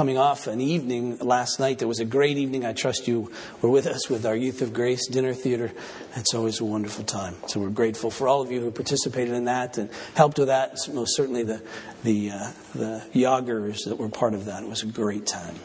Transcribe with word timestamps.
coming 0.00 0.16
off 0.16 0.46
an 0.46 0.62
evening 0.62 1.18
last 1.18 1.60
night 1.60 1.80
that 1.80 1.86
was 1.86 2.00
a 2.00 2.06
great 2.06 2.38
evening. 2.38 2.64
I 2.64 2.72
trust 2.72 3.06
you 3.06 3.30
were 3.60 3.68
with 3.68 3.86
us 3.86 4.08
with 4.08 4.24
our 4.24 4.34
Youth 4.34 4.62
of 4.62 4.72
Grace 4.72 5.06
dinner 5.06 5.34
theater. 5.34 5.70
It's 6.16 6.32
always 6.32 6.58
a 6.58 6.64
wonderful 6.64 7.04
time. 7.04 7.36
So 7.48 7.60
we're 7.60 7.68
grateful 7.68 8.10
for 8.10 8.26
all 8.26 8.40
of 8.40 8.50
you 8.50 8.60
who 8.60 8.70
participated 8.70 9.34
in 9.34 9.44
that 9.44 9.76
and 9.76 9.90
helped 10.14 10.38
with 10.38 10.48
that. 10.48 10.78
Most 10.90 11.14
certainly 11.14 11.42
the 11.42 11.62
the 12.02 12.30
uh, 12.30 12.52
the 12.74 13.04
Yagers 13.12 13.84
that 13.84 13.96
were 13.98 14.08
part 14.08 14.32
of 14.32 14.46
that. 14.46 14.62
It 14.62 14.70
was 14.70 14.82
a 14.82 14.86
great 14.86 15.26
time. 15.26 15.56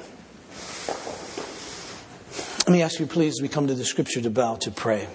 Let 2.67 2.73
me 2.73 2.81
ask 2.81 2.99
you, 2.99 3.07
please, 3.07 3.35
as 3.37 3.41
we 3.41 3.47
come 3.47 3.67
to 3.67 3.73
the 3.73 3.85
Scripture 3.85 4.19
to 4.19 4.29
bow 4.29 4.57
to 4.57 4.69
pray. 4.71 5.07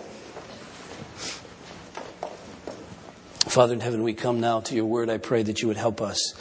Father 3.51 3.75
in 3.75 3.81
heaven, 3.81 4.03
we 4.03 4.15
come 4.15 4.41
now 4.41 4.61
to 4.61 4.75
your 4.75 4.87
word. 4.87 5.11
I 5.11 5.19
pray 5.19 5.43
that 5.43 5.61
you 5.61 5.69
would 5.69 5.77
help 5.77 6.01
us, 6.01 6.35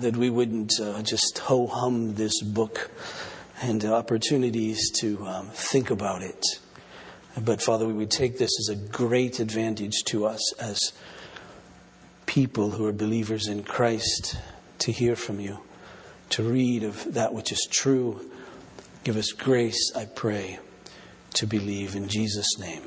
that 0.00 0.16
we 0.16 0.30
wouldn't 0.30 0.80
uh, 0.80 1.02
just 1.02 1.38
ho 1.38 1.66
hum 1.66 2.14
this 2.14 2.42
book 2.42 2.90
and 3.62 3.84
opportunities 3.84 4.90
to 5.00 5.26
um, 5.26 5.48
think 5.48 5.90
about 5.90 6.22
it. 6.22 6.44
But 7.38 7.62
Father, 7.62 7.86
we 7.86 7.92
would 7.92 8.10
take 8.10 8.38
this 8.38 8.50
as 8.60 8.68
a 8.70 8.76
great 8.76 9.40
advantage 9.40 10.04
to 10.06 10.26
us 10.26 10.54
as 10.54 10.92
people 12.26 12.70
who 12.70 12.86
are 12.86 12.92
believers 12.92 13.46
in 13.46 13.62
Christ 13.62 14.36
to 14.80 14.92
hear 14.92 15.16
from 15.16 15.40
you, 15.40 15.58
to 16.30 16.42
read 16.42 16.82
of 16.82 17.14
that 17.14 17.34
which 17.34 17.52
is 17.52 17.66
true. 17.70 18.30
Give 19.04 19.16
us 19.16 19.32
grace, 19.32 19.92
I 19.94 20.06
pray, 20.06 20.58
to 21.34 21.46
believe 21.46 21.94
in 21.94 22.08
Jesus' 22.08 22.58
name. 22.58 22.82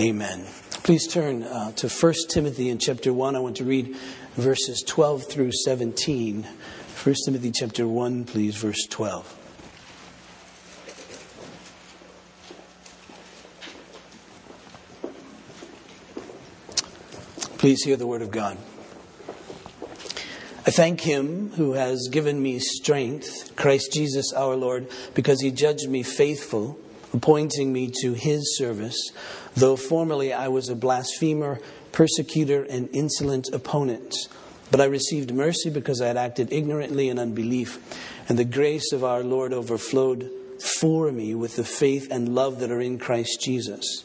Amen. 0.00 0.46
Please 0.82 1.06
turn 1.06 1.42
uh, 1.42 1.72
to 1.72 1.88
1 1.88 2.14
Timothy 2.30 2.70
in 2.70 2.78
chapter 2.78 3.12
1. 3.12 3.36
I 3.36 3.38
want 3.38 3.56
to 3.58 3.64
read 3.64 3.94
verses 4.34 4.82
12 4.82 5.24
through 5.24 5.52
17. 5.52 6.46
1 7.04 7.14
Timothy 7.24 7.50
chapter 7.50 7.86
1, 7.86 8.24
please, 8.24 8.56
verse 8.56 8.86
12. 8.88 9.38
Please 17.58 17.84
hear 17.84 17.96
the 17.96 18.06
word 18.06 18.22
of 18.22 18.30
God. 18.30 18.58
I 20.64 20.70
thank 20.70 21.00
him 21.00 21.50
who 21.52 21.72
has 21.72 22.08
given 22.10 22.42
me 22.42 22.58
strength, 22.58 23.54
Christ 23.56 23.92
Jesus 23.92 24.32
our 24.32 24.56
Lord, 24.56 24.88
because 25.14 25.40
he 25.40 25.50
judged 25.50 25.88
me 25.88 26.02
faithful, 26.02 26.78
appointing 27.12 27.72
me 27.72 27.90
to 28.00 28.14
his 28.14 28.56
service 28.56 29.12
though 29.54 29.76
formerly 29.76 30.32
I 30.32 30.48
was 30.48 30.68
a 30.68 30.74
blasphemer, 30.74 31.60
persecutor, 31.92 32.64
and 32.64 32.88
insolent 32.92 33.48
opponent. 33.52 34.14
But 34.70 34.80
I 34.80 34.86
received 34.86 35.32
mercy 35.32 35.70
because 35.70 36.00
I 36.00 36.06
had 36.06 36.16
acted 36.16 36.52
ignorantly 36.52 37.08
in 37.08 37.18
unbelief, 37.18 37.78
and 38.28 38.38
the 38.38 38.44
grace 38.44 38.92
of 38.92 39.04
our 39.04 39.22
Lord 39.22 39.52
overflowed 39.52 40.30
for 40.80 41.10
me 41.12 41.34
with 41.34 41.56
the 41.56 41.64
faith 41.64 42.08
and 42.10 42.34
love 42.34 42.60
that 42.60 42.70
are 42.70 42.80
in 42.80 42.98
Christ 42.98 43.40
Jesus. 43.40 44.04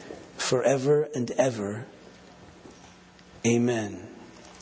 forever 0.41 1.07
and 1.15 1.31
ever. 1.31 1.85
Amen. 3.45 4.07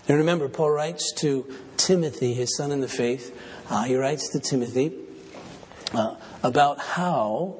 And 0.07 0.17
remember, 0.17 0.49
Paul 0.49 0.71
writes 0.71 1.13
to 1.19 1.45
Timothy, 1.77 2.33
his 2.33 2.55
son 2.55 2.71
in 2.71 2.81
the 2.81 2.87
faith, 2.87 3.35
uh, 3.69 3.83
he 3.83 3.95
writes 3.95 4.29
to 4.29 4.39
Timothy, 4.39 4.93
uh, 5.93 6.15
about 6.43 6.79
how 6.79 7.57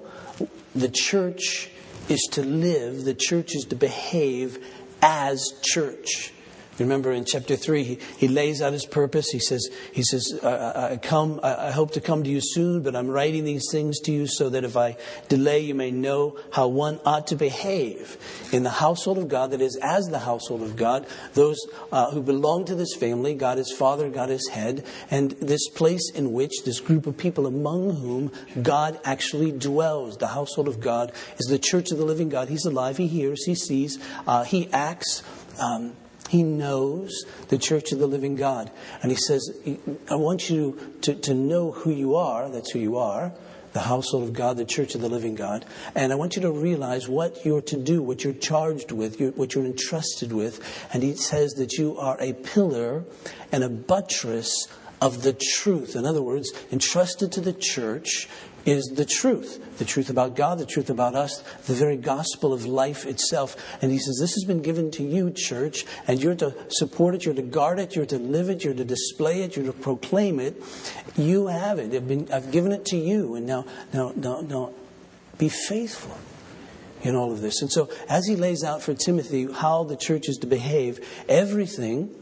the 0.76 0.90
church 0.90 1.70
is 2.08 2.28
to 2.32 2.44
live, 2.44 3.06
the 3.06 3.14
church 3.14 3.56
is 3.56 3.66
to 3.66 3.76
behave 3.76 4.66
as 5.02 5.44
church. 5.64 6.34
Remember 6.80 7.12
in 7.12 7.26
chapter 7.26 7.56
3, 7.56 7.84
he, 7.84 8.00
he 8.18 8.28
lays 8.28 8.62
out 8.62 8.74
his 8.74 8.86
purpose. 8.86 9.30
He 9.30 9.40
says, 9.40 9.70
he 9.92 10.04
says 10.04 10.40
I, 10.44 10.94
I 10.94 10.98
come, 10.98 11.40
I, 11.44 11.68
I 11.68 11.72
hope 11.72 11.92
to 11.92 12.02
come 12.02 12.24
to 12.24 12.30
you 12.30 12.40
soon, 12.42 12.82
but 12.82 12.96
I'm 12.96 13.10
writing 13.10 13.44
these 13.44 13.66
things 13.72 14.00
to 14.02 14.12
you 14.12 14.28
so 14.28 14.50
that 14.50 14.64
if 14.64 14.78
I 14.78 14.98
delay, 15.28 15.60
you 15.62 15.76
may 15.76 15.92
know 15.92 16.38
how 16.52 16.68
one 16.68 17.00
ought 17.06 17.28
to 17.28 17.36
behave 17.36 18.18
in 18.52 18.64
the 18.64 18.70
household 18.70 19.18
of 19.18 19.28
God, 19.28 19.52
that 19.52 19.62
is, 19.62 19.78
as 19.82 20.08
the 20.08 20.20
household 20.20 20.62
of 20.62 20.76
God, 20.76 21.06
those 21.34 21.58
uh, 21.92 22.12
who 22.12 22.22
belong 22.22 22.66
to 22.66 22.76
this 22.76 22.96
family, 22.96 23.34
God 23.34 23.60
is 23.60 23.72
Father, 23.72 24.10
God 24.10 24.30
is 24.30 24.48
Head, 24.50 24.86
and 25.12 25.32
this 25.32 25.68
place 25.70 26.12
in 26.14 26.34
which 26.34 26.64
this 26.66 26.80
group 26.80 27.08
of 27.08 27.18
people 27.18 27.46
among 27.46 27.96
whom 27.96 28.32
God 28.62 29.00
actually 29.04 29.52
dwells. 29.52 30.18
The 30.18 30.28
household 30.28 30.68
of 30.68 30.80
God 30.80 31.12
is 31.38 31.48
the 31.48 31.60
church 31.60 31.92
of 31.92 31.98
the 31.98 32.06
living 32.06 32.30
God. 32.30 32.50
He's 32.50 32.66
alive, 32.66 32.98
He 32.98 33.08
hears, 33.08 33.46
He 33.46 33.56
sees, 33.56 34.00
uh, 34.28 34.44
He 34.44 34.70
acts. 34.72 35.24
Um, 35.60 35.94
he 36.30 36.44
knows 36.44 37.26
the 37.48 37.58
church 37.58 37.92
of 37.92 37.98
the 37.98 38.06
living 38.06 38.36
God. 38.36 38.70
And 39.02 39.12
he 39.12 39.18
says, 39.18 39.50
I 40.10 40.16
want 40.16 40.48
you 40.48 40.78
to, 41.02 41.16
to 41.16 41.34
know 41.34 41.72
who 41.72 41.90
you 41.90 42.16
are. 42.16 42.50
That's 42.50 42.70
who 42.70 42.78
you 42.78 42.98
are. 42.98 43.34
The 43.74 43.80
household 43.80 44.24
of 44.26 44.34
God, 44.34 44.58
the 44.58 44.66
church 44.66 44.94
of 44.94 45.02
the 45.02 45.10
living 45.10 45.34
God. 45.34 45.66
And 45.96 46.14
I 46.14 46.16
want 46.16 46.36
you 46.36 46.44
to 46.44 46.52
realize 46.52 47.10
what 47.10 47.44
you're 47.46 47.64
to 47.64 47.78
do, 47.78 48.04
what 48.04 48.24
you're 48.24 48.34
charged 48.34 48.92
with, 48.92 49.20
what 49.36 49.56
you're 49.56 49.66
entrusted 49.66 50.32
with. 50.32 50.88
And 50.94 51.02
he 51.02 51.16
says 51.16 51.54
that 51.54 51.74
you 51.74 51.98
are 51.98 52.18
a 52.20 52.34
pillar 52.34 53.06
and 53.52 53.64
a 53.64 53.70
buttress 53.70 54.68
of 55.02 55.24
the 55.24 55.34
truth. 55.34 55.96
In 55.96 56.06
other 56.06 56.22
words, 56.22 56.52
entrusted 56.72 57.32
to 57.32 57.42
the 57.42 57.54
church 57.54 58.30
is 58.66 58.86
the 58.96 59.06
truth 59.06 59.59
the 59.80 59.86
truth 59.86 60.09
about 60.09 60.36
God, 60.36 60.59
the 60.59 60.66
truth 60.66 60.90
about 60.90 61.16
us, 61.16 61.42
the 61.66 61.74
very 61.74 61.97
gospel 61.97 62.53
of 62.53 62.66
life 62.66 63.06
itself. 63.06 63.56
And 63.81 63.92
he 63.92 63.97
says, 63.97 64.18
This 64.20 64.34
has 64.34 64.44
been 64.46 64.62
given 64.62 64.92
to 64.92 65.03
you, 65.03 65.31
church, 65.31 65.86
and 66.06 66.22
you're 66.22 66.36
to 66.36 66.53
support 66.69 67.16
it, 67.16 67.25
you're 67.25 67.34
to 67.34 67.42
guard 67.42 67.80
it, 67.80 67.96
you're 67.96 68.06
to 68.06 68.19
live 68.19 68.50
it, 68.50 68.64
you're 68.64 68.74
to 68.74 68.86
display 68.86 69.42
it, 69.42 69.56
you're 69.56 69.66
to 69.66 69.74
proclaim 69.74 70.40
it. 70.40 70.62
You 71.16 71.48
have 71.48 71.80
it. 71.80 71.96
I've, 71.96 72.08
been, 72.08 72.31
I've 72.31 72.52
given 72.52 72.72
it 72.72 72.86
to 72.88 72.98
you. 72.98 73.36
And 73.36 73.48
now, 73.48 73.66
now, 73.94 74.12
now, 74.16 74.42
now, 74.42 74.74
be 75.38 75.50
faithful 75.50 76.18
in 77.02 77.16
all 77.16 77.31
of 77.31 77.42
this. 77.42 77.62
And 77.62 77.72
so, 77.72 77.90
as 78.09 78.28
he 78.28 78.36
lays 78.36 78.64
out 78.64 78.84
for 78.84 78.94
Timothy 78.94 79.52
how 79.52 79.86
the 79.86 79.96
church 79.96 80.28
is 80.28 80.38
to 80.40 80.48
behave, 80.48 81.00
everything 81.30 82.14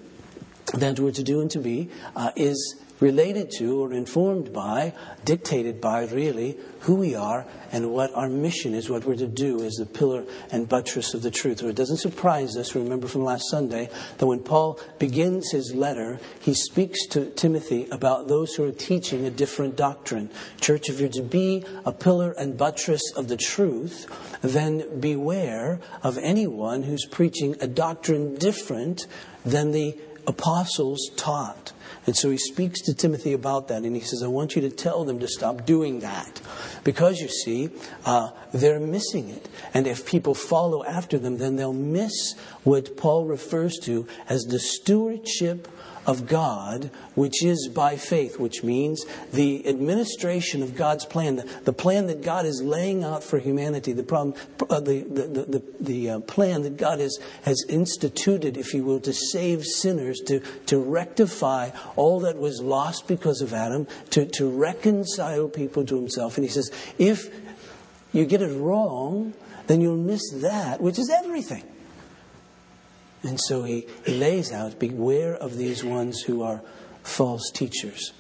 that 0.76 1.00
we're 1.00 1.12
to 1.12 1.24
do 1.24 1.42
and 1.42 1.50
to 1.52 1.60
be 1.60 1.90
uh, 2.16 2.32
is 2.36 2.76
related 3.00 3.52
to 3.58 3.84
or 3.84 3.94
informed 3.94 4.52
by, 4.52 4.94
dictated 5.26 5.80
by 5.80 6.06
really, 6.06 6.58
who 6.82 6.96
we 6.96 7.16
are 7.16 7.46
and 7.72 7.92
what 7.92 8.14
our 8.14 8.30
mission 8.30 8.74
is, 8.74 8.90
what 8.90 9.06
we're 9.06 9.16
to 9.16 9.28
do 9.28 9.64
as 9.64 9.74
the 9.74 9.86
pillar 9.86 10.24
and 10.52 10.70
buttress 10.70 11.14
of 11.14 11.22
the 11.22 11.32
truth. 11.32 11.60
So 11.60 11.68
it 11.68 11.76
doesn't 11.76 11.98
surprise 11.98 12.56
us, 12.56 12.76
remember 12.76 13.08
from 13.08 13.24
last 13.24 13.50
Sunday, 13.50 13.90
that 14.18 14.26
when 14.26 14.40
Paul 14.40 14.80
begins 15.00 15.52
his 15.52 15.74
letter, 15.76 16.20
he 16.40 16.54
speaks 16.54 17.06
to 17.08 17.30
Timothy 17.32 17.88
about 17.92 18.28
those 18.28 18.56
who 18.56 18.64
are 18.64 18.72
teaching 18.72 19.26
a 19.26 19.32
different 19.32 19.76
doctrine. 19.76 20.30
Church, 20.62 20.90
if 20.90 21.00
you're 21.00 21.10
to 21.10 21.22
be 21.22 21.66
a 21.86 21.92
pillar 21.92 22.32
and 22.32 22.58
buttress 22.58 23.02
of 23.16 23.28
the 23.28 23.38
truth, 23.38 24.08
then 24.42 25.00
beware 25.00 25.80
of 26.04 26.18
anyone 26.18 26.84
who's 26.84 27.06
preaching 27.06 27.56
a 27.60 27.68
doctrine 27.68 28.36
different 28.36 29.08
than 29.46 29.72
the 29.72 29.98
apostles 30.26 31.10
taught. 31.16 31.74
And 32.08 32.16
so 32.16 32.32
he 32.32 32.38
speaks 32.38 32.82
to 32.84 32.94
Timothy 32.94 33.34
about 33.34 33.68
that, 33.68 33.84
and 33.84 33.94
he 33.94 34.02
says, 34.02 34.24
I 34.24 34.28
want 34.28 34.56
you 34.56 34.62
to 34.62 34.70
tell 34.70 35.04
them 35.04 35.20
to 35.20 35.28
stop 35.28 35.66
doing 35.66 36.00
that. 36.00 36.42
Because 36.86 37.20
you 37.20 37.28
see, 37.28 37.70
uh, 38.06 38.30
they're 38.54 38.80
missing 38.80 39.30
it. 39.30 39.50
And 39.74 39.86
if 39.86 40.06
people 40.06 40.34
follow 40.34 40.86
after 40.86 41.20
them, 41.20 41.38
then 41.38 41.58
they'll 41.58 41.74
miss 41.74 42.34
what 42.64 42.96
Paul 42.96 43.26
refers 43.26 43.78
to 43.84 44.08
as 44.30 44.44
the 44.44 44.58
stewardship 44.58 45.68
of 46.08 46.26
God, 46.26 46.90
which 47.16 47.44
is 47.44 47.68
by 47.68 47.98
faith, 47.98 48.40
which 48.40 48.64
means 48.64 49.06
the 49.34 49.68
administration 49.68 50.64
of 50.64 50.74
God's 50.74 51.06
plan, 51.06 51.44
the, 51.66 51.74
plan 51.74 52.08
that 52.08 52.24
God 52.24 52.46
is 52.46 52.62
laying 52.64 53.04
out 53.04 53.24
for 53.24 53.38
humanity, 53.40 53.92
the 53.92 54.04
problem, 54.04 54.34
uh, 54.70 54.80
the, 54.80 55.02
the, 55.02 55.28
the, 55.28 55.64
the 55.82 56.10
uh, 56.10 56.20
plan 56.22 56.62
that 56.62 56.78
God 56.78 57.02
has, 57.02 57.20
has 57.44 57.64
instituted, 57.68 58.56
if 58.56 58.74
you 58.74 58.86
will, 58.86 59.02
to 59.02 59.14
save 59.14 59.66
sinners, 59.66 60.22
to, 60.28 60.40
to 60.68 60.80
rectify 60.80 61.72
all 61.98 62.22
that 62.22 62.38
was 62.38 62.62
lost 62.62 63.08
because 63.08 63.42
of 63.42 63.54
Adam, 63.54 63.86
to, 64.12 64.26
to 64.26 64.50
reconcile 64.50 65.50
people 65.50 65.86
to 65.86 65.98
himself. 65.98 66.38
And 66.38 66.46
he 66.46 66.50
says, 66.50 66.72
if 66.98 67.30
you 68.14 68.26
get 68.26 68.42
it 68.42 68.56
wrong, 68.56 69.34
then 69.68 69.82
you'll 69.82 69.98
miss 69.98 70.22
that, 70.36 70.80
which 70.80 70.98
is 70.98 71.10
everything. 71.10 71.64
And 73.24 73.40
so 73.40 73.64
he, 73.64 73.88
lays 74.08 74.52
out 74.52 74.80
beware 74.80 75.34
of 75.36 75.58
these 75.58 75.84
ones 75.84 76.22
who 76.22 76.44
are 76.44 76.62
false 77.04 77.50
teachers. 77.52 78.14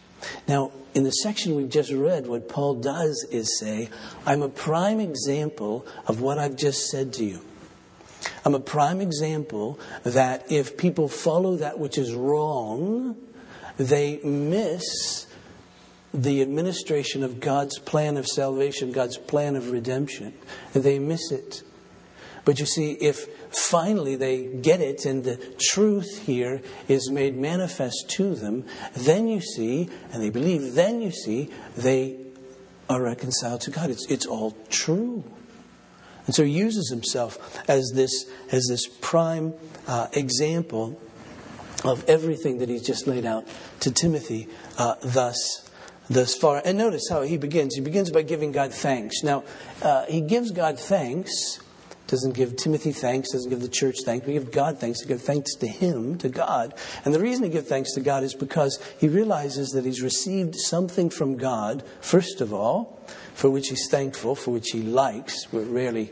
Now, 0.47 0.71
in 0.93 1.03
the 1.03 1.11
section 1.11 1.55
we've 1.55 1.69
just 1.69 1.91
read, 1.91 2.25
what 2.25 2.49
Paul 2.49 2.75
does 2.75 3.27
is 3.31 3.59
say, 3.59 3.89
I'm 4.25 4.41
a 4.41 4.49
prime 4.49 4.99
example 4.99 5.85
of 6.07 6.21
what 6.21 6.39
I've 6.39 6.55
just 6.55 6.89
said 6.89 7.13
to 7.13 7.25
you. 7.25 7.41
I'm 8.43 8.55
a 8.55 8.59
prime 8.59 9.01
example 9.01 9.79
that 10.03 10.51
if 10.51 10.77
people 10.77 11.07
follow 11.07 11.57
that 11.57 11.77
which 11.79 11.97
is 11.97 12.13
wrong, 12.13 13.15
they 13.77 14.19
miss 14.23 15.27
the 16.13 16.41
administration 16.41 17.23
of 17.23 17.39
God's 17.39 17.77
plan 17.77 18.17
of 18.17 18.25
salvation, 18.25 18.91
God's 18.91 19.17
plan 19.17 19.55
of 19.55 19.71
redemption. 19.71 20.33
They 20.73 20.97
miss 20.97 21.31
it. 21.31 21.61
But 22.43 22.59
you 22.59 22.65
see, 22.65 22.93
if 22.93 23.46
finally 23.57 24.15
they 24.15 24.43
get 24.43 24.81
it 24.81 25.05
and 25.05 25.23
the 25.23 25.37
truth 25.59 26.25
here 26.25 26.61
is 26.87 27.09
made 27.09 27.35
manifest 27.35 28.09
to 28.09 28.35
them, 28.35 28.65
then 28.95 29.27
you 29.27 29.41
see, 29.41 29.89
and 30.11 30.21
they 30.21 30.29
believe, 30.29 30.75
then 30.75 31.01
you 31.01 31.11
see, 31.11 31.49
they 31.75 32.17
are 32.89 33.01
reconciled 33.01 33.61
to 33.61 33.71
God. 33.71 33.89
It's, 33.89 34.09
it's 34.09 34.25
all 34.25 34.55
true. 34.69 35.23
And 36.25 36.35
so 36.35 36.43
he 36.43 36.51
uses 36.51 36.89
himself 36.89 37.37
as 37.69 37.91
this, 37.95 38.29
as 38.51 38.67
this 38.69 38.87
prime 39.01 39.53
uh, 39.87 40.07
example 40.13 40.99
of 41.83 42.07
everything 42.09 42.59
that 42.59 42.69
he's 42.69 42.85
just 42.85 43.07
laid 43.07 43.25
out 43.25 43.47
to 43.81 43.91
Timothy 43.91 44.47
uh, 44.77 44.95
thus, 45.01 45.69
thus 46.09 46.35
far. 46.35 46.61
And 46.63 46.77
notice 46.77 47.07
how 47.09 47.21
he 47.21 47.37
begins. 47.37 47.75
He 47.75 47.81
begins 47.81 48.11
by 48.11 48.23
giving 48.23 48.51
God 48.51 48.73
thanks. 48.73 49.23
Now, 49.23 49.43
uh, 49.81 50.05
he 50.05 50.21
gives 50.21 50.51
God 50.51 50.79
thanks 50.79 51.59
doesn't 52.07 52.33
give 52.33 52.55
Timothy 52.55 52.91
thanks, 52.91 53.31
doesn't 53.31 53.49
give 53.49 53.61
the 53.61 53.67
church 53.67 53.97
thanks. 54.05 54.25
We 54.25 54.33
give 54.33 54.51
God 54.51 54.79
thanks. 54.79 55.01
We 55.03 55.07
give 55.07 55.21
thanks 55.21 55.55
to 55.55 55.67
Him, 55.67 56.17
to 56.19 56.29
God. 56.29 56.73
And 57.05 57.13
the 57.13 57.19
reason 57.19 57.43
he 57.43 57.49
gives 57.49 57.67
thanks 57.67 57.93
to 57.93 58.01
God 58.01 58.23
is 58.23 58.33
because 58.33 58.79
he 58.97 59.07
realizes 59.07 59.69
that 59.71 59.85
he's 59.85 60.01
received 60.01 60.55
something 60.55 61.09
from 61.09 61.37
God, 61.37 61.83
first 62.01 62.41
of 62.41 62.53
all, 62.53 62.99
for 63.33 63.49
which 63.49 63.69
he's 63.69 63.87
thankful, 63.89 64.35
for 64.35 64.51
which 64.51 64.69
he 64.71 64.81
likes. 64.81 65.51
We're 65.51 65.63
rarely 65.63 66.11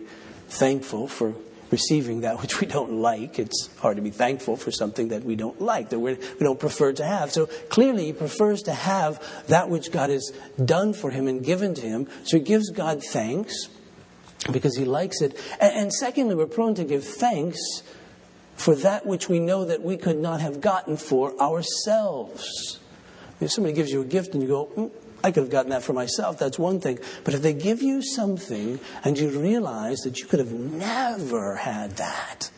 thankful 0.49 1.07
for 1.07 1.33
receiving 1.71 2.21
that 2.21 2.41
which 2.41 2.61
we 2.61 2.67
don't 2.67 2.93
like. 2.93 3.39
It's 3.39 3.69
hard 3.77 3.95
to 3.95 4.01
be 4.01 4.11
thankful 4.11 4.55
for 4.55 4.71
something 4.71 5.09
that 5.09 5.23
we 5.23 5.35
don't 5.35 5.59
like, 5.59 5.89
that 5.89 5.99
we 5.99 6.17
don't 6.39 6.59
prefer 6.59 6.93
to 6.93 7.05
have. 7.05 7.31
So 7.31 7.47
clearly, 7.69 8.05
he 8.05 8.13
prefers 8.13 8.63
to 8.63 8.73
have 8.73 9.23
that 9.47 9.69
which 9.69 9.91
God 9.91 10.09
has 10.09 10.31
done 10.63 10.93
for 10.93 11.09
him 11.09 11.27
and 11.27 11.43
given 11.43 11.73
to 11.75 11.81
him. 11.81 12.07
So 12.23 12.37
he 12.37 12.43
gives 12.43 12.69
God 12.69 13.03
thanks 13.03 13.69
because 14.51 14.77
he 14.77 14.85
likes 14.85 15.21
it. 15.21 15.39
And, 15.59 15.91
secondly, 15.93 16.35
we're 16.35 16.45
prone 16.45 16.75
to 16.75 16.83
give 16.83 17.03
thanks 17.03 17.59
for 18.55 18.75
that 18.75 19.05
which 19.05 19.27
we 19.27 19.39
know 19.39 19.65
that 19.65 19.81
we 19.81 19.97
could 19.97 20.17
not 20.17 20.41
have 20.41 20.61
gotten 20.61 20.97
for 20.97 21.37
ourselves. 21.39 22.79
If 23.41 23.51
somebody 23.51 23.73
gives 23.73 23.91
you 23.91 24.01
a 24.01 24.05
gift 24.05 24.33
and 24.33 24.41
you 24.41 24.47
go, 24.47 24.65
mm, 24.67 24.91
I 25.23 25.31
could 25.31 25.43
have 25.43 25.51
gotten 25.51 25.71
that 25.71 25.83
for 25.83 25.93
myself, 25.93 26.37
that's 26.37 26.59
one 26.59 26.79
thing. 26.79 26.99
But 27.23 27.33
if 27.33 27.41
they 27.41 27.53
give 27.53 27.81
you 27.81 28.01
something 28.01 28.79
and 29.03 29.17
you 29.17 29.29
realize 29.29 29.99
that 29.99 30.19
you 30.19 30.25
could 30.25 30.39
have 30.39 30.53
never 30.53 31.55
had 31.55 31.97
that 31.97 32.51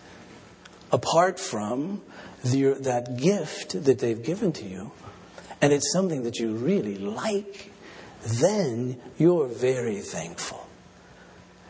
apart 0.92 1.40
from 1.40 2.02
the, 2.44 2.74
that 2.82 3.18
gift 3.18 3.84
that 3.86 4.00
they've 4.00 4.22
given 4.22 4.52
to 4.54 4.66
you, 4.66 4.92
and 5.62 5.74
it's 5.74 5.92
something 5.92 6.24
that 6.24 6.38
you 6.38 6.56
really 6.56 6.98
like, 6.98 7.72
then 8.24 9.00
you're 9.18 9.48
very 9.48 10.02
thankful. 10.02 10.67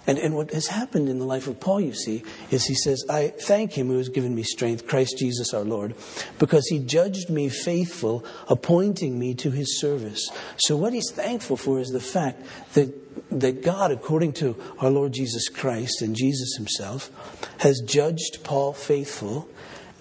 And, 0.08 0.18
and 0.18 0.36
what 0.36 0.52
has 0.52 0.68
happened 0.68 1.10
in 1.10 1.20
the 1.20 1.26
life 1.26 1.48
of 1.48 1.60
Paul, 1.60 1.82
you 1.82 1.94
see, 1.94 2.24
is 2.50 2.66
he 2.66 2.76
says, 2.76 3.04
I 3.10 3.28
thank 3.28 3.74
him 3.74 3.88
who 3.88 3.98
has 3.98 4.08
given 4.08 4.34
me 4.34 4.44
strength, 4.44 4.88
Christ 4.88 5.18
Jesus 5.18 5.54
our 5.54 5.66
Lord, 5.66 5.96
because 6.40 6.66
he 6.68 6.80
judged 6.80 7.30
me 7.30 7.50
faithful, 7.50 8.24
appointing 8.48 9.20
me 9.20 9.36
to 9.36 9.52
his 9.52 9.80
service. 9.82 10.32
So 10.60 10.78
what 10.78 10.94
he's 10.94 11.12
thankful 11.12 11.58
for 11.58 11.80
is 11.80 11.90
the 11.90 12.00
fact 12.00 12.42
that, 12.74 12.90
that 13.32 13.62
God, 13.62 13.92
according 13.92 14.32
to 14.34 14.56
our 14.80 14.90
Lord 14.90 15.12
Jesus 15.12 15.50
Christ 15.50 16.02
and 16.02 16.16
Jesus 16.16 16.56
himself, 16.56 17.12
has 17.60 17.82
judged 17.86 18.46
Paul 18.46 18.72
faithful 18.72 19.50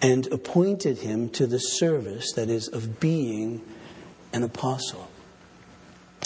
and 0.00 0.28
appointed 0.28 0.98
him 0.98 1.30
to 1.30 1.48
the 1.48 1.58
service 1.58 2.32
that 2.34 2.48
is 2.48 2.68
of 2.68 3.00
being 3.00 3.60
an 4.32 4.44
apostle. 4.44 5.10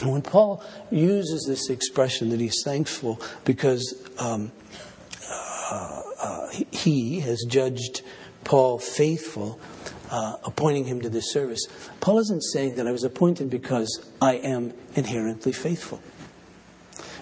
And 0.01 0.13
when 0.13 0.23
Paul 0.23 0.65
uses 0.91 1.45
this 1.47 1.69
expression 1.69 2.31
that 2.31 2.41
he's 2.41 2.63
thankful 2.65 3.21
because 3.45 4.09
um, 4.19 4.51
uh, 5.31 6.03
uh, 6.21 6.49
he 6.71 7.21
has 7.21 7.45
judged 7.47 8.03
Paul 8.45 8.79
faithful, 8.79 9.61
uh, 10.11 10.37
appointing 10.45 10.87
him 10.87 11.03
to 11.03 11.09
this 11.11 11.33
service, 11.33 11.67
Paul 12.01 12.19
isn't 12.19 12.43
saying 12.43 12.77
that 12.77 12.87
I 12.87 12.93
was 12.93 13.05
appointed 13.05 13.51
because 13.51 14.05
I 14.23 14.37
am 14.37 14.73
inherently 14.95 15.53
faithful. 15.53 16.01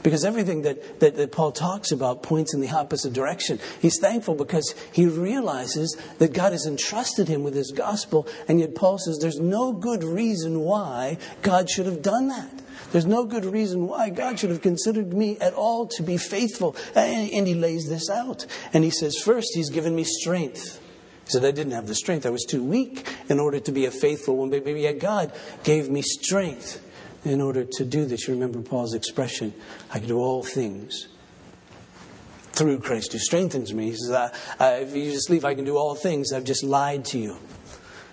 Because 0.08 0.24
everything 0.24 0.62
that, 0.62 1.00
that, 1.00 1.16
that, 1.16 1.32
Paul 1.32 1.52
talks 1.52 1.92
about 1.92 2.22
points 2.22 2.54
in 2.54 2.62
the 2.62 2.70
opposite 2.70 3.12
direction. 3.12 3.58
He's 3.82 3.98
thankful 4.00 4.36
because 4.36 4.74
he 4.90 5.04
realizes 5.04 5.98
that 6.16 6.32
God 6.32 6.52
has 6.52 6.64
entrusted 6.64 7.28
him 7.28 7.42
with 7.42 7.54
his 7.54 7.72
gospel, 7.72 8.26
and 8.48 8.58
yet 8.58 8.74
Paul 8.74 8.96
says 8.96 9.18
there's 9.18 9.38
no 9.38 9.70
good 9.70 10.02
reason 10.02 10.60
why 10.60 11.18
God 11.42 11.68
should 11.68 11.84
have 11.84 12.00
done 12.00 12.28
that. 12.28 12.50
There's 12.90 13.04
no 13.04 13.26
good 13.26 13.44
reason 13.44 13.86
why 13.86 14.08
God 14.08 14.38
should 14.38 14.48
have 14.48 14.62
considered 14.62 15.12
me 15.12 15.36
at 15.42 15.52
all 15.52 15.86
to 15.88 16.02
be 16.02 16.16
faithful. 16.16 16.74
And 16.94 17.46
he 17.46 17.52
lays 17.52 17.86
this 17.86 18.08
out. 18.08 18.46
And 18.72 18.84
he 18.84 18.90
says, 18.90 19.14
first, 19.22 19.48
he's 19.52 19.68
given 19.68 19.94
me 19.94 20.04
strength. 20.04 20.80
He 21.26 21.32
said, 21.32 21.44
I 21.44 21.50
didn't 21.50 21.72
have 21.72 21.86
the 21.86 21.94
strength. 21.94 22.24
I 22.24 22.30
was 22.30 22.46
too 22.48 22.64
weak 22.64 23.06
in 23.28 23.38
order 23.38 23.60
to 23.60 23.72
be 23.72 23.84
a 23.84 23.90
faithful 23.90 24.38
one. 24.38 24.48
But 24.48 24.66
yet 24.66 25.00
God 25.00 25.32
gave 25.64 25.90
me 25.90 26.00
strength 26.00 26.82
in 27.28 27.40
order 27.40 27.64
to 27.64 27.84
do 27.84 28.04
this. 28.06 28.26
You 28.26 28.34
remember 28.34 28.60
Paul's 28.60 28.94
expression, 28.94 29.52
I 29.92 29.98
can 29.98 30.08
do 30.08 30.18
all 30.18 30.42
things 30.42 31.08
through 32.52 32.80
Christ 32.80 33.12
who 33.12 33.18
strengthens 33.18 33.72
me. 33.72 33.90
He 33.90 33.96
says, 33.96 34.32
if 34.60 34.96
you 34.96 35.12
just 35.12 35.30
leave, 35.30 35.44
I 35.44 35.54
can 35.54 35.64
do 35.64 35.76
all 35.76 35.94
things. 35.94 36.32
I've 36.32 36.44
just 36.44 36.64
lied 36.64 37.04
to 37.06 37.18
you. 37.18 37.36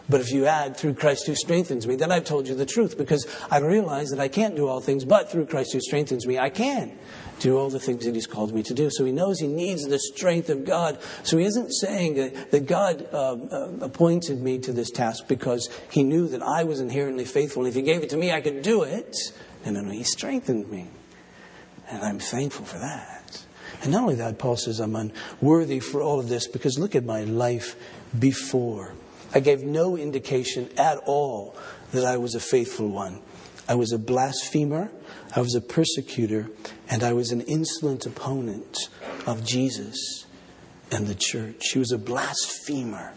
But 0.07 0.21
if 0.21 0.31
you 0.31 0.45
add 0.45 0.77
through 0.77 0.95
Christ 0.95 1.25
who 1.25 1.33
strengthens 1.33 1.87
me, 1.87 1.95
then 1.95 2.11
I've 2.11 2.25
told 2.25 2.47
you 2.47 2.53
the 2.53 2.65
truth 2.65 2.97
because 2.97 3.25
I 3.49 3.59
realize 3.59 4.09
that 4.11 4.19
I 4.19 4.27
can't 4.27 4.55
do 4.55 4.67
all 4.67 4.79
things, 4.79 5.03
but 5.03 5.31
through 5.31 5.47
Christ 5.47 5.73
who 5.73 5.81
strengthens 5.81 6.27
me, 6.27 6.37
I 6.37 6.49
can 6.49 6.97
do 7.39 7.57
all 7.57 7.69
the 7.69 7.79
things 7.79 8.05
that 8.05 8.13
He's 8.13 8.27
called 8.27 8.53
me 8.53 8.61
to 8.63 8.73
do. 8.73 8.89
So 8.91 9.03
He 9.03 9.11
knows 9.11 9.39
He 9.39 9.47
needs 9.47 9.83
the 9.83 9.97
strength 9.97 10.49
of 10.49 10.63
God. 10.63 10.99
So 11.23 11.37
He 11.37 11.45
isn't 11.45 11.71
saying 11.71 12.15
that, 12.15 12.51
that 12.51 12.67
God 12.67 13.07
uh, 13.11 13.33
uh, 13.33 13.71
appointed 13.81 14.41
me 14.41 14.59
to 14.59 14.71
this 14.71 14.91
task 14.91 15.27
because 15.27 15.69
He 15.89 16.03
knew 16.03 16.27
that 16.27 16.43
I 16.43 16.63
was 16.63 16.79
inherently 16.79 17.25
faithful. 17.25 17.63
And 17.63 17.69
if 17.69 17.75
He 17.75 17.81
gave 17.81 18.03
it 18.03 18.09
to 18.11 18.17
me, 18.17 18.31
I 18.31 18.41
could 18.41 18.61
do 18.61 18.83
it. 18.83 19.15
And 19.63 19.75
no, 19.75 19.91
He 19.91 20.03
strengthened 20.03 20.69
me. 20.69 20.87
And 21.89 22.03
I'm 22.03 22.19
thankful 22.19 22.65
for 22.65 22.77
that. 22.77 23.43
And 23.81 23.91
not 23.91 24.03
only 24.03 24.15
that, 24.15 24.37
Paul 24.37 24.55
says 24.55 24.79
I'm 24.79 24.95
unworthy 24.95 25.79
for 25.79 26.01
all 26.01 26.19
of 26.19 26.29
this 26.29 26.47
because 26.47 26.79
look 26.79 26.95
at 26.95 27.03
my 27.03 27.23
life 27.23 27.75
before. 28.17 28.93
I 29.33 29.39
gave 29.39 29.63
no 29.63 29.97
indication 29.97 30.69
at 30.77 30.97
all 31.05 31.55
that 31.91 32.05
I 32.05 32.17
was 32.17 32.35
a 32.35 32.39
faithful 32.39 32.87
one. 32.89 33.21
I 33.67 33.75
was 33.75 33.91
a 33.91 33.97
blasphemer, 33.97 34.91
I 35.35 35.41
was 35.41 35.55
a 35.55 35.61
persecutor, 35.61 36.49
and 36.89 37.03
I 37.03 37.13
was 37.13 37.31
an 37.31 37.41
insolent 37.41 38.05
opponent 38.05 38.89
of 39.25 39.43
Jesus 39.43 40.25
and 40.91 41.07
the 41.07 41.15
church. 41.15 41.71
He 41.73 41.79
was 41.79 41.91
a 41.91 41.97
blasphemer. 41.97 43.13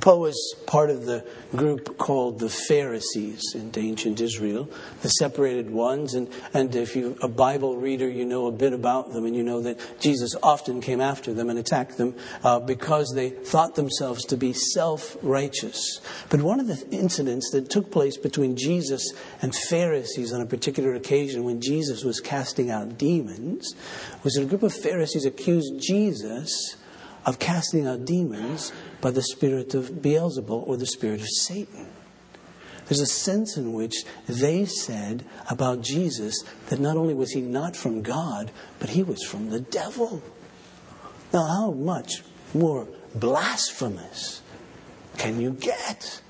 Paul 0.00 0.20
was 0.20 0.54
part 0.66 0.88
of 0.88 1.04
the 1.04 1.26
group 1.54 1.98
called 1.98 2.38
the 2.38 2.48
Pharisees 2.48 3.42
in 3.54 3.70
ancient 3.76 4.22
Israel, 4.22 4.70
the 5.02 5.10
separated 5.10 5.70
ones. 5.70 6.14
And, 6.14 6.28
and 6.54 6.74
if 6.74 6.96
you're 6.96 7.14
a 7.20 7.28
Bible 7.28 7.76
reader, 7.76 8.08
you 8.08 8.24
know 8.24 8.46
a 8.46 8.52
bit 8.52 8.72
about 8.72 9.12
them, 9.12 9.26
and 9.26 9.36
you 9.36 9.42
know 9.42 9.60
that 9.60 9.78
Jesus 10.00 10.34
often 10.42 10.80
came 10.80 11.02
after 11.02 11.34
them 11.34 11.50
and 11.50 11.58
attacked 11.58 11.98
them 11.98 12.16
uh, 12.42 12.58
because 12.60 13.12
they 13.14 13.28
thought 13.28 13.74
themselves 13.74 14.24
to 14.26 14.36
be 14.38 14.54
self 14.54 15.16
righteous. 15.20 16.00
But 16.30 16.40
one 16.40 16.58
of 16.58 16.68
the 16.68 16.86
incidents 16.90 17.50
that 17.50 17.68
took 17.68 17.90
place 17.90 18.16
between 18.16 18.56
Jesus 18.56 19.12
and 19.42 19.54
Pharisees 19.54 20.32
on 20.32 20.40
a 20.40 20.46
particular 20.46 20.94
occasion 20.94 21.44
when 21.44 21.60
Jesus 21.60 22.02
was 22.02 22.18
casting 22.18 22.70
out 22.70 22.96
demons 22.96 23.74
was 24.24 24.34
that 24.34 24.42
a 24.42 24.46
group 24.46 24.62
of 24.62 24.72
Pharisees 24.72 25.26
accused 25.26 25.74
Jesus 25.78 26.76
of 27.24 27.38
casting 27.38 27.86
out 27.86 28.04
demons 28.04 28.72
by 29.00 29.10
the 29.10 29.22
spirit 29.22 29.74
of 29.74 29.90
Beelzebul 30.02 30.66
or 30.66 30.76
the 30.76 30.86
spirit 30.86 31.20
of 31.20 31.28
Satan. 31.28 31.86
There's 32.86 33.00
a 33.00 33.06
sense 33.06 33.56
in 33.56 33.72
which 33.72 34.04
they 34.26 34.64
said 34.64 35.24
about 35.48 35.82
Jesus 35.82 36.42
that 36.68 36.80
not 36.80 36.96
only 36.96 37.14
was 37.14 37.32
he 37.32 37.40
not 37.40 37.76
from 37.76 38.02
God, 38.02 38.50
but 38.80 38.90
he 38.90 39.02
was 39.02 39.22
from 39.22 39.50
the 39.50 39.60
devil. 39.60 40.22
Now, 41.32 41.46
how 41.46 41.70
much 41.70 42.22
more 42.52 42.88
blasphemous 43.14 44.42
can 45.16 45.40
you 45.40 45.52
get? 45.52 46.21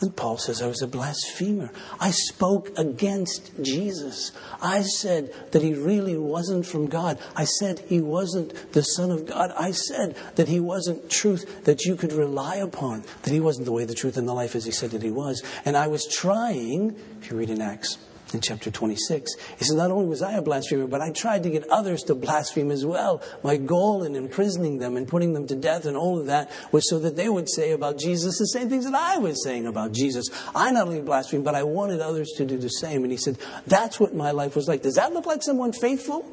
And 0.00 0.16
Paul 0.16 0.38
says, 0.38 0.62
I 0.62 0.66
was 0.66 0.80
a 0.80 0.86
blasphemer. 0.86 1.70
I 2.00 2.10
spoke 2.10 2.70
against 2.78 3.52
Jesus. 3.62 4.32
I 4.62 4.80
said 4.80 5.32
that 5.52 5.60
he 5.60 5.74
really 5.74 6.16
wasn't 6.16 6.64
from 6.64 6.86
God. 6.86 7.18
I 7.36 7.44
said 7.44 7.80
he 7.80 8.00
wasn't 8.00 8.72
the 8.72 8.82
Son 8.82 9.10
of 9.10 9.26
God. 9.26 9.52
I 9.58 9.72
said 9.72 10.16
that 10.36 10.48
he 10.48 10.58
wasn't 10.58 11.10
truth 11.10 11.64
that 11.64 11.84
you 11.84 11.96
could 11.96 12.12
rely 12.12 12.56
upon, 12.56 13.04
that 13.22 13.32
he 13.32 13.40
wasn't 13.40 13.66
the 13.66 13.72
way, 13.72 13.84
the 13.84 13.94
truth, 13.94 14.16
and 14.16 14.26
the 14.26 14.32
life 14.32 14.56
as 14.56 14.64
he 14.64 14.70
said 14.70 14.92
that 14.92 15.02
he 15.02 15.10
was. 15.10 15.42
And 15.66 15.76
I 15.76 15.88
was 15.88 16.06
trying, 16.06 16.96
if 17.20 17.30
you 17.30 17.36
read 17.36 17.50
in 17.50 17.60
Acts, 17.60 17.98
in 18.34 18.40
chapter 18.40 18.70
26. 18.70 19.34
He 19.58 19.64
says, 19.64 19.76
Not 19.76 19.90
only 19.90 20.06
was 20.06 20.22
I 20.22 20.32
a 20.32 20.42
blasphemer, 20.42 20.86
but 20.86 21.00
I 21.00 21.10
tried 21.10 21.42
to 21.44 21.50
get 21.50 21.68
others 21.68 22.02
to 22.04 22.14
blaspheme 22.14 22.70
as 22.70 22.84
well. 22.84 23.22
My 23.42 23.56
goal 23.56 24.02
in 24.04 24.16
imprisoning 24.16 24.78
them 24.78 24.96
and 24.96 25.06
putting 25.06 25.32
them 25.32 25.46
to 25.48 25.56
death 25.56 25.86
and 25.86 25.96
all 25.96 26.18
of 26.18 26.26
that 26.26 26.50
was 26.72 26.88
so 26.88 26.98
that 27.00 27.16
they 27.16 27.28
would 27.28 27.48
say 27.50 27.72
about 27.72 27.98
Jesus 27.98 28.38
the 28.38 28.46
same 28.46 28.68
things 28.68 28.84
that 28.84 28.94
I 28.94 29.18
was 29.18 29.42
saying 29.42 29.66
about 29.66 29.92
Jesus. 29.92 30.28
I 30.54 30.70
not 30.70 30.86
only 30.86 31.02
blasphemed, 31.02 31.44
but 31.44 31.54
I 31.54 31.62
wanted 31.62 32.00
others 32.00 32.32
to 32.36 32.44
do 32.44 32.58
the 32.58 32.68
same. 32.68 33.02
And 33.02 33.12
he 33.12 33.18
said, 33.18 33.38
That's 33.66 33.98
what 33.98 34.14
my 34.14 34.30
life 34.30 34.56
was 34.56 34.68
like. 34.68 34.82
Does 34.82 34.94
that 34.94 35.12
look 35.12 35.26
like 35.26 35.42
someone 35.42 35.72
faithful? 35.72 36.26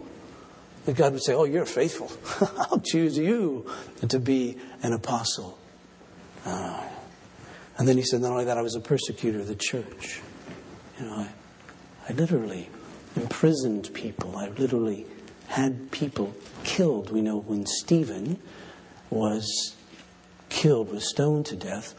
And 0.86 0.96
God 0.96 1.14
would 1.14 1.24
say, 1.24 1.34
Oh, 1.34 1.44
you're 1.44 1.66
faithful. 1.66 2.12
I'll 2.58 2.80
choose 2.80 3.18
you 3.18 3.66
to 4.08 4.20
be 4.20 4.58
an 4.84 4.94
apostle. 4.94 5.58
Uh, 6.46 6.82
and 7.78 7.88
then 7.88 7.98
he 7.98 8.04
said, 8.04 8.22
Not 8.22 8.32
only 8.32 8.46
that, 8.46 8.58
I 8.58 8.62
was 8.62 8.76
a 8.76 8.80
persecutor 8.80 9.40
of 9.40 9.48
the 9.48 9.56
church. 9.56 10.22
You 11.00 11.06
know, 11.06 11.14
I, 11.14 11.30
I 12.08 12.14
literally 12.14 12.70
imprisoned 13.16 13.90
people. 13.94 14.38
I 14.38 14.50
literally 14.50 15.06
had 15.48 15.92
people 15.92 16.34
killed. 16.64 17.12
We 17.12 17.22
know 17.22 17.40
when 17.40 17.66
Stephen 17.66 18.40
was 19.10 19.76
killed, 20.50 20.92
was 20.92 21.10
stoned 21.10 21.46
to 21.48 21.56
death, 21.56 21.94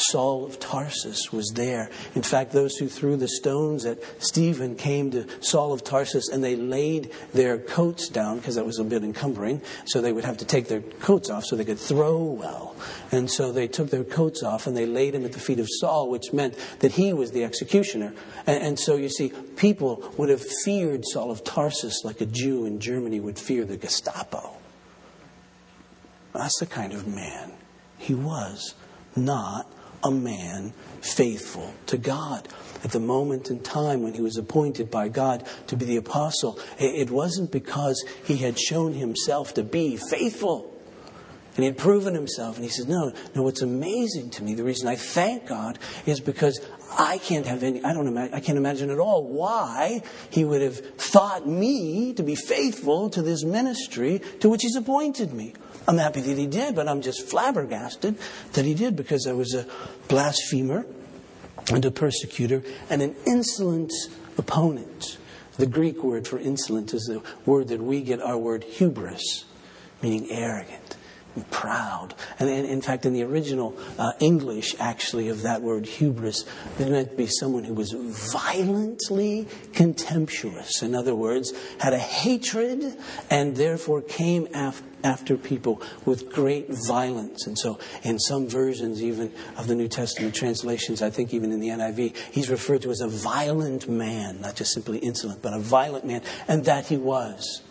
Saul 0.00 0.44
of 0.44 0.58
Tarsus 0.58 1.32
was 1.32 1.52
there. 1.54 1.90
In 2.14 2.22
fact, 2.22 2.52
those 2.52 2.76
who 2.76 2.88
threw 2.88 3.16
the 3.16 3.28
stones 3.28 3.84
at 3.84 3.98
Stephen 4.18 4.76
came 4.76 5.10
to 5.12 5.26
Saul 5.40 5.72
of 5.72 5.84
Tarsus 5.84 6.28
and 6.28 6.42
they 6.42 6.56
laid 6.56 7.12
their 7.32 7.58
coats 7.58 8.08
down 8.08 8.38
because 8.38 8.54
that 8.54 8.66
was 8.66 8.78
a 8.78 8.84
bit 8.84 9.04
encumbering. 9.04 9.62
So 9.86 10.00
they 10.00 10.12
would 10.12 10.24
have 10.24 10.38
to 10.38 10.44
take 10.44 10.68
their 10.68 10.80
coats 10.80 11.30
off 11.30 11.44
so 11.44 11.56
they 11.56 11.64
could 11.64 11.78
throw 11.78 12.22
well. 12.22 12.74
And 13.12 13.30
so 13.30 13.52
they 13.52 13.68
took 13.68 13.90
their 13.90 14.04
coats 14.04 14.42
off 14.42 14.66
and 14.66 14.76
they 14.76 14.86
laid 14.86 15.14
them 15.14 15.24
at 15.24 15.32
the 15.32 15.40
feet 15.40 15.60
of 15.60 15.68
Saul, 15.68 16.10
which 16.10 16.32
meant 16.32 16.56
that 16.80 16.92
he 16.92 17.12
was 17.12 17.32
the 17.32 17.44
executioner. 17.44 18.14
And, 18.46 18.62
and 18.62 18.78
so 18.78 18.96
you 18.96 19.08
see, 19.08 19.32
people 19.56 20.12
would 20.16 20.28
have 20.28 20.44
feared 20.64 21.04
Saul 21.04 21.30
of 21.30 21.44
Tarsus 21.44 22.02
like 22.04 22.20
a 22.20 22.26
Jew 22.26 22.64
in 22.64 22.80
Germany 22.80 23.20
would 23.20 23.38
fear 23.38 23.64
the 23.64 23.76
Gestapo. 23.76 24.52
That's 26.32 26.58
the 26.60 26.66
kind 26.66 26.92
of 26.92 27.06
man 27.06 27.52
he 27.98 28.14
was, 28.14 28.74
not 29.14 29.66
a 30.02 30.10
man 30.10 30.72
faithful 31.00 31.72
to 31.86 31.98
God. 31.98 32.48
At 32.82 32.92
the 32.92 33.00
moment 33.00 33.50
in 33.50 33.60
time 33.60 34.02
when 34.02 34.14
he 34.14 34.22
was 34.22 34.38
appointed 34.38 34.90
by 34.90 35.08
God 35.08 35.46
to 35.66 35.76
be 35.76 35.84
the 35.84 35.96
apostle, 35.96 36.58
it 36.78 37.10
wasn't 37.10 37.52
because 37.52 38.02
he 38.24 38.38
had 38.38 38.58
shown 38.58 38.94
himself 38.94 39.54
to 39.54 39.62
be 39.62 39.96
faithful. 39.96 40.74
And 41.56 41.64
he 41.64 41.66
had 41.66 41.78
proven 41.78 42.14
himself. 42.14 42.56
And 42.56 42.64
he 42.64 42.70
says, 42.70 42.86
No, 42.86 43.12
no, 43.34 43.42
what's 43.42 43.60
amazing 43.60 44.30
to 44.30 44.42
me, 44.42 44.54
the 44.54 44.64
reason 44.64 44.88
I 44.88 44.96
thank 44.96 45.46
God 45.46 45.78
is 46.06 46.20
because 46.20 46.60
I 46.98 47.18
can't 47.18 47.46
have 47.46 47.62
any, 47.62 47.84
I 47.84 47.92
don't 47.92 48.06
imagine, 48.06 48.34
I 48.34 48.40
can't 48.40 48.56
imagine 48.58 48.90
at 48.90 48.98
all 48.98 49.24
why 49.24 50.02
he 50.30 50.44
would 50.44 50.62
have 50.62 50.78
thought 50.96 51.46
me 51.46 52.14
to 52.14 52.22
be 52.22 52.34
faithful 52.34 53.10
to 53.10 53.22
this 53.22 53.44
ministry 53.44 54.22
to 54.40 54.48
which 54.48 54.62
he's 54.62 54.76
appointed 54.76 55.32
me. 55.32 55.54
I'm 55.88 55.98
happy 55.98 56.20
that 56.20 56.36
he 56.38 56.46
did, 56.46 56.74
but 56.74 56.88
I'm 56.88 57.00
just 57.00 57.28
flabbergasted 57.28 58.16
that 58.52 58.64
he 58.64 58.74
did 58.74 58.96
because 58.96 59.26
I 59.26 59.32
was 59.32 59.54
a 59.54 59.66
blasphemer 60.08 60.86
and 61.72 61.84
a 61.84 61.90
persecutor 61.90 62.62
and 62.88 63.02
an 63.02 63.14
insolent 63.26 63.92
opponent. 64.38 65.18
The 65.56 65.66
Greek 65.66 66.02
word 66.02 66.26
for 66.26 66.38
insolent 66.38 66.94
is 66.94 67.04
the 67.04 67.22
word 67.44 67.68
that 67.68 67.82
we 67.82 68.02
get 68.02 68.20
our 68.20 68.38
word 68.38 68.64
hubris, 68.64 69.44
meaning 70.02 70.30
arrogant 70.30 70.96
proud. 71.50 72.14
And 72.38 72.48
in 72.48 72.80
fact, 72.80 73.06
in 73.06 73.12
the 73.12 73.22
original 73.22 73.76
uh, 73.98 74.12
English, 74.20 74.74
actually, 74.78 75.28
of 75.28 75.42
that 75.42 75.62
word 75.62 75.86
hubris, 75.86 76.44
it 76.78 76.88
meant 76.88 77.10
to 77.10 77.16
be 77.16 77.26
someone 77.26 77.64
who 77.64 77.74
was 77.74 77.92
violently 77.92 79.46
contemptuous. 79.72 80.82
In 80.82 80.94
other 80.94 81.14
words, 81.14 81.52
had 81.78 81.92
a 81.92 81.98
hatred 81.98 82.96
and 83.30 83.56
therefore 83.56 84.02
came 84.02 84.48
af- 84.54 84.82
after 85.02 85.36
people 85.36 85.80
with 86.04 86.30
great 86.30 86.66
violence. 86.86 87.46
And 87.46 87.58
so, 87.58 87.78
in 88.02 88.18
some 88.18 88.48
versions, 88.48 89.02
even 89.02 89.32
of 89.56 89.66
the 89.66 89.74
New 89.74 89.88
Testament 89.88 90.34
translations, 90.34 91.00
I 91.02 91.10
think 91.10 91.32
even 91.32 91.52
in 91.52 91.60
the 91.60 91.68
NIV, 91.68 92.16
he's 92.32 92.50
referred 92.50 92.82
to 92.82 92.90
as 92.90 93.00
a 93.00 93.08
violent 93.08 93.88
man, 93.88 94.40
not 94.40 94.56
just 94.56 94.72
simply 94.72 94.98
insolent, 94.98 95.42
but 95.42 95.54
a 95.54 95.58
violent 95.58 96.04
man, 96.04 96.22
and 96.48 96.64
that 96.66 96.86
he 96.86 96.96
was. 96.96 97.62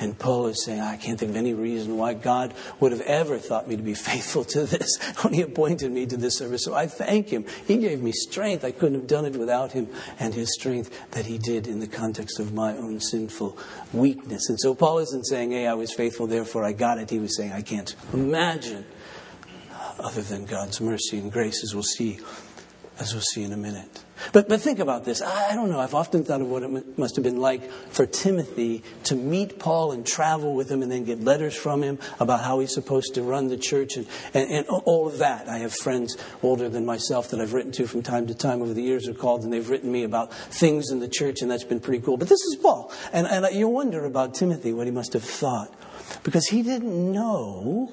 And 0.00 0.18
Paul 0.18 0.46
is 0.48 0.64
saying, 0.64 0.80
I 0.80 0.96
can't 0.96 1.18
think 1.18 1.30
of 1.30 1.36
any 1.36 1.54
reason 1.54 1.96
why 1.96 2.14
God 2.14 2.52
would 2.80 2.92
have 2.92 3.00
ever 3.02 3.38
thought 3.38 3.68
me 3.68 3.76
to 3.76 3.82
be 3.82 3.94
faithful 3.94 4.44
to 4.44 4.64
this 4.64 4.98
when 5.22 5.32
He 5.32 5.42
appointed 5.42 5.92
me 5.92 6.06
to 6.06 6.16
this 6.16 6.38
service. 6.38 6.64
So 6.64 6.74
I 6.74 6.86
thank 6.86 7.28
Him. 7.28 7.44
He 7.66 7.76
gave 7.78 8.02
me 8.02 8.12
strength. 8.12 8.64
I 8.64 8.72
couldn't 8.72 8.98
have 8.98 9.06
done 9.06 9.24
it 9.24 9.36
without 9.36 9.72
Him 9.72 9.88
and 10.18 10.34
His 10.34 10.52
strength 10.54 11.10
that 11.12 11.26
He 11.26 11.38
did 11.38 11.66
in 11.66 11.78
the 11.78 11.86
context 11.86 12.40
of 12.40 12.52
my 12.52 12.76
own 12.76 13.00
sinful 13.00 13.56
weakness. 13.92 14.48
And 14.48 14.58
so 14.58 14.74
Paul 14.74 14.98
isn't 14.98 15.24
saying, 15.24 15.52
Hey, 15.52 15.66
I 15.66 15.74
was 15.74 15.92
faithful, 15.92 16.26
therefore 16.26 16.64
I 16.64 16.72
got 16.72 16.98
it. 16.98 17.10
He 17.10 17.18
was 17.18 17.36
saying, 17.36 17.52
I 17.52 17.62
can't 17.62 17.94
imagine 18.12 18.84
other 19.98 20.22
than 20.22 20.44
God's 20.44 20.80
mercy 20.80 21.18
and 21.18 21.30
grace, 21.30 21.62
as 21.62 21.74
we'll 21.74 21.82
see, 21.82 22.18
as 22.98 23.12
we'll 23.12 23.22
see 23.22 23.42
in 23.42 23.52
a 23.52 23.56
minute. 23.56 24.04
But, 24.32 24.48
but 24.48 24.60
think 24.60 24.78
about 24.78 25.04
this. 25.04 25.20
I, 25.20 25.50
I 25.50 25.54
don't 25.54 25.70
know. 25.70 25.80
I've 25.80 25.94
often 25.94 26.24
thought 26.24 26.40
of 26.40 26.48
what 26.48 26.62
it 26.62 26.98
must 26.98 27.16
have 27.16 27.24
been 27.24 27.40
like 27.40 27.68
for 27.90 28.06
Timothy 28.06 28.82
to 29.04 29.16
meet 29.16 29.58
Paul 29.58 29.92
and 29.92 30.06
travel 30.06 30.54
with 30.54 30.70
him 30.70 30.82
and 30.82 30.90
then 30.90 31.04
get 31.04 31.20
letters 31.20 31.56
from 31.56 31.82
him 31.82 31.98
about 32.20 32.40
how 32.40 32.60
he's 32.60 32.72
supposed 32.72 33.14
to 33.14 33.22
run 33.22 33.48
the 33.48 33.56
church 33.56 33.96
and, 33.96 34.06
and, 34.32 34.50
and 34.50 34.66
all 34.68 35.08
of 35.08 35.18
that. 35.18 35.48
I 35.48 35.58
have 35.58 35.74
friends 35.74 36.16
older 36.42 36.68
than 36.68 36.86
myself 36.86 37.30
that 37.30 37.40
I've 37.40 37.52
written 37.52 37.72
to 37.72 37.86
from 37.86 38.02
time 38.02 38.28
to 38.28 38.34
time 38.34 38.62
over 38.62 38.72
the 38.72 38.82
years 38.82 39.08
are 39.08 39.14
called 39.14 39.42
and 39.42 39.52
they've 39.52 39.68
written 39.68 39.90
me 39.90 40.04
about 40.04 40.32
things 40.32 40.90
in 40.90 41.00
the 41.00 41.08
church 41.08 41.42
and 41.42 41.50
that's 41.50 41.64
been 41.64 41.80
pretty 41.80 42.02
cool. 42.02 42.16
But 42.16 42.28
this 42.28 42.40
is 42.40 42.56
Paul. 42.56 42.92
And, 43.12 43.26
and 43.26 43.54
you 43.54 43.68
wonder 43.68 44.04
about 44.04 44.34
Timothy, 44.34 44.72
what 44.72 44.86
he 44.86 44.92
must 44.92 45.12
have 45.14 45.24
thought. 45.24 45.72
Because 46.22 46.46
he 46.46 46.62
didn't 46.62 47.12
know 47.12 47.90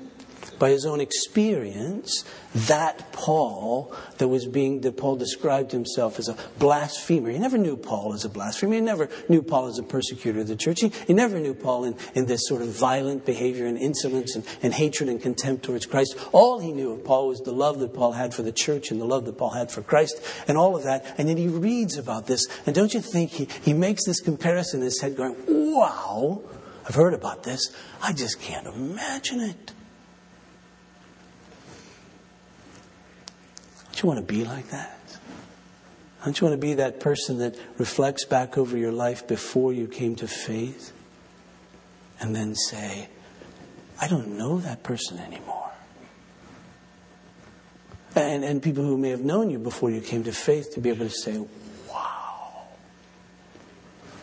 by 0.62 0.70
his 0.70 0.86
own 0.86 1.02
experience 1.02 2.24
that 2.54 3.12
Paul 3.14 3.92
that 4.20 4.28
was 4.28 4.46
being 4.46 4.82
that 4.82 4.96
Paul 4.96 5.16
described 5.16 5.72
himself 5.72 6.20
as 6.20 6.30
a 6.30 6.38
blasphemer. 6.60 7.32
He 7.32 7.40
never 7.40 7.58
knew 7.58 7.76
Paul 7.76 8.14
as 8.14 8.26
a 8.26 8.30
blasphemer. 8.30 8.76
He 8.76 8.82
never 8.82 9.10
knew 9.28 9.42
Paul 9.42 9.66
as 9.66 9.80
a 9.80 9.84
persecutor 9.84 10.42
of 10.42 10.48
the 10.48 10.56
church. 10.56 10.82
He, 10.82 10.92
he 11.08 11.14
never 11.14 11.40
knew 11.40 11.56
Paul 11.56 11.86
in, 11.86 11.96
in 12.14 12.28
this 12.28 12.48
sort 12.48 12.62
of 12.62 12.68
violent 12.68 13.26
behavior 13.26 13.66
and 13.66 13.76
insolence 13.76 14.36
and, 14.36 14.46
and 14.62 14.72
hatred 14.72 15.10
and 15.10 15.20
contempt 15.20 15.66
towards 15.66 15.88
Christ. 15.88 16.16
All 16.32 16.60
he 16.60 16.72
knew 16.72 16.92
of 16.92 17.04
Paul 17.04 17.30
was 17.30 17.40
the 17.40 17.52
love 17.52 17.80
that 17.80 17.96
Paul 17.96 18.12
had 18.12 18.36
for 18.36 18.44
the 18.44 18.52
church 18.52 18.92
and 18.92 19.02
the 19.02 19.06
love 19.06 19.26
that 19.26 19.40
Paul 19.40 19.50
had 19.50 19.72
for 19.72 19.82
Christ 19.82 20.22
and 20.48 20.60
all 20.60 20.76
of 20.76 20.84
that. 20.84 21.16
And 21.18 21.28
then 21.28 21.38
he 21.38 21.48
reads 21.48 21.98
about 21.98 22.28
this. 22.28 22.46
And 22.68 22.76
don't 22.76 22.94
you 22.94 23.02
think 23.02 23.32
he, 23.32 23.48
he 23.64 23.74
makes 23.74 24.06
this 24.06 24.20
comparison 24.20 24.82
in 24.82 24.86
his 24.86 25.02
head 25.02 25.18
going, 25.18 25.36
wow, 25.48 26.44
I've 26.88 26.94
heard 26.94 27.16
about 27.16 27.42
this. 27.42 27.76
I 28.00 28.14
just 28.14 28.40
can't 28.40 28.68
imagine 28.68 29.42
it. 29.42 29.74
You 34.02 34.08
want 34.08 34.20
to 34.20 34.34
be 34.34 34.44
like 34.44 34.70
that? 34.70 34.98
Don't 36.24 36.40
you 36.40 36.48
want 36.48 36.60
to 36.60 36.66
be 36.66 36.76
that 36.76 37.00
person 37.00 37.40
that 37.40 37.56
reflects 37.78 38.26
back 38.26 38.58
over 38.58 38.78
your 38.78 38.92
life 38.92 39.28
before 39.28 39.74
you 39.74 39.88
came 39.88 40.16
to 40.18 40.28
faith 40.28 40.92
and 42.20 42.36
then 42.36 42.56
say, 42.56 43.10
I 44.00 44.08
don't 44.08 44.38
know 44.38 44.60
that 44.60 44.84
person 44.84 45.20
anymore? 45.20 45.72
And, 48.16 48.44
and 48.44 48.62
people 48.62 48.84
who 48.84 48.98
may 48.98 49.10
have 49.10 49.22
known 49.22 49.50
you 49.50 49.58
before 49.58 49.90
you 49.90 50.02
came 50.02 50.24
to 50.26 50.32
faith 50.32 50.74
to 50.74 50.82
be 50.82 50.90
able 50.90 51.08
to 51.08 51.12
say, 51.12 51.44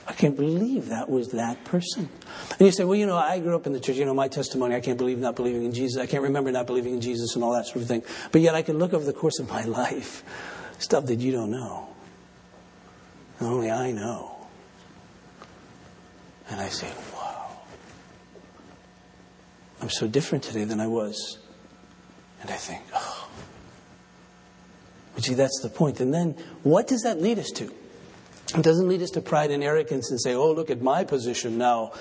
I 0.08 0.14
can't 0.14 0.34
believe 0.34 0.88
that 0.88 1.10
was 1.10 1.28
that 1.32 1.62
person. 1.64 2.08
And 2.52 2.60
you 2.60 2.72
say, 2.72 2.82
well, 2.84 2.96
you 2.96 3.04
know, 3.04 3.18
I 3.18 3.40
grew 3.40 3.54
up 3.54 3.66
in 3.66 3.74
the 3.74 3.80
church. 3.80 3.96
You 3.96 4.06
know, 4.06 4.14
my 4.14 4.26
testimony, 4.26 4.74
I 4.74 4.80
can't 4.80 4.96
believe 4.96 5.18
not 5.18 5.36
believing 5.36 5.64
in 5.64 5.72
Jesus. 5.72 6.00
I 6.00 6.06
can't 6.06 6.22
remember 6.22 6.50
not 6.50 6.66
believing 6.66 6.94
in 6.94 7.02
Jesus 7.02 7.34
and 7.34 7.44
all 7.44 7.52
that 7.52 7.66
sort 7.66 7.82
of 7.82 7.88
thing. 7.88 8.02
But 8.32 8.40
yet 8.40 8.54
I 8.54 8.62
can 8.62 8.78
look 8.78 8.94
over 8.94 9.04
the 9.04 9.12
course 9.12 9.38
of 9.38 9.50
my 9.50 9.64
life, 9.64 10.24
stuff 10.78 11.04
that 11.06 11.20
you 11.20 11.30
don't 11.30 11.50
know. 11.50 11.88
And 13.38 13.50
only 13.50 13.70
I 13.70 13.92
know. 13.92 14.34
And 16.48 16.58
I 16.58 16.70
say, 16.70 16.90
wow. 17.12 17.50
I'm 19.82 19.90
so 19.90 20.08
different 20.08 20.42
today 20.42 20.64
than 20.64 20.80
I 20.80 20.86
was. 20.86 21.38
And 22.40 22.50
I 22.50 22.56
think, 22.56 22.82
oh. 22.94 23.28
But 25.14 25.24
see, 25.24 25.34
that's 25.34 25.60
the 25.60 25.68
point. 25.68 26.00
And 26.00 26.14
then 26.14 26.34
what 26.62 26.86
does 26.86 27.02
that 27.02 27.20
lead 27.20 27.38
us 27.38 27.50
to? 27.56 27.74
It 28.54 28.62
doesn't 28.62 28.88
lead 28.88 29.02
us 29.02 29.10
to 29.10 29.20
pride 29.20 29.50
and 29.50 29.62
arrogance 29.62 30.10
and 30.10 30.20
say, 30.20 30.34
oh, 30.34 30.52
look 30.52 30.70
at 30.70 30.80
my 30.80 31.04
position 31.04 31.58
now. 31.58 31.92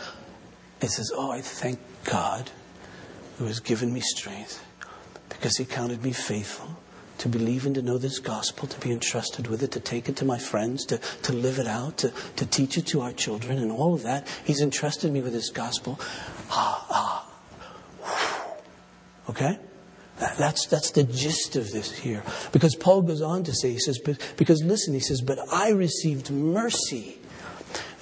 It 0.82 0.90
says, 0.90 1.12
oh, 1.14 1.32
I 1.32 1.42
thank 1.42 1.80
God 2.06 2.50
who 3.38 3.46
has 3.46 3.60
given 3.60 3.92
me 3.92 4.00
strength 4.00 4.64
because 5.30 5.58
he 5.58 5.66
counted 5.66 6.04
me 6.04 6.14
faithful 6.14 6.78
to 7.18 7.28
believe 7.28 7.66
and 7.66 7.76
to 7.76 7.82
know 7.82 7.98
this 7.98 8.20
gospel, 8.20 8.68
to 8.68 8.80
be 8.80 8.92
entrusted 8.92 9.48
with 9.48 9.64
it, 9.64 9.72
to 9.72 9.80
take 9.80 10.08
it 10.08 10.16
to 10.18 10.26
my 10.26 10.38
friends, 10.38 10.86
to, 10.86 11.00
to 11.24 11.34
live 11.34 11.58
it 11.58 11.68
out, 11.68 11.98
to, 11.98 12.14
to 12.36 12.46
teach 12.46 12.78
it 12.78 12.86
to 12.86 13.02
our 13.02 13.12
children, 13.12 13.58
and 13.58 13.72
all 13.72 13.94
of 13.94 14.04
that. 14.04 14.28
He's 14.46 14.62
entrusted 14.62 15.12
me 15.12 15.22
with 15.22 15.34
this 15.34 15.50
gospel. 15.50 16.00
Ah, 16.52 16.86
ah. 16.90 17.28
Okay? 19.30 19.58
That's, 20.20 20.66
that's 20.66 20.92
the 20.92 21.04
gist 21.04 21.56
of 21.56 21.72
this 21.72 21.92
here. 21.92 22.24
Because 22.52 22.76
Paul 22.76 23.04
goes 23.04 23.22
on 23.22 23.44
to 23.44 23.54
say, 23.54 23.72
he 23.72 23.80
says, 23.80 24.00
but, 24.00 24.18
because 24.36 24.64
listen, 24.64 24.94
he 24.94 25.00
says, 25.00 25.22
but 25.22 25.38
I 25.52 25.70
received 25.70 26.32
mercy 26.32 27.20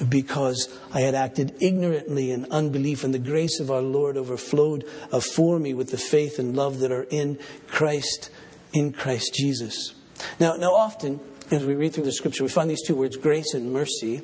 because 0.07 0.69
I 0.93 1.01
had 1.01 1.15
acted 1.15 1.55
ignorantly 1.61 2.31
in 2.31 2.45
unbelief, 2.51 3.03
and 3.03 3.13
the 3.13 3.19
grace 3.19 3.59
of 3.59 3.71
our 3.71 3.81
Lord 3.81 4.17
overflowed 4.17 4.85
for 5.33 5.59
me 5.59 5.73
with 5.73 5.89
the 5.91 5.97
faith 5.97 6.39
and 6.39 6.55
love 6.55 6.79
that 6.79 6.91
are 6.91 7.07
in 7.09 7.39
Christ, 7.67 8.29
in 8.73 8.93
Christ 8.93 9.33
Jesus. 9.33 9.93
Now, 10.39 10.55
now 10.55 10.73
often, 10.73 11.19
as 11.51 11.65
we 11.65 11.75
read 11.75 11.93
through 11.93 12.05
the 12.05 12.11
scripture, 12.11 12.43
we 12.43 12.49
find 12.49 12.69
these 12.69 12.85
two 12.85 12.95
words, 12.95 13.17
grace 13.17 13.53
and 13.53 13.71
mercy, 13.71 14.21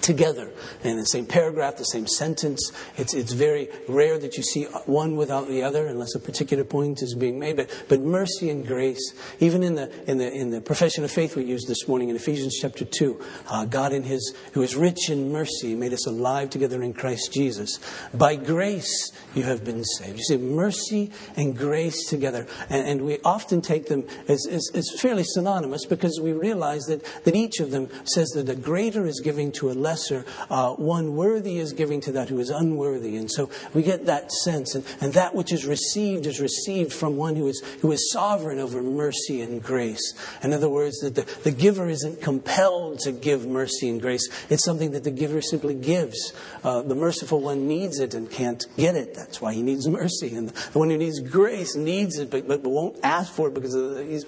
together 0.00 0.52
in 0.82 0.96
the 0.96 1.04
same 1.04 1.26
paragraph, 1.26 1.76
the 1.76 1.84
same 1.84 2.06
sentence. 2.06 2.72
It's, 2.96 3.14
it's 3.14 3.32
very 3.32 3.68
rare 3.88 4.18
that 4.18 4.36
you 4.36 4.42
see 4.42 4.64
one 4.86 5.16
without 5.16 5.48
the 5.48 5.62
other 5.62 5.86
unless 5.86 6.14
a 6.14 6.20
particular 6.20 6.64
point 6.64 7.02
is 7.02 7.14
being 7.14 7.38
made. 7.38 7.56
But, 7.56 7.70
but 7.88 8.00
mercy 8.00 8.50
and 8.50 8.66
grace, 8.66 9.14
even 9.40 9.62
in 9.62 9.74
the, 9.74 9.90
in, 10.10 10.18
the, 10.18 10.32
in 10.32 10.50
the 10.50 10.60
profession 10.60 11.04
of 11.04 11.10
faith 11.10 11.36
we 11.36 11.44
used 11.44 11.68
this 11.68 11.88
morning 11.88 12.08
in 12.08 12.16
Ephesians 12.16 12.58
chapter 12.60 12.84
2, 12.84 13.20
uh, 13.48 13.64
God 13.66 13.92
in 13.92 14.02
His, 14.02 14.34
who 14.52 14.62
is 14.62 14.76
rich 14.76 15.10
in 15.10 15.32
mercy, 15.32 15.74
made 15.74 15.92
us 15.92 16.06
alive 16.06 16.50
together 16.50 16.82
in 16.82 16.92
Christ 16.92 17.32
Jesus. 17.32 17.78
By 18.14 18.36
grace 18.36 19.12
you 19.34 19.42
have 19.44 19.64
been 19.64 19.84
saved. 19.84 20.18
You 20.18 20.24
see, 20.24 20.36
mercy 20.38 21.10
and 21.36 21.56
grace 21.56 22.08
together. 22.08 22.46
And, 22.68 22.88
and 22.88 23.02
we 23.02 23.18
often 23.24 23.60
take 23.60 23.86
them 23.86 24.06
as, 24.28 24.46
as, 24.50 24.70
as 24.74 24.90
fairly 25.00 25.24
synonymous 25.24 25.86
because 25.86 26.18
we 26.20 26.32
realize 26.32 26.84
that, 26.84 27.04
that 27.24 27.34
each 27.34 27.60
of 27.60 27.70
them 27.70 27.88
says 28.04 28.28
that 28.30 28.46
the 28.46 28.56
greater 28.56 29.06
is 29.06 29.20
giving 29.20 29.52
to 29.52 29.70
a 29.70 29.74
lesser. 29.82 30.24
Uh, 30.50 30.72
one 30.74 31.16
worthy 31.16 31.58
is 31.58 31.72
giving 31.72 32.00
to 32.02 32.12
that 32.12 32.28
who 32.28 32.38
is 32.38 32.50
unworthy. 32.50 33.16
And 33.16 33.30
so 33.30 33.50
we 33.74 33.82
get 33.82 34.06
that 34.06 34.32
sense. 34.32 34.74
And, 34.74 34.84
and 35.00 35.12
that 35.14 35.34
which 35.34 35.52
is 35.52 35.66
received 35.66 36.26
is 36.26 36.40
received 36.40 36.92
from 36.92 37.16
one 37.16 37.36
who 37.36 37.48
is, 37.48 37.62
who 37.82 37.92
is 37.92 38.10
sovereign 38.12 38.58
over 38.58 38.82
mercy 38.82 39.40
and 39.40 39.62
grace. 39.62 40.14
In 40.42 40.52
other 40.52 40.68
words, 40.68 40.98
that 41.00 41.14
the, 41.14 41.22
the 41.42 41.50
giver 41.50 41.88
isn't 41.88 42.22
compelled 42.22 43.00
to 43.00 43.12
give 43.12 43.46
mercy 43.46 43.88
and 43.88 44.00
grace. 44.00 44.28
It's 44.50 44.64
something 44.64 44.92
that 44.92 45.04
the 45.04 45.10
giver 45.10 45.40
simply 45.40 45.74
gives. 45.74 46.32
Uh, 46.64 46.82
the 46.82 46.94
merciful 46.94 47.40
one 47.40 47.68
needs 47.68 48.00
it 48.00 48.14
and 48.14 48.30
can't 48.30 48.64
get 48.76 48.96
it. 48.96 49.14
That's 49.14 49.40
why 49.40 49.54
he 49.54 49.62
needs 49.62 49.86
mercy. 49.88 50.34
And 50.34 50.48
the 50.48 50.78
one 50.78 50.90
who 50.90 50.98
needs 50.98 51.20
grace 51.20 51.76
needs 51.76 52.18
it, 52.18 52.30
but, 52.30 52.46
but 52.46 52.62
won't 52.62 52.98
ask 53.02 53.32
for 53.32 53.48
it 53.48 53.54
because 53.54 53.74
he's 54.06 54.26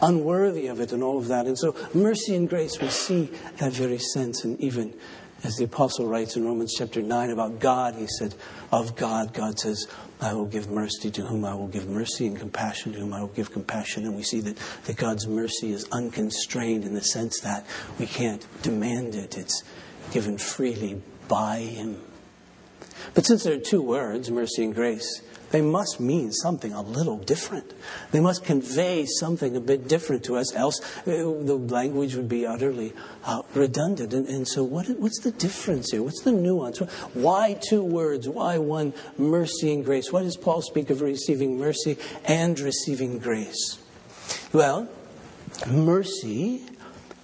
unworthy 0.00 0.66
of 0.66 0.80
it 0.80 0.92
and 0.92 1.02
all 1.02 1.18
of 1.18 1.28
that. 1.28 1.46
And 1.46 1.58
so 1.58 1.74
mercy 1.94 2.34
and 2.34 2.48
grace, 2.48 2.80
we 2.80 2.88
see 2.88 3.30
that 3.58 3.72
very 3.72 3.98
sense. 3.98 4.44
And 4.44 4.60
even 4.60 4.81
as 5.44 5.56
the 5.56 5.64
apostle 5.64 6.06
writes 6.06 6.36
in 6.36 6.44
Romans 6.44 6.74
chapter 6.76 7.02
9 7.02 7.30
about 7.30 7.58
God, 7.58 7.94
he 7.96 8.06
said, 8.06 8.34
Of 8.70 8.94
God, 8.94 9.34
God 9.34 9.58
says, 9.58 9.88
I 10.20 10.34
will 10.34 10.46
give 10.46 10.70
mercy 10.70 11.10
to 11.10 11.22
whom 11.22 11.44
I 11.44 11.54
will 11.54 11.66
give 11.66 11.88
mercy, 11.88 12.28
and 12.28 12.38
compassion 12.38 12.92
to 12.92 13.00
whom 13.00 13.12
I 13.12 13.20
will 13.20 13.28
give 13.28 13.50
compassion. 13.50 14.04
And 14.04 14.14
we 14.14 14.22
see 14.22 14.40
that, 14.40 14.56
that 14.84 14.96
God's 14.96 15.26
mercy 15.26 15.72
is 15.72 15.86
unconstrained 15.90 16.84
in 16.84 16.94
the 16.94 17.02
sense 17.02 17.40
that 17.40 17.66
we 17.98 18.06
can't 18.06 18.46
demand 18.62 19.16
it, 19.16 19.36
it's 19.36 19.64
given 20.12 20.38
freely 20.38 21.02
by 21.26 21.58
Him. 21.58 22.00
But 23.14 23.26
since 23.26 23.42
there 23.42 23.54
are 23.54 23.60
two 23.60 23.82
words, 23.82 24.30
mercy 24.30 24.62
and 24.62 24.74
grace, 24.74 25.22
they 25.52 25.62
must 25.62 26.00
mean 26.00 26.32
something 26.32 26.72
a 26.72 26.82
little 26.82 27.18
different. 27.18 27.72
They 28.10 28.20
must 28.20 28.44
convey 28.44 29.06
something 29.06 29.54
a 29.54 29.60
bit 29.60 29.86
different 29.86 30.24
to 30.24 30.36
us, 30.36 30.54
else 30.54 30.80
uh, 31.00 31.12
the 31.12 31.58
language 31.68 32.14
would 32.16 32.28
be 32.28 32.46
utterly 32.46 32.94
uh, 33.24 33.42
redundant. 33.54 34.12
And, 34.12 34.26
and 34.26 34.48
so, 34.48 34.64
what, 34.64 34.88
what's 34.98 35.20
the 35.20 35.30
difference 35.30 35.92
here? 35.92 36.02
What's 36.02 36.22
the 36.22 36.32
nuance? 36.32 36.78
Why 37.14 37.58
two 37.68 37.84
words? 37.84 38.28
Why 38.28 38.58
one 38.58 38.94
mercy 39.18 39.72
and 39.72 39.84
grace? 39.84 40.10
Why 40.10 40.22
does 40.22 40.36
Paul 40.36 40.62
speak 40.62 40.90
of 40.90 41.00
receiving 41.02 41.58
mercy 41.58 41.98
and 42.24 42.58
receiving 42.58 43.18
grace? 43.18 43.78
Well, 44.52 44.88
mercy 45.66 46.64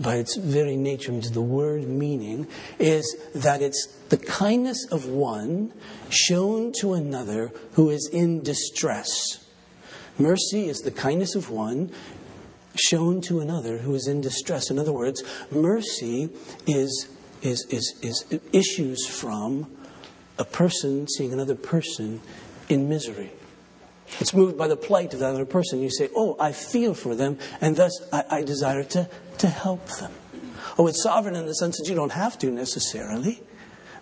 by 0.00 0.16
its 0.16 0.36
very 0.36 0.76
nature, 0.76 1.12
means 1.12 1.30
the 1.30 1.40
word 1.40 1.86
meaning, 1.88 2.46
is 2.78 3.16
that 3.34 3.62
it's 3.62 3.86
the 4.08 4.16
kindness 4.16 4.86
of 4.90 5.06
one 5.06 5.72
shown 6.08 6.72
to 6.80 6.94
another 6.94 7.52
who 7.72 7.90
is 7.90 8.08
in 8.12 8.42
distress. 8.42 9.44
Mercy 10.18 10.68
is 10.68 10.80
the 10.80 10.90
kindness 10.90 11.34
of 11.34 11.50
one 11.50 11.90
shown 12.76 13.20
to 13.22 13.40
another 13.40 13.78
who 13.78 13.94
is 13.94 14.06
in 14.06 14.20
distress. 14.20 14.70
In 14.70 14.78
other 14.78 14.92
words, 14.92 15.22
mercy 15.50 16.30
is, 16.66 17.08
is, 17.42 17.66
is, 17.70 17.94
is 18.02 18.40
issues 18.52 19.06
from 19.06 19.66
a 20.38 20.44
person 20.44 21.08
seeing 21.08 21.32
another 21.32 21.56
person 21.56 22.20
in 22.68 22.88
misery. 22.88 23.32
It's 24.20 24.34
moved 24.34 24.56
by 24.56 24.68
the 24.68 24.76
plight 24.76 25.14
of 25.14 25.20
that 25.20 25.34
other 25.34 25.44
person. 25.44 25.80
You 25.80 25.90
say, 25.90 26.08
Oh, 26.14 26.36
I 26.40 26.52
feel 26.52 26.94
for 26.94 27.14
them, 27.14 27.38
and 27.60 27.76
thus 27.76 27.92
I, 28.12 28.24
I 28.30 28.42
desire 28.42 28.84
to, 28.84 29.08
to 29.38 29.46
help 29.48 29.86
them. 29.98 30.12
Oh, 30.78 30.86
it's 30.86 31.02
sovereign 31.02 31.36
in 31.36 31.46
the 31.46 31.54
sense 31.54 31.78
that 31.78 31.88
you 31.88 31.94
don't 31.94 32.12
have 32.12 32.38
to 32.40 32.50
necessarily. 32.50 33.42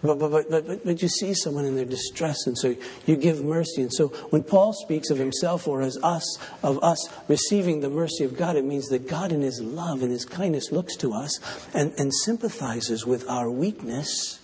But, 0.02 0.18
but, 0.18 0.30
but, 0.30 0.50
but, 0.50 0.84
but 0.84 1.02
you 1.02 1.08
see 1.08 1.34
someone 1.34 1.64
in 1.64 1.74
their 1.74 1.84
distress, 1.84 2.46
and 2.46 2.56
so 2.56 2.76
you 3.06 3.16
give 3.16 3.42
mercy. 3.42 3.82
And 3.82 3.92
so 3.92 4.08
when 4.30 4.42
Paul 4.42 4.72
speaks 4.72 5.10
of 5.10 5.18
himself 5.18 5.66
or 5.66 5.82
as 5.82 5.98
us, 6.02 6.38
of 6.62 6.82
us 6.82 7.08
receiving 7.28 7.80
the 7.80 7.88
mercy 7.88 8.24
of 8.24 8.36
God, 8.36 8.56
it 8.56 8.64
means 8.64 8.88
that 8.88 9.08
God 9.08 9.32
in 9.32 9.40
his 9.40 9.60
love 9.60 10.02
and 10.02 10.10
his 10.12 10.24
kindness 10.24 10.70
looks 10.70 10.96
to 10.96 11.12
us 11.12 11.40
and, 11.74 11.92
and 11.98 12.12
sympathizes 12.12 13.06
with 13.06 13.28
our 13.28 13.50
weakness 13.50 14.40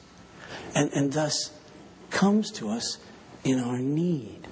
and, 0.75 0.91
and 0.93 1.13
thus 1.13 1.51
comes 2.11 2.51
to 2.53 2.69
us 2.69 2.99
in 3.45 3.61
our 3.61 3.79
need. 3.79 4.49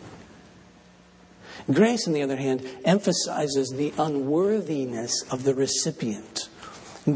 Grace, 1.72 2.06
on 2.06 2.14
the 2.14 2.22
other 2.22 2.36
hand, 2.36 2.66
emphasizes 2.84 3.70
the 3.70 3.92
unworthiness 3.98 5.22
of 5.30 5.44
the 5.44 5.54
recipient. 5.54 6.48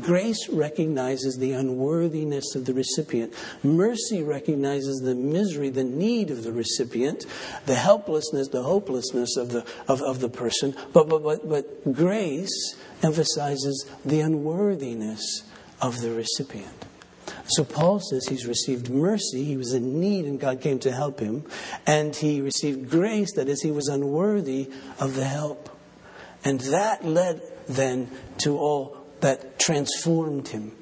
Grace 0.00 0.48
recognizes 0.48 1.36
the 1.36 1.52
unworthiness 1.52 2.54
of 2.54 2.64
the 2.64 2.72
recipient. 2.72 3.34
Mercy 3.62 4.22
recognizes 4.22 5.00
the 5.00 5.14
misery, 5.14 5.68
the 5.68 5.84
need 5.84 6.30
of 6.30 6.42
the 6.42 6.52
recipient, 6.52 7.26
the 7.66 7.74
helplessness, 7.74 8.48
the 8.48 8.62
hopelessness 8.62 9.36
of 9.36 9.50
the, 9.50 9.64
of, 9.86 10.00
of 10.02 10.20
the 10.20 10.28
person. 10.28 10.74
But, 10.92 11.08
but, 11.08 11.22
but, 11.22 11.48
but 11.48 11.92
grace 11.92 12.76
emphasizes 13.02 13.86
the 14.04 14.20
unworthiness 14.20 15.42
of 15.82 16.00
the 16.00 16.12
recipient. 16.12 16.83
So 17.46 17.64
Paul 17.64 18.00
says 18.00 18.26
he's 18.26 18.46
received 18.46 18.88
mercy. 18.88 19.44
He 19.44 19.56
was 19.56 19.74
in 19.74 20.00
need 20.00 20.24
and 20.24 20.40
God 20.40 20.60
came 20.60 20.78
to 20.80 20.92
help 20.92 21.20
him. 21.20 21.44
And 21.86 22.16
he 22.16 22.40
received 22.40 22.90
grace, 22.90 23.32
that 23.34 23.48
is, 23.48 23.62
he 23.62 23.70
was 23.70 23.88
unworthy 23.88 24.70
of 24.98 25.14
the 25.14 25.24
help. 25.24 25.68
And 26.44 26.60
that 26.60 27.04
led 27.04 27.42
then 27.68 28.10
to 28.38 28.56
all 28.58 28.96
that 29.20 29.58
transformed 29.58 30.48
him. 30.48 30.72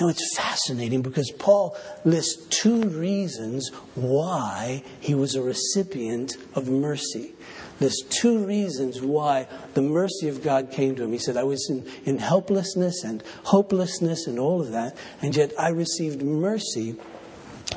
Now 0.00 0.08
it's 0.08 0.36
fascinating 0.36 1.02
because 1.02 1.32
Paul 1.38 1.76
lists 2.04 2.46
two 2.62 2.82
reasons 2.82 3.70
why 3.94 4.84
he 5.00 5.14
was 5.14 5.34
a 5.34 5.42
recipient 5.42 6.36
of 6.54 6.68
mercy. 6.68 7.34
There's 7.78 8.02
two 8.08 8.44
reasons 8.44 9.00
why 9.00 9.46
the 9.74 9.82
mercy 9.82 10.28
of 10.28 10.42
God 10.42 10.70
came 10.70 10.96
to 10.96 11.04
him. 11.04 11.12
He 11.12 11.18
said, 11.18 11.36
I 11.36 11.44
was 11.44 11.68
in, 11.70 11.86
in 12.04 12.18
helplessness 12.18 13.04
and 13.04 13.22
hopelessness 13.44 14.26
and 14.26 14.38
all 14.38 14.60
of 14.60 14.72
that, 14.72 14.96
and 15.22 15.34
yet 15.34 15.52
I 15.58 15.68
received 15.68 16.22
mercy 16.22 16.96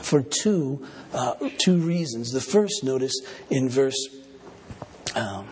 for 0.01 0.23
two, 0.23 0.85
uh, 1.13 1.35
two 1.57 1.77
reasons. 1.77 2.31
The 2.31 2.41
first, 2.41 2.83
notice 2.83 3.13
in 3.49 3.69
verse 3.69 4.07
um, 5.15 5.49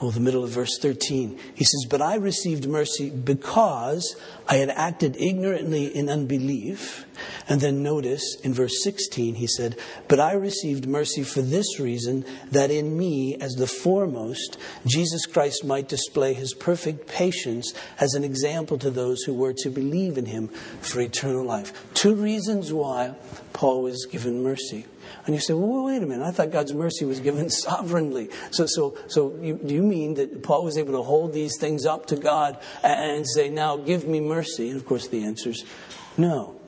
oh, 0.00 0.10
the 0.10 0.20
middle 0.20 0.44
of 0.44 0.50
verse 0.50 0.78
13. 0.78 1.38
He 1.54 1.64
says, 1.64 1.86
But 1.88 2.02
I 2.02 2.16
received 2.16 2.68
mercy 2.68 3.10
because 3.10 4.16
I 4.46 4.56
had 4.56 4.70
acted 4.70 5.16
ignorantly 5.16 5.86
in 5.86 6.08
unbelief. 6.08 7.06
And 7.48 7.60
then 7.60 7.82
notice 7.82 8.36
in 8.42 8.52
verse 8.52 8.82
16, 8.82 9.36
he 9.36 9.46
said, 9.46 9.76
But 10.08 10.20
I 10.20 10.32
received 10.32 10.86
mercy 10.86 11.22
for 11.22 11.40
this 11.40 11.78
reason, 11.78 12.24
that 12.50 12.70
in 12.70 12.96
me, 12.96 13.36
as 13.40 13.52
the 13.54 13.66
foremost, 13.66 14.58
Jesus 14.86 15.26
Christ 15.26 15.64
might 15.64 15.88
display 15.88 16.34
his 16.34 16.54
perfect 16.54 17.06
patience 17.06 17.72
as 17.98 18.14
an 18.14 18.24
example 18.24 18.78
to 18.78 18.90
those 18.90 19.22
who 19.22 19.34
were 19.34 19.54
to 19.58 19.70
believe 19.70 20.18
in 20.18 20.26
him 20.26 20.48
for 20.80 21.00
eternal 21.00 21.44
life. 21.44 21.72
Two 21.94 22.14
reasons 22.14 22.72
why 22.72 23.14
Paul 23.52 23.82
was 23.82 24.06
given 24.06 24.42
mercy. 24.42 24.86
And 25.26 25.34
you 25.34 25.40
say, 25.40 25.54
well, 25.54 25.84
wait 25.84 26.02
a 26.02 26.06
minute. 26.06 26.24
I 26.24 26.32
thought 26.32 26.50
God's 26.50 26.74
mercy 26.74 27.04
was 27.04 27.20
given 27.20 27.48
sovereignly. 27.50 28.30
So, 28.50 28.66
so, 28.66 28.96
so 29.06 29.34
you, 29.40 29.54
do 29.54 29.74
you 29.74 29.82
mean 29.82 30.14
that 30.14 30.42
Paul 30.42 30.64
was 30.64 30.76
able 30.76 30.92
to 30.92 31.02
hold 31.02 31.32
these 31.32 31.56
things 31.58 31.86
up 31.86 32.06
to 32.06 32.16
God 32.16 32.58
and 32.82 33.26
say, 33.26 33.48
now 33.48 33.76
give 33.76 34.06
me 34.06 34.20
mercy? 34.20 34.33
And 34.42 34.76
of 34.76 34.86
course, 34.86 35.08
the 35.08 35.24
answer 35.24 35.50
is 35.50 35.64
no. 36.16 36.60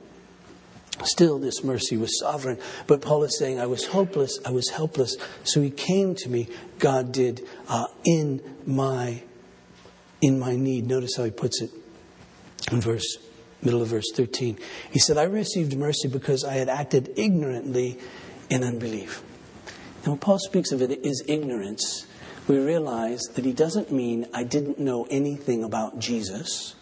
Still, 1.03 1.37
this 1.37 1.63
mercy 1.63 1.95
was 1.95 2.19
sovereign. 2.19 2.57
But 2.87 3.01
Paul 3.01 3.23
is 3.23 3.37
saying, 3.37 3.59
I 3.59 3.67
was 3.67 3.85
hopeless, 3.85 4.39
I 4.45 4.51
was 4.51 4.69
helpless. 4.69 5.15
So 5.43 5.61
he 5.61 5.69
came 5.69 6.15
to 6.15 6.29
me, 6.29 6.47
God 6.79 7.11
did, 7.11 7.47
uh, 7.67 7.85
in 8.03 8.41
my 8.65 9.23
in 10.21 10.39
my 10.39 10.55
need. 10.55 10.87
Notice 10.87 11.15
how 11.15 11.23
he 11.23 11.31
puts 11.31 11.61
it 11.61 11.69
in 12.71 12.81
verse 12.81 13.17
middle 13.61 13.81
of 13.81 13.89
verse 13.89 14.11
13. 14.13 14.57
He 14.91 14.99
said, 14.99 15.17
I 15.17 15.23
received 15.23 15.75
mercy 15.75 16.07
because 16.07 16.43
I 16.43 16.53
had 16.53 16.69
acted 16.69 17.13
ignorantly 17.17 17.99
in 18.49 18.63
unbelief. 18.63 19.23
And 20.03 20.13
when 20.13 20.19
Paul 20.19 20.39
speaks 20.39 20.71
of 20.71 20.81
it 20.81 21.05
as 21.05 21.21
ignorance, 21.27 22.07
we 22.47 22.57
realize 22.59 23.21
that 23.35 23.45
he 23.45 23.51
doesn't 23.51 23.91
mean 23.91 24.27
I 24.33 24.43
didn't 24.43 24.79
know 24.79 25.05
anything 25.09 25.63
about 25.63 25.99
Jesus, 25.99 26.75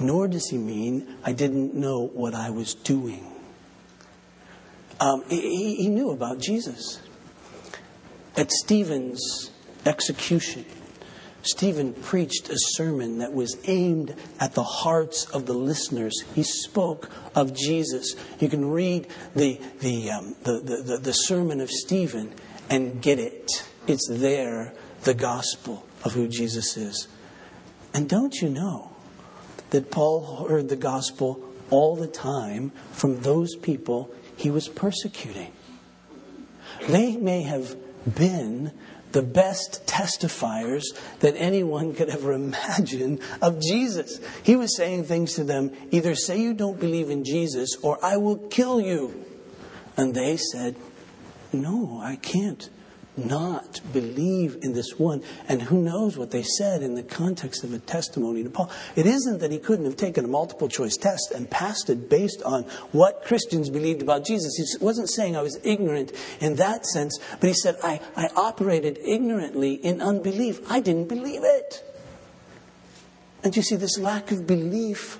nor 0.00 0.26
does 0.26 0.48
he 0.48 0.58
mean 0.58 1.16
I 1.22 1.32
didn't 1.32 1.74
know 1.74 2.06
what 2.06 2.34
I 2.34 2.50
was 2.50 2.74
doing. 2.74 3.26
Um, 4.98 5.24
he, 5.28 5.76
he 5.76 5.88
knew 5.88 6.10
about 6.10 6.38
Jesus. 6.38 7.00
At 8.36 8.50
Stephen's 8.50 9.50
execution, 9.84 10.64
Stephen 11.42 11.94
preached 11.94 12.50
a 12.50 12.56
sermon 12.56 13.18
that 13.18 13.32
was 13.32 13.56
aimed 13.64 14.14
at 14.38 14.54
the 14.54 14.62
hearts 14.62 15.24
of 15.26 15.46
the 15.46 15.54
listeners. 15.54 16.22
He 16.34 16.42
spoke 16.42 17.10
of 17.34 17.54
Jesus. 17.54 18.14
You 18.38 18.48
can 18.48 18.70
read 18.70 19.06
the, 19.34 19.60
the, 19.80 20.10
um, 20.10 20.36
the, 20.42 20.60
the, 20.60 20.98
the, 20.98 21.12
sermon 21.12 21.60
of 21.60 21.70
Stephen 21.70 22.34
and 22.68 23.00
get 23.00 23.18
it. 23.18 23.66
It's 23.86 24.06
there, 24.10 24.74
the 25.02 25.14
gospel 25.14 25.86
of 26.04 26.12
who 26.12 26.28
Jesus 26.28 26.76
is. 26.76 27.08
And 27.94 28.08
don't 28.08 28.34
you 28.36 28.50
know 28.50 28.89
that 29.70 29.90
Paul 29.90 30.46
heard 30.48 30.68
the 30.68 30.76
gospel 30.76 31.42
all 31.70 31.96
the 31.96 32.06
time 32.06 32.72
from 32.92 33.20
those 33.20 33.56
people 33.56 34.10
he 34.36 34.50
was 34.50 34.68
persecuting? 34.68 35.52
They 36.88 37.16
may 37.16 37.42
have 37.42 37.76
been 38.14 38.72
the 39.12 39.22
best 39.22 39.86
testifiers 39.86 40.84
that 41.20 41.34
anyone 41.36 41.94
could 41.94 42.08
ever 42.08 42.32
imagine 42.44 43.20
of 43.42 43.60
Jesus. 43.60 44.20
He 44.42 44.56
was 44.56 44.76
saying 44.76 45.04
things 45.04 45.34
to 45.34 45.44
them 45.44 45.72
either 45.90 46.14
say 46.14 46.40
you 46.40 46.54
don't 46.54 46.78
believe 46.78 47.10
in 47.10 47.24
Jesus 47.24 47.76
or 47.82 47.98
I 48.04 48.16
will 48.16 48.36
kill 48.36 48.80
you. 48.80 49.24
And 49.96 50.14
they 50.14 50.36
said, 50.36 50.76
No, 51.52 52.00
I 52.02 52.16
can't 52.16 52.70
not 53.24 53.80
believe 53.92 54.58
in 54.62 54.72
this 54.72 54.98
one. 54.98 55.22
And 55.48 55.62
who 55.62 55.82
knows 55.82 56.16
what 56.16 56.30
they 56.30 56.42
said 56.42 56.82
in 56.82 56.94
the 56.94 57.02
context 57.02 57.64
of 57.64 57.72
a 57.72 57.78
testimony 57.78 58.42
to 58.42 58.50
Paul. 58.50 58.70
It 58.96 59.06
isn't 59.06 59.38
that 59.40 59.50
he 59.50 59.58
couldn't 59.58 59.84
have 59.84 59.96
taken 59.96 60.24
a 60.24 60.28
multiple 60.28 60.68
choice 60.68 60.96
test 60.96 61.32
and 61.34 61.50
passed 61.50 61.90
it 61.90 62.08
based 62.08 62.42
on 62.42 62.64
what 62.92 63.24
Christians 63.24 63.70
believed 63.70 64.02
about 64.02 64.24
Jesus. 64.24 64.56
He 64.56 64.84
wasn't 64.84 65.10
saying 65.10 65.36
I 65.36 65.42
was 65.42 65.58
ignorant 65.62 66.12
in 66.40 66.56
that 66.56 66.86
sense, 66.86 67.18
but 67.40 67.48
he 67.48 67.54
said 67.54 67.76
I, 67.82 68.00
I 68.16 68.28
operated 68.36 68.98
ignorantly 69.04 69.74
in 69.74 70.00
unbelief. 70.00 70.60
I 70.70 70.80
didn't 70.80 71.08
believe 71.08 71.42
it. 71.44 71.84
And 73.42 73.56
you 73.56 73.62
see, 73.62 73.76
this 73.76 73.98
lack 73.98 74.30
of 74.32 74.46
belief 74.46 75.18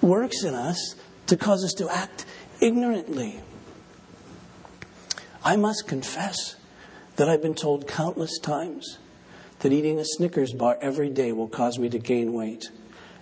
works 0.00 0.42
in 0.42 0.54
us 0.54 0.96
to 1.26 1.36
cause 1.36 1.64
us 1.64 1.72
to 1.74 1.88
act 1.88 2.26
ignorantly. 2.60 3.40
I 5.44 5.56
must 5.56 5.86
confess 5.86 6.56
that 7.16 7.28
I've 7.28 7.42
been 7.42 7.54
told 7.54 7.86
countless 7.86 8.38
times 8.38 8.98
that 9.60 9.72
eating 9.72 9.98
a 9.98 10.04
Snickers 10.04 10.54
bar 10.54 10.78
every 10.80 11.10
day 11.10 11.32
will 11.32 11.48
cause 11.48 11.78
me 11.78 11.90
to 11.90 11.98
gain 11.98 12.32
weight. 12.32 12.70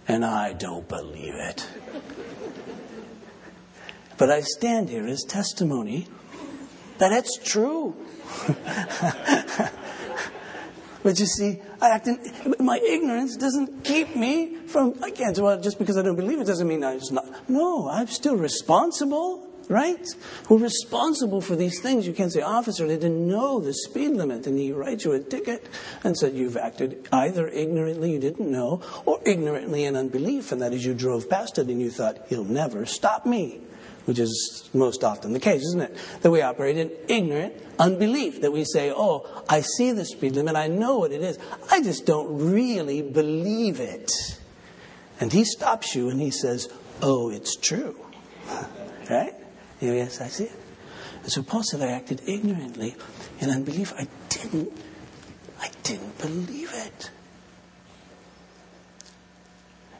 And 0.07 0.25
I 0.25 0.53
don't 0.53 0.89
believe 0.89 1.35
it. 1.35 1.69
but 4.19 4.31
I 4.31 4.41
stand 4.41 4.89
here 4.89 5.07
as 5.07 5.25
testimony 5.25 6.07
that 6.99 7.13
it's 7.13 7.39
true. 7.39 7.97
but 11.03 11.19
you 11.19 11.27
see, 11.27 11.61
I 11.81 11.91
act 11.91 12.07
in, 12.07 12.19
my 12.61 12.79
ignorance 12.79 13.37
doesn't 13.37 13.85
keep 13.85 14.15
me 14.15 14.57
from, 14.67 14.95
I 15.03 15.11
can't, 15.11 15.37
well, 15.39 15.61
just 15.61 15.79
because 15.79 15.97
I 15.97 16.03
don't 16.03 16.17
believe 16.17 16.41
it 16.41 16.47
doesn't 16.47 16.69
mean 16.69 16.85
I'm 16.85 17.01
not. 17.11 17.49
No, 17.49 17.89
I'm 17.89 18.07
still 18.07 18.37
responsible 18.37 19.52
right? 19.69 20.07
We're 20.49 20.59
responsible 20.59 21.41
for 21.41 21.57
these 21.57 21.81
things. 21.81 22.07
You 22.07 22.13
can't 22.13 22.33
say, 22.33 22.41
officer, 22.41 22.87
they 22.87 22.97
didn't 22.97 23.27
know 23.27 23.61
the 23.61 23.75
speed 23.75 24.11
limit, 24.11 24.47
and 24.47 24.59
he 24.59 24.73
writes 24.73 25.05
you 25.05 25.13
a 25.13 25.21
ticket 25.21 25.67
and 26.05 26.17
said 26.17 26.35
you've 26.35 26.57
acted 26.57 27.09
either 27.13 27.49
ignorantly, 27.49 28.13
you 28.13 28.19
didn't 28.19 28.51
know, 28.51 28.83
or 29.05 29.21
ignorantly 29.25 29.85
in 29.85 29.97
unbelief, 29.97 30.53
and 30.53 30.61
that 30.63 30.73
is 30.73 30.85
you 30.85 30.95
drove 30.95 31.29
past 31.29 31.59
it 31.59 31.69
and 31.69 31.81
you 31.81 31.91
thought, 31.91 32.27
he'll 32.29 32.45
never 32.45 32.87
stop 32.87 33.27
me. 33.27 33.61
Which 34.05 34.19
is 34.19 34.69
most 34.75 35.05
often 35.05 35.33
the 35.33 35.39
case, 35.39 35.63
isn't 35.63 35.81
it? 35.81 35.97
That 36.23 36.33
we 36.33 36.43
operate 36.43 36.77
in 36.77 36.91
ignorant 37.07 37.55
unbelief. 37.79 38.41
That 38.41 38.51
we 38.51 38.65
say, 38.65 38.91
oh, 38.91 39.45
I 39.49 39.61
see 39.61 39.93
the 39.93 40.05
speed 40.05 40.33
limit, 40.33 40.57
I 40.57 40.67
know 40.67 40.99
what 40.99 41.13
it 41.13 41.23
is. 41.23 41.39
I 41.71 41.83
just 41.83 42.05
don't 42.05 42.51
really 42.53 43.01
believe 43.01 43.79
it. 43.79 44.11
And 45.21 45.33
he 45.33 45.45
stops 45.45 45.95
you 45.95 46.09
and 46.09 46.21
he 46.21 46.33
says, 46.33 46.69
oh, 47.01 47.31
it's 47.31 47.55
true. 47.55 47.97
right? 49.11 49.35
Yes, 49.83 50.21
I 50.21 50.29
see 50.29 50.45
it. 50.45 50.59
And 51.25 51.33
so 51.33 51.43
Paul 51.43 51.65
said, 51.65 51.83
I 51.83 51.89
acted 51.89 52.23
ignorantly 52.27 52.95
in 53.41 53.51
unbelief. 53.51 53.93
I 53.99 54.07
didn't, 54.29 54.73
I 55.61 55.71
didn't 55.83 56.19
believe 56.19 56.71
it. 56.73 57.11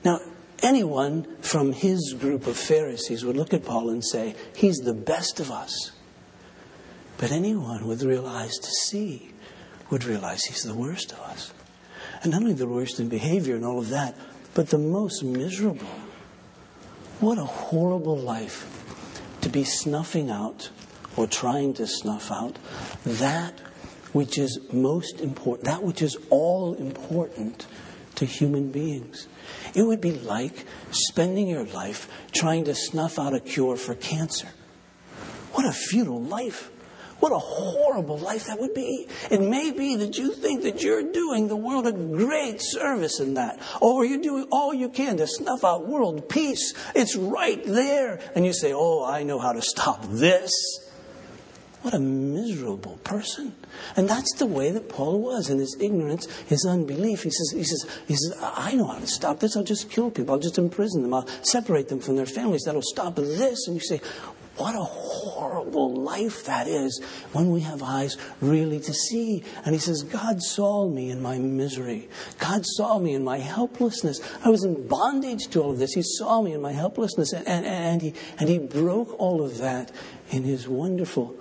Now, 0.05 0.21
anyone 0.63 1.37
from 1.41 1.73
his 1.73 2.15
group 2.19 2.47
of 2.47 2.57
Pharisees 2.57 3.25
would 3.25 3.37
look 3.37 3.53
at 3.53 3.65
Paul 3.65 3.91
and 3.91 4.05
say, 4.05 4.37
he's 4.55 4.79
the 4.79 4.95
best 4.95 5.41
of 5.41 5.51
us. 5.51 5.93
But 7.19 7.33
anyone 7.33 7.87
with 7.87 8.05
real 8.05 8.27
eyes 8.27 8.57
to 8.59 8.71
see 8.71 9.33
would 9.91 10.05
realize 10.05 10.45
he's 10.45 10.63
the 10.63 10.75
worst 10.75 11.13
of 11.13 11.21
us. 11.21 11.53
And 12.23 12.31
not 12.33 12.43
only 12.43 12.55
the 12.55 12.69
worst 12.69 13.01
in 13.01 13.09
behavior 13.09 13.57
and 13.57 13.65
all 13.65 13.81
of 13.81 13.89
that, 13.89 14.17
but 14.55 14.71
the 14.71 14.79
most 14.79 15.25
miserable. 15.25 15.87
What 17.19 17.39
a 17.39 17.45
horrible 17.45 18.17
life 18.17 18.82
to 19.43 19.49
be 19.49 19.65
snuffing 19.65 20.31
out 20.31 20.71
or 21.17 21.27
trying 21.27 21.75
to 21.75 21.87
snuff 21.87 22.31
out 22.31 22.59
that 23.05 23.61
which 24.13 24.39
is 24.39 24.59
most 24.73 25.21
important, 25.21 25.67
that 25.67 25.83
which 25.83 26.03
is 26.03 26.17
all 26.31 26.75
important 26.75 27.67
to 28.15 28.25
human 28.25 28.71
beings. 28.71 29.27
It 29.75 29.83
would 29.83 30.01
be 30.01 30.13
like 30.13 30.67
spending 30.91 31.49
your 31.49 31.65
life 31.65 32.09
trying 32.33 32.65
to 32.65 32.75
snuff 32.75 33.19
out 33.19 33.35
a 33.35 33.41
cure 33.41 33.77
for 33.77 33.95
cancer. 33.95 34.49
What 35.53 35.67
a 35.67 35.73
futile 35.73 36.23
life. 36.23 36.71
What 37.23 37.31
a 37.31 37.39
horrible 37.39 38.19
life 38.19 38.47
that 38.47 38.59
would 38.59 38.75
be. 38.75 39.07
It 39.31 39.41
may 39.41 39.71
be 39.71 39.95
that 39.95 40.19
you 40.19 40.35
think 40.35 40.65
that 40.65 40.83
you're 40.83 41.13
doing 41.13 41.47
the 41.47 41.55
world 41.55 41.87
a 41.87 41.93
great 41.93 42.61
service 42.61 43.21
in 43.21 43.35
that. 43.35 43.61
Or 43.81 44.05
you're 44.05 44.21
doing 44.21 44.49
all 44.51 44.75
you 44.75 44.89
can 44.89 45.19
to 45.19 45.29
snuff 45.29 45.63
out 45.63 45.87
world 45.87 46.29
peace. 46.29 46.75
It's 46.97 47.15
right 47.15 47.63
there. 47.65 48.19
And 48.35 48.45
you 48.45 48.53
say, 48.53 48.73
oh, 48.75 49.05
I 49.05 49.23
know 49.23 49.39
how 49.39 49.53
to 49.53 49.63
stop 49.63 50.05
this. 50.09 50.51
What 51.83 51.95
a 51.95 52.01
miserable 52.01 52.99
person. 53.05 53.55
And 53.95 54.09
that's 54.09 54.35
the 54.39 54.47
way 54.47 54.73
that 54.73 54.89
Paul 54.89 55.21
was 55.21 55.49
in 55.49 55.61
his 55.61 55.77
ignorance, 55.79 56.27
his 56.47 56.67
unbelief. 56.67 57.23
He 57.23 57.31
says, 57.31 57.53
he 57.53 57.63
says, 57.63 57.87
he 58.09 58.17
says, 58.17 58.37
I 58.43 58.75
know 58.75 58.89
how 58.89 58.99
to 58.99 59.07
stop 59.07 59.39
this. 59.39 59.57
I'll 59.57 59.63
just 59.63 59.89
kill 59.91 60.11
people. 60.11 60.35
I'll 60.35 60.41
just 60.41 60.59
imprison 60.59 61.03
them. 61.03 61.15
I'll 61.15 61.29
separate 61.43 61.87
them 61.87 62.01
from 62.01 62.17
their 62.17 62.27
families. 62.27 62.63
That'll 62.67 62.83
stop 62.83 63.15
this. 63.15 63.69
And 63.69 63.77
you 63.77 63.81
say, 63.81 64.01
what 64.57 64.75
a 64.75 64.83
horrible 64.83 65.95
life 65.95 66.45
that 66.45 66.69
is 66.69 67.03
when 67.33 67.51
we 67.51 67.61
have 67.61 67.83
eyes 67.83 68.17
really 68.41 68.81
to 68.81 68.93
see. 68.93 69.43
And 69.65 69.75
he 69.75 69.79
says, 69.79 70.03
God 70.03 70.43
saw 70.43 70.89
me 70.89 71.11
in 71.11 71.23
my 71.23 71.39
misery. 71.39 72.09
God 72.39 72.63
saw 72.65 72.99
me 72.99 73.15
in 73.15 73.25
my 73.25 73.39
helplessness. 73.39 74.21
I 74.45 74.51
was 74.51 74.65
in 74.65 74.87
bondage 74.87 75.49
to 75.49 75.63
all 75.63 75.71
of 75.71 75.79
this. 75.79 75.95
He 75.95 76.03
saw 76.03 76.43
me 76.43 76.53
in 76.53 76.61
my 76.61 76.73
helplessness. 76.73 77.33
And, 77.33 77.47
and, 77.47 77.65
and, 77.65 78.03
he, 78.03 78.15
and 78.39 78.49
he 78.49 78.59
broke 78.59 79.19
all 79.19 79.43
of 79.43 79.59
that 79.59 79.91
in 80.31 80.45
his 80.45 80.69
wonderful, 80.69 81.35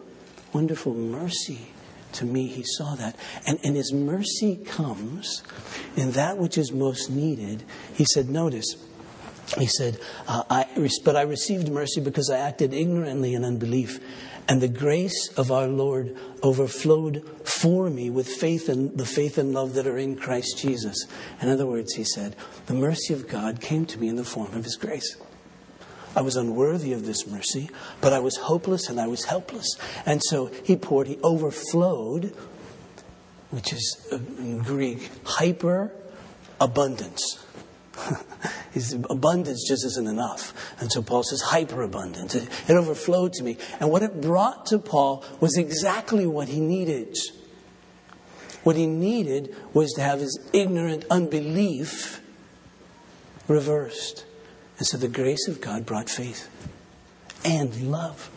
wonderful 0.53 0.93
mercy 0.93 1.67
to 2.13 2.25
me. 2.25 2.47
He 2.47 2.63
saw 2.63 2.95
that. 2.95 3.17
And, 3.45 3.59
and 3.63 3.75
his 3.75 3.91
mercy 3.91 4.55
comes 4.55 5.43
in 5.97 6.11
that 6.11 6.37
which 6.37 6.57
is 6.57 6.71
most 6.71 7.09
needed. 7.09 7.63
He 7.93 8.05
said, 8.05 8.29
notice, 8.29 8.75
he 9.57 9.67
said, 9.67 9.99
uh, 10.27 10.43
I, 10.49 10.65
But 11.03 11.15
I 11.15 11.21
received 11.23 11.69
mercy 11.69 12.01
because 12.01 12.29
I 12.29 12.37
acted 12.39 12.73
ignorantly 12.73 13.33
in 13.33 13.43
unbelief. 13.43 13.99
And 14.47 14.61
the 14.61 14.67
grace 14.67 15.29
of 15.37 15.51
our 15.51 15.67
Lord 15.67 16.17
overflowed 16.43 17.23
for 17.45 17.89
me 17.89 18.09
with 18.09 18.27
faith 18.27 18.69
and 18.69 18.97
the 18.97 19.05
faith 19.05 19.37
and 19.37 19.53
love 19.53 19.75
that 19.75 19.87
are 19.87 19.97
in 19.97 20.15
Christ 20.15 20.57
Jesus. 20.57 21.05
In 21.41 21.49
other 21.49 21.65
words, 21.65 21.93
he 21.93 22.03
said, 22.03 22.35
the 22.65 22.73
mercy 22.73 23.13
of 23.13 23.27
God 23.27 23.61
came 23.61 23.85
to 23.85 23.99
me 23.99 24.09
in 24.09 24.15
the 24.15 24.23
form 24.23 24.53
of 24.53 24.63
his 24.63 24.75
grace. 24.75 25.15
I 26.15 26.21
was 26.21 26.35
unworthy 26.35 26.91
of 26.93 27.05
this 27.05 27.25
mercy, 27.25 27.69
but 28.01 28.11
I 28.11 28.19
was 28.19 28.35
hopeless 28.35 28.89
and 28.89 28.99
I 28.99 29.07
was 29.07 29.25
helpless. 29.25 29.77
And 30.05 30.21
so 30.21 30.47
he 30.65 30.75
poured, 30.75 31.07
he 31.07 31.17
overflowed, 31.23 32.35
which 33.51 33.71
is 33.71 34.07
uh, 34.11 34.17
in 34.37 34.59
Greek, 34.59 35.09
hyper 35.23 35.91
abundance. 36.59 37.39
His 38.71 38.93
abundance 38.93 39.67
just 39.67 39.85
isn't 39.85 40.07
enough. 40.07 40.53
And 40.79 40.91
so 40.91 41.01
Paul 41.01 41.23
says, 41.23 41.41
hyperabundance. 41.41 42.35
It, 42.35 42.49
it 42.67 42.73
overflowed 42.73 43.33
to 43.33 43.43
me. 43.43 43.57
And 43.79 43.89
what 43.89 44.03
it 44.03 44.21
brought 44.21 44.65
to 44.67 44.79
Paul 44.79 45.25
was 45.39 45.57
exactly 45.57 46.25
what 46.25 46.47
he 46.47 46.59
needed. 46.59 47.17
What 48.63 48.75
he 48.75 48.85
needed 48.85 49.55
was 49.73 49.91
to 49.93 50.01
have 50.01 50.19
his 50.19 50.39
ignorant 50.53 51.05
unbelief 51.09 52.21
reversed. 53.47 54.25
And 54.77 54.87
so 54.87 54.97
the 54.97 55.07
grace 55.07 55.47
of 55.47 55.61
God 55.61 55.85
brought 55.85 56.09
faith 56.09 56.49
and 57.43 57.91
love. 57.91 58.29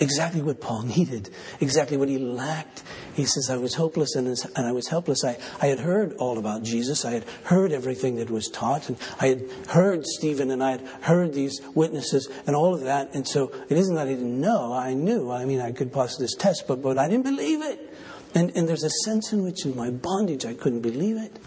Exactly 0.00 0.42
what 0.42 0.60
Paul 0.60 0.82
needed, 0.82 1.30
exactly 1.60 1.96
what 1.96 2.08
he 2.08 2.18
lacked. 2.18 2.82
He 3.14 3.24
says, 3.24 3.48
I 3.48 3.56
was 3.56 3.74
hopeless 3.74 4.16
and, 4.16 4.36
I 4.56 4.72
was 4.72 4.88
helpless. 4.88 5.24
I, 5.24 5.38
I 5.60 5.66
had 5.66 5.78
heard 5.78 6.14
all 6.14 6.38
about 6.38 6.64
Jesus. 6.64 7.04
I 7.04 7.12
had 7.12 7.24
heard 7.44 7.70
everything 7.70 8.16
that 8.16 8.28
was 8.28 8.48
taught. 8.48 8.88
And 8.88 8.98
I 9.20 9.28
had 9.28 9.50
heard 9.68 10.04
Stephen 10.04 10.50
and 10.50 10.64
I 10.64 10.72
had 10.72 10.80
heard 11.02 11.32
these 11.32 11.60
witnesses 11.74 12.28
and 12.46 12.56
all 12.56 12.74
of 12.74 12.80
that. 12.82 13.14
And 13.14 13.26
so 13.26 13.52
it 13.68 13.78
isn't 13.78 13.94
that 13.94 14.08
I 14.08 14.10
didn't 14.10 14.40
know. 14.40 14.72
I 14.72 14.94
knew. 14.94 15.30
I 15.30 15.44
mean, 15.44 15.60
I 15.60 15.70
could 15.70 15.92
pass 15.92 16.16
this 16.16 16.34
test, 16.34 16.64
but, 16.66 16.82
but 16.82 16.98
I 16.98 17.08
didn't 17.08 17.24
believe 17.24 17.62
it. 17.62 17.94
And, 18.34 18.50
and 18.56 18.68
there's 18.68 18.82
a 18.82 18.90
sense 19.04 19.32
in 19.32 19.44
which 19.44 19.64
in 19.64 19.76
my 19.76 19.90
bondage 19.90 20.44
I 20.44 20.54
couldn't 20.54 20.80
believe 20.80 21.16
it. 21.18 21.38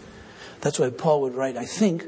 That's 0.62 0.78
why 0.78 0.88
Paul 0.88 1.20
would 1.20 1.34
write, 1.34 1.58
I 1.58 1.66
think, 1.66 2.06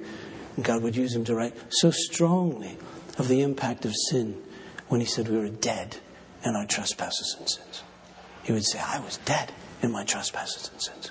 and 0.57 0.65
God 0.65 0.83
would 0.83 0.97
use 0.97 1.15
him 1.15 1.25
to 1.25 1.35
write 1.35 1.55
so 1.69 1.91
strongly 1.91 2.79
of 3.19 3.29
the 3.29 3.43
impact 3.43 3.85
of 3.85 3.93
sin 4.09 4.43
when 4.89 5.03
he 5.03 5.07
said 5.07 5.29
we 5.29 5.37
were 5.37 5.51
dead 5.51 5.99
in 6.45 6.57
our 6.57 6.67
trespasses 6.67 7.37
and 7.39 7.49
sins. 7.49 7.83
He 8.43 8.53
would 8.53 8.65
say, 8.65 8.79
I 8.79 9.01
was 9.01 9.19
dead 9.19 9.53
in 9.83 9.93
my 9.93 10.05
trespasses 10.05 10.71
and 10.73 10.83
sins. 10.83 11.11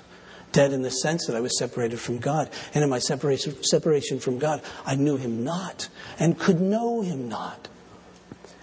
Dead 0.52 0.72
in 0.72 0.82
the 0.82 0.90
sense 0.90 1.26
that 1.26 1.36
I 1.36 1.40
was 1.40 1.56
separated 1.58 2.00
from 2.00 2.18
God. 2.18 2.50
And 2.74 2.82
in 2.82 2.90
my 2.90 2.98
separation, 2.98 3.62
separation 3.62 4.18
from 4.18 4.38
God, 4.38 4.62
I 4.84 4.96
knew 4.96 5.16
him 5.16 5.44
not 5.44 5.88
and 6.18 6.38
could 6.38 6.60
know 6.60 7.02
him 7.02 7.28
not. 7.28 7.68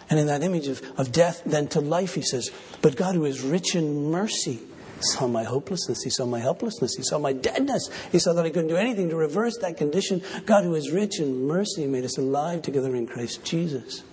And 0.10 0.20
in 0.20 0.28
that 0.28 0.44
image 0.44 0.68
of, 0.68 0.82
of 0.98 1.12
death, 1.12 1.44
then 1.46 1.68
to 1.70 1.82
life, 1.82 2.16
he 2.16 2.22
says, 2.22 2.50
But 2.82 2.96
God, 2.96 3.16
who 3.16 3.26
is 3.26 3.42
rich 3.42 3.76
in 3.76 4.10
mercy, 4.10 4.60
saw 5.00 5.28
my 5.28 5.44
hopelessness. 5.44 6.04
He 6.04 6.10
saw 6.10 6.26
my 6.26 6.40
helplessness. 6.40 6.96
He 6.96 7.04
saw 7.04 7.20
my 7.20 7.34
deadness. 7.34 7.90
He 8.12 8.20
saw 8.20 8.34
that 8.34 8.46
I 8.46 8.50
couldn't 8.50 8.70
do 8.70 8.78
anything 8.78 9.10
to 9.10 9.16
reverse 9.16 9.58
that 9.60 9.78
condition. 9.78 10.22
God, 10.46 10.64
who 10.64 10.76
is 10.76 10.92
rich 10.92 11.20
in 11.20 11.46
mercy, 11.46 11.88
made 11.88 12.06
us 12.06 12.18
alive 12.18 12.62
together 12.62 12.96
in 12.96 13.06
Christ 13.06 13.44
Jesus. 13.44 14.04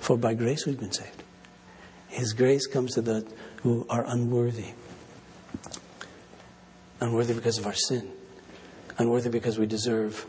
For 0.00 0.16
by 0.16 0.34
grace 0.34 0.66
we've 0.66 0.78
been 0.78 0.92
saved. 0.92 1.24
His 2.08 2.32
grace 2.32 2.66
comes 2.66 2.94
to 2.94 3.02
those 3.02 3.24
who 3.62 3.86
are 3.88 4.04
unworthy. 4.06 4.72
Unworthy 7.00 7.34
because 7.34 7.58
of 7.58 7.66
our 7.66 7.74
sin. 7.74 8.10
Unworthy 8.98 9.30
because 9.30 9.58
we 9.58 9.66
deserve 9.66 10.26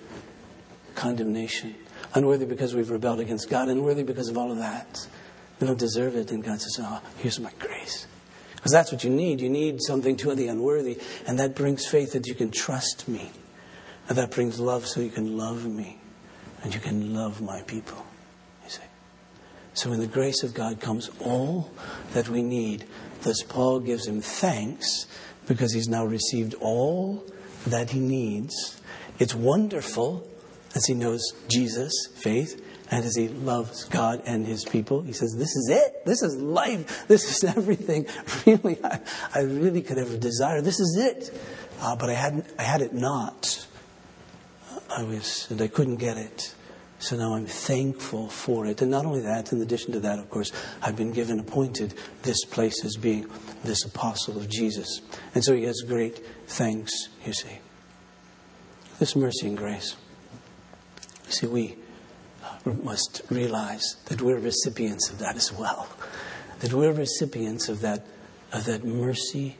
condemnation. 0.95 1.75
Unworthy 2.13 2.45
because 2.45 2.75
we've 2.75 2.91
rebelled 2.91 3.19
against 3.19 3.49
God. 3.49 3.69
Unworthy 3.69 4.03
because 4.03 4.29
of 4.29 4.37
all 4.37 4.51
of 4.51 4.57
that. 4.57 5.07
We 5.59 5.67
don't 5.67 5.79
deserve 5.79 6.15
it. 6.15 6.31
And 6.31 6.43
God 6.43 6.61
says, 6.61 6.79
Oh, 6.81 7.01
here's 7.17 7.39
my 7.39 7.51
grace. 7.59 8.07
Because 8.55 8.71
that's 8.71 8.91
what 8.91 9.03
you 9.03 9.09
need. 9.09 9.39
You 9.39 9.49
need 9.49 9.81
something 9.81 10.17
to 10.17 10.35
the 10.35 10.47
unworthy. 10.47 10.99
And 11.25 11.39
that 11.39 11.55
brings 11.55 11.87
faith 11.87 12.11
that 12.13 12.27
you 12.27 12.35
can 12.35 12.51
trust 12.51 13.07
me. 13.07 13.31
And 14.07 14.17
that 14.17 14.31
brings 14.31 14.59
love 14.59 14.85
so 14.85 15.01
you 15.01 15.09
can 15.09 15.37
love 15.37 15.65
me. 15.65 15.99
And 16.61 16.73
you 16.73 16.81
can 16.81 17.13
love 17.13 17.41
my 17.41 17.61
people. 17.61 18.05
So 19.73 19.91
in 19.93 19.99
the 19.99 20.07
grace 20.07 20.43
of 20.43 20.53
God 20.53 20.79
comes 20.79 21.09
all 21.19 21.71
that 22.13 22.29
we 22.29 22.41
need. 22.41 22.85
Thus 23.21 23.43
Paul 23.43 23.79
gives 23.79 24.07
him 24.07 24.21
thanks 24.21 25.07
because 25.47 25.73
he's 25.73 25.87
now 25.87 26.05
received 26.05 26.55
all 26.55 27.23
that 27.67 27.91
he 27.91 27.99
needs. 27.99 28.81
It's 29.19 29.35
wonderful 29.35 30.27
as 30.75 30.85
he 30.85 30.93
knows 30.93 31.21
Jesus, 31.49 31.91
faith, 32.15 32.65
and 32.91 33.05
as 33.05 33.15
he 33.15 33.27
loves 33.27 33.85
God 33.85 34.21
and 34.25 34.45
his 34.45 34.65
people, 34.65 35.01
he 35.01 35.13
says, 35.13 35.35
This 35.37 35.55
is 35.55 35.69
it. 35.69 36.05
This 36.05 36.23
is 36.23 36.35
life. 36.37 37.07
This 37.07 37.43
is 37.43 37.43
everything 37.57 38.07
really 38.45 38.83
I, 38.83 38.99
I 39.33 39.41
really 39.41 39.81
could 39.81 39.97
ever 39.97 40.17
desire. 40.17 40.61
This 40.61 40.79
is 40.79 40.97
it. 40.97 41.37
Uh, 41.81 41.95
but 41.95 42.09
I, 42.09 42.13
hadn't, 42.13 42.45
I 42.57 42.63
had 42.63 42.81
it 42.81 42.93
not. 42.93 43.65
I 44.89 45.03
was, 45.03 45.47
and 45.49 45.61
I 45.61 45.67
couldn't 45.67 45.97
get 45.97 46.17
it. 46.17 46.53
So 46.99 47.15
now 47.15 47.33
I'm 47.33 47.45
thankful 47.45 48.27
for 48.27 48.65
it. 48.65 48.81
And 48.81 48.91
not 48.91 49.05
only 49.05 49.21
that, 49.21 49.53
in 49.53 49.61
addition 49.61 49.93
to 49.93 50.01
that, 50.01 50.19
of 50.19 50.29
course, 50.29 50.51
I've 50.81 50.97
been 50.97 51.13
given, 51.13 51.39
appointed 51.39 51.93
this 52.23 52.43
place 52.43 52.83
as 52.83 52.97
being 52.97 53.25
this 53.63 53.85
apostle 53.85 54.37
of 54.37 54.49
Jesus. 54.49 55.01
And 55.33 55.43
so 55.43 55.55
he 55.55 55.63
has 55.63 55.81
great 55.87 56.19
thanks, 56.47 56.91
you 57.25 57.31
see. 57.31 57.59
This 58.99 59.15
mercy 59.15 59.47
and 59.47 59.57
grace. 59.57 59.95
See, 61.29 61.47
we 61.47 61.77
must 62.65 63.21
realize 63.29 63.95
that 64.07 64.21
we're 64.21 64.39
recipients 64.39 65.09
of 65.09 65.19
that 65.19 65.37
as 65.37 65.53
well. 65.53 65.87
That 66.59 66.73
we're 66.73 66.91
recipients 66.91 67.69
of 67.69 67.79
that, 67.79 68.05
of 68.51 68.65
that 68.65 68.83
mercy 68.83 69.57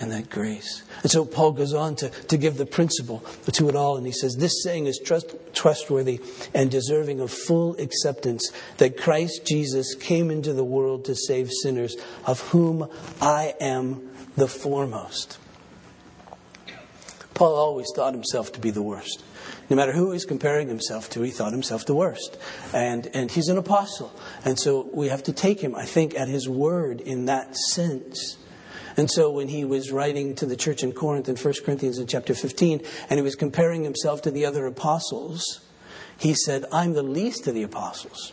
and 0.00 0.10
that 0.12 0.30
grace. 0.30 0.82
And 1.02 1.10
so 1.10 1.24
Paul 1.24 1.52
goes 1.52 1.74
on 1.74 1.94
to, 1.96 2.08
to 2.08 2.36
give 2.38 2.56
the 2.56 2.66
principle 2.66 3.24
to 3.52 3.68
it 3.68 3.76
all, 3.76 3.96
and 3.96 4.06
he 4.06 4.12
says, 4.12 4.36
This 4.36 4.62
saying 4.62 4.86
is 4.86 4.98
trust, 5.04 5.34
trustworthy 5.52 6.20
and 6.54 6.70
deserving 6.70 7.20
of 7.20 7.30
full 7.30 7.76
acceptance 7.78 8.50
that 8.78 8.96
Christ 8.96 9.46
Jesus 9.46 9.94
came 9.94 10.30
into 10.30 10.54
the 10.54 10.64
world 10.64 11.04
to 11.04 11.14
save 11.14 11.50
sinners, 11.62 11.96
of 12.26 12.40
whom 12.48 12.88
I 13.20 13.54
am 13.60 14.10
the 14.36 14.48
foremost. 14.48 15.38
Paul 17.34 17.54
always 17.54 17.86
thought 17.94 18.14
himself 18.14 18.52
to 18.52 18.60
be 18.60 18.70
the 18.70 18.82
worst. 18.82 19.22
No 19.70 19.76
matter 19.76 19.92
who 19.92 20.10
he's 20.12 20.24
comparing 20.24 20.68
himself 20.68 21.08
to, 21.10 21.22
he 21.22 21.30
thought 21.30 21.52
himself 21.52 21.86
the 21.86 21.94
worst. 21.94 22.36
And, 22.74 23.06
and 23.14 23.30
he's 23.30 23.48
an 23.48 23.56
apostle. 23.56 24.12
And 24.44 24.58
so 24.58 24.90
we 24.92 25.08
have 25.08 25.22
to 25.24 25.32
take 25.32 25.60
him, 25.60 25.76
I 25.76 25.84
think, 25.84 26.14
at 26.14 26.28
his 26.28 26.48
word 26.48 27.00
in 27.00 27.26
that 27.26 27.56
sense. 27.56 28.36
And 28.96 29.10
so 29.10 29.30
when 29.30 29.48
he 29.48 29.64
was 29.64 29.92
writing 29.92 30.34
to 30.36 30.46
the 30.46 30.56
church 30.56 30.82
in 30.82 30.92
Corinth 30.92 31.28
in 31.28 31.36
1 31.36 31.54
Corinthians 31.64 31.98
in 31.98 32.06
chapter 32.06 32.34
15, 32.34 32.82
and 33.08 33.18
he 33.18 33.22
was 33.22 33.34
comparing 33.34 33.84
himself 33.84 34.22
to 34.22 34.30
the 34.30 34.44
other 34.46 34.66
apostles, 34.66 35.60
he 36.18 36.34
said, 36.34 36.64
I'm 36.72 36.92
the 36.92 37.02
least 37.02 37.46
of 37.46 37.54
the 37.54 37.62
apostles. 37.62 38.32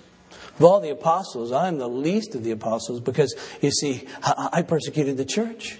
Of 0.57 0.63
all 0.63 0.79
the 0.79 0.89
apostles, 0.89 1.51
I'm 1.51 1.77
the 1.77 1.87
least 1.87 2.33
of 2.33 2.43
the 2.43 2.51
apostles 2.51 2.99
because, 2.99 3.35
you 3.61 3.71
see, 3.71 4.07
I 4.23 4.63
persecuted 4.63 5.17
the 5.17 5.25
church. 5.25 5.79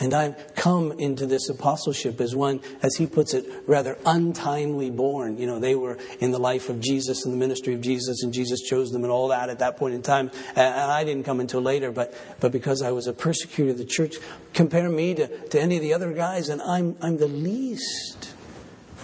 And 0.00 0.14
I've 0.14 0.54
come 0.56 0.92
into 0.92 1.26
this 1.26 1.48
apostleship 1.48 2.20
as 2.20 2.34
one, 2.34 2.60
as 2.82 2.96
he 2.96 3.06
puts 3.06 3.34
it, 3.34 3.46
rather 3.66 3.98
untimely 4.06 4.90
born. 4.90 5.36
You 5.36 5.46
know, 5.46 5.58
they 5.58 5.74
were 5.74 5.98
in 6.18 6.30
the 6.32 6.38
life 6.38 6.68
of 6.68 6.80
Jesus 6.80 7.24
and 7.24 7.32
the 7.32 7.38
ministry 7.38 7.74
of 7.74 7.80
Jesus, 7.82 8.22
and 8.22 8.32
Jesus 8.32 8.62
chose 8.62 8.90
them 8.90 9.04
and 9.04 9.12
all 9.12 9.28
that 9.28 9.50
at 9.50 9.58
that 9.60 9.76
point 9.76 9.94
in 9.94 10.02
time. 10.02 10.30
And 10.56 10.74
I 10.74 11.04
didn't 11.04 11.24
come 11.24 11.40
until 11.40 11.60
later, 11.60 11.92
but, 11.92 12.14
but 12.40 12.52
because 12.52 12.82
I 12.82 12.90
was 12.90 13.06
a 13.06 13.12
persecutor 13.12 13.70
of 13.70 13.78
the 13.78 13.84
church, 13.84 14.16
compare 14.54 14.88
me 14.88 15.14
to, 15.14 15.48
to 15.48 15.60
any 15.60 15.76
of 15.76 15.82
the 15.82 15.92
other 15.92 16.12
guys, 16.12 16.48
and 16.48 16.62
I'm, 16.62 16.96
I'm 17.00 17.18
the 17.18 17.28
least 17.28 18.34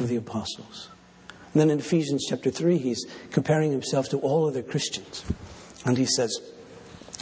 of 0.01 0.09
the 0.09 0.17
apostles. 0.17 0.89
And 1.53 1.61
then 1.61 1.71
in 1.71 1.79
Ephesians 1.79 2.27
chapter 2.29 2.51
3, 2.51 2.79
he's 2.79 3.07
comparing 3.31 3.73
himself 3.73 4.09
to 4.11 4.19
all 4.19 4.49
other 4.49 4.63
Christians. 4.63 5.25
And 5.85 5.97
he 5.97 6.07
says, 6.07 6.39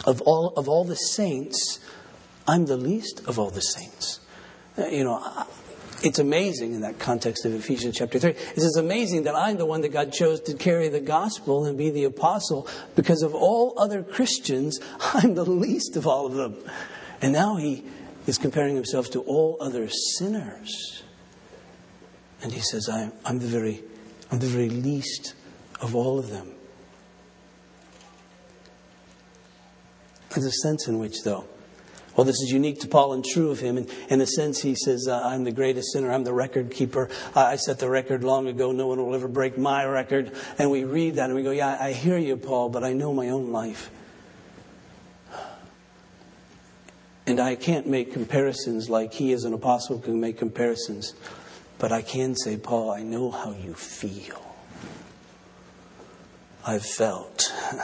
of 0.06 0.20
all, 0.22 0.52
of 0.56 0.68
all 0.68 0.84
the 0.84 0.96
saints, 0.96 1.80
I'm 2.48 2.66
the 2.66 2.76
least 2.76 3.22
of 3.26 3.38
all 3.38 3.50
the 3.50 3.60
saints. 3.60 4.20
Uh, 4.78 4.86
you 4.86 5.04
know, 5.04 5.46
it's 6.02 6.18
amazing 6.18 6.74
in 6.74 6.82
that 6.82 6.98
context 6.98 7.44
of 7.44 7.54
Ephesians 7.54 7.96
chapter 7.96 8.18
3. 8.18 8.30
It's 8.54 8.76
amazing 8.76 9.24
that 9.24 9.34
I'm 9.34 9.56
the 9.56 9.66
one 9.66 9.80
that 9.80 9.92
God 9.92 10.12
chose 10.12 10.40
to 10.42 10.54
carry 10.54 10.88
the 10.88 11.00
gospel 11.00 11.64
and 11.64 11.76
be 11.76 11.90
the 11.90 12.04
apostle 12.04 12.68
because 12.94 13.22
of 13.22 13.34
all 13.34 13.74
other 13.78 14.02
Christians, 14.02 14.78
I'm 15.00 15.34
the 15.34 15.44
least 15.44 15.96
of 15.96 16.06
all 16.06 16.26
of 16.26 16.34
them. 16.34 16.56
And 17.22 17.32
now 17.32 17.56
he 17.56 17.84
is 18.26 18.38
comparing 18.38 18.74
himself 18.74 19.10
to 19.12 19.20
all 19.22 19.56
other 19.60 19.88
sinners. 19.88 21.02
And 22.42 22.52
he 22.52 22.60
says, 22.60 22.88
I'm, 22.88 23.12
I'm, 23.24 23.38
the, 23.38 23.46
very, 23.46 23.82
I'm 24.30 24.38
the 24.38 24.46
very 24.46 24.68
least 24.68 25.34
of 25.80 25.94
all 25.94 26.18
of 26.18 26.28
them. 26.28 26.52
There's 30.30 30.46
a 30.46 30.52
sense 30.52 30.86
in 30.86 30.98
which, 30.98 31.22
though, 31.24 31.46
well, 32.16 32.24
this 32.24 32.40
is 32.40 32.50
unique 32.50 32.80
to 32.80 32.88
Paul 32.88 33.12
and 33.12 33.22
true 33.22 33.50
of 33.50 33.60
him. 33.60 33.76
And 33.76 33.90
in 34.08 34.22
a 34.22 34.26
sense, 34.26 34.62
he 34.62 34.74
says, 34.74 35.06
uh, 35.06 35.20
I'm 35.22 35.44
the 35.44 35.52
greatest 35.52 35.92
sinner. 35.92 36.10
I'm 36.10 36.24
the 36.24 36.32
record 36.32 36.70
keeper. 36.70 37.10
I 37.34 37.56
set 37.56 37.78
the 37.78 37.90
record 37.90 38.24
long 38.24 38.48
ago. 38.48 38.72
No 38.72 38.86
one 38.86 38.98
will 38.98 39.14
ever 39.14 39.28
break 39.28 39.58
my 39.58 39.84
record. 39.84 40.32
And 40.58 40.70
we 40.70 40.84
read 40.84 41.16
that 41.16 41.26
and 41.26 41.34
we 41.34 41.42
go, 41.42 41.50
Yeah, 41.50 41.76
I 41.78 41.92
hear 41.92 42.16
you, 42.16 42.38
Paul, 42.38 42.70
but 42.70 42.84
I 42.84 42.94
know 42.94 43.12
my 43.12 43.28
own 43.28 43.52
life. 43.52 43.90
And 47.26 47.38
I 47.38 47.54
can't 47.56 47.86
make 47.86 48.12
comparisons 48.12 48.88
like 48.88 49.12
he, 49.12 49.32
as 49.32 49.44
an 49.44 49.52
apostle, 49.52 49.98
can 49.98 50.18
make 50.18 50.38
comparisons. 50.38 51.12
But 51.78 51.92
I 51.92 52.00
can 52.00 52.34
say, 52.34 52.56
Paul, 52.56 52.90
I 52.92 53.02
know 53.02 53.30
how 53.30 53.52
you 53.52 53.74
feel. 53.74 54.42
I've 56.64 56.86
felt 56.86 57.52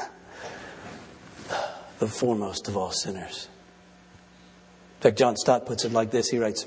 the 1.99 2.09
foremost 2.09 2.69
of 2.69 2.77
all 2.77 2.93
sinners. 2.93 3.49
In 5.03 5.11
fact, 5.11 5.19
John 5.19 5.37
Stott 5.37 5.67
puts 5.67 5.85
it 5.85 5.93
like 5.93 6.13
this. 6.13 6.29
He 6.29 6.39
writes, 6.39 6.65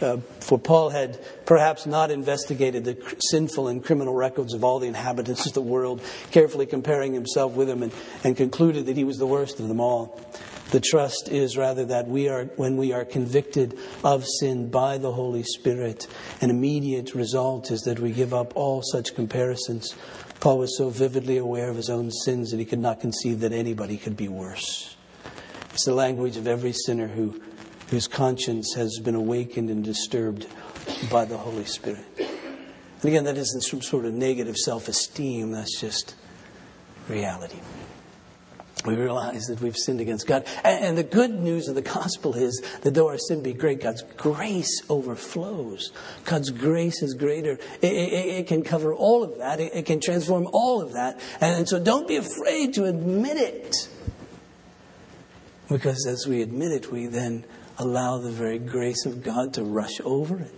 uh, 0.00 0.18
For 0.38 0.56
Paul 0.56 0.90
had 0.90 1.18
perhaps 1.46 1.84
not 1.84 2.12
investigated 2.12 2.84
the 2.84 3.16
sinful 3.18 3.66
and 3.66 3.84
criminal 3.84 4.14
records 4.14 4.54
of 4.54 4.62
all 4.62 4.78
the 4.78 4.86
inhabitants 4.86 5.46
of 5.46 5.54
the 5.54 5.62
world, 5.62 6.00
carefully 6.30 6.64
comparing 6.64 7.12
himself 7.12 7.54
with 7.54 7.66
them, 7.66 7.82
and, 7.82 7.92
and 8.22 8.36
concluded 8.36 8.86
that 8.86 8.96
he 8.96 9.02
was 9.02 9.18
the 9.18 9.26
worst 9.26 9.58
of 9.58 9.66
them 9.66 9.80
all. 9.80 10.20
The 10.70 10.78
trust 10.78 11.28
is 11.28 11.56
rather 11.56 11.84
that 11.86 12.06
we 12.06 12.28
are, 12.28 12.44
when 12.54 12.76
we 12.76 12.92
are 12.92 13.04
convicted 13.04 13.76
of 14.04 14.24
sin 14.38 14.70
by 14.70 14.98
the 14.98 15.10
Holy 15.10 15.42
Spirit, 15.42 16.06
an 16.40 16.50
immediate 16.50 17.16
result 17.16 17.72
is 17.72 17.80
that 17.80 17.98
we 17.98 18.12
give 18.12 18.32
up 18.32 18.52
all 18.54 18.82
such 18.92 19.16
comparisons. 19.16 19.96
Paul 20.38 20.58
was 20.58 20.78
so 20.78 20.88
vividly 20.88 21.36
aware 21.36 21.68
of 21.68 21.74
his 21.74 21.90
own 21.90 22.12
sins 22.12 22.52
that 22.52 22.58
he 22.58 22.64
could 22.64 22.78
not 22.78 23.00
conceive 23.00 23.40
that 23.40 23.52
anybody 23.52 23.96
could 23.96 24.16
be 24.16 24.28
worse. 24.28 24.94
It's 25.72 25.86
the 25.86 25.94
language 25.94 26.36
of 26.36 26.46
every 26.46 26.72
sinner 26.72 27.08
who, 27.08 27.40
whose 27.92 28.08
conscience 28.08 28.72
has 28.72 28.98
been 29.04 29.14
awakened 29.14 29.68
and 29.68 29.84
disturbed 29.84 30.46
by 31.10 31.26
the 31.26 31.36
Holy 31.36 31.66
Spirit. 31.66 32.02
And 32.16 33.04
again, 33.04 33.24
that 33.24 33.36
isn't 33.36 33.60
some 33.60 33.82
sort 33.82 34.06
of 34.06 34.14
negative 34.14 34.56
self 34.56 34.88
esteem, 34.88 35.52
that's 35.52 35.78
just 35.78 36.14
reality. 37.06 37.58
We 38.86 38.94
realize 38.94 39.44
that 39.48 39.60
we've 39.60 39.76
sinned 39.76 40.00
against 40.00 40.26
God. 40.26 40.46
And, 40.64 40.96
the 40.96 41.02
good 41.02 41.32
news 41.32 41.68
of 41.68 41.74
the 41.74 41.82
gospel 41.82 42.34
is 42.34 42.62
that 42.80 42.94
though 42.94 43.08
our 43.08 43.18
sin 43.18 43.42
be 43.42 43.52
great, 43.52 43.82
God's 43.82 44.02
grace 44.16 44.80
overflows. 44.88 45.92
God's 46.24 46.48
grace 46.48 47.02
is 47.02 47.12
greater. 47.12 47.58
It, 47.82 47.92
it, 47.92 48.12
it 48.12 48.46
can 48.46 48.64
cover 48.64 48.94
all 48.94 49.22
of 49.22 49.36
that, 49.36 49.60
it, 49.60 49.74
it, 49.74 49.84
can 49.84 50.00
transform 50.00 50.48
all 50.54 50.80
of 50.80 50.94
that. 50.94 51.20
And 51.42 51.68
so 51.68 51.78
don't 51.78 52.08
be 52.08 52.16
afraid 52.16 52.72
to 52.74 52.86
admit 52.86 53.36
it. 53.36 53.76
Because 55.68 56.06
as 56.06 56.26
we 56.26 56.40
admit 56.40 56.72
it, 56.72 56.90
we 56.90 57.06
then 57.06 57.44
allow 57.82 58.18
the 58.18 58.30
very 58.30 58.58
grace 58.58 59.06
of 59.06 59.22
God 59.22 59.54
to 59.54 59.64
rush 59.64 60.00
over 60.04 60.38
it. 60.38 60.54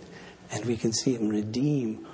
And 0.51 0.65
we 0.65 0.77
can 0.77 0.93
see 0.93 1.15
Him 1.15 1.29
redeem 1.29 2.05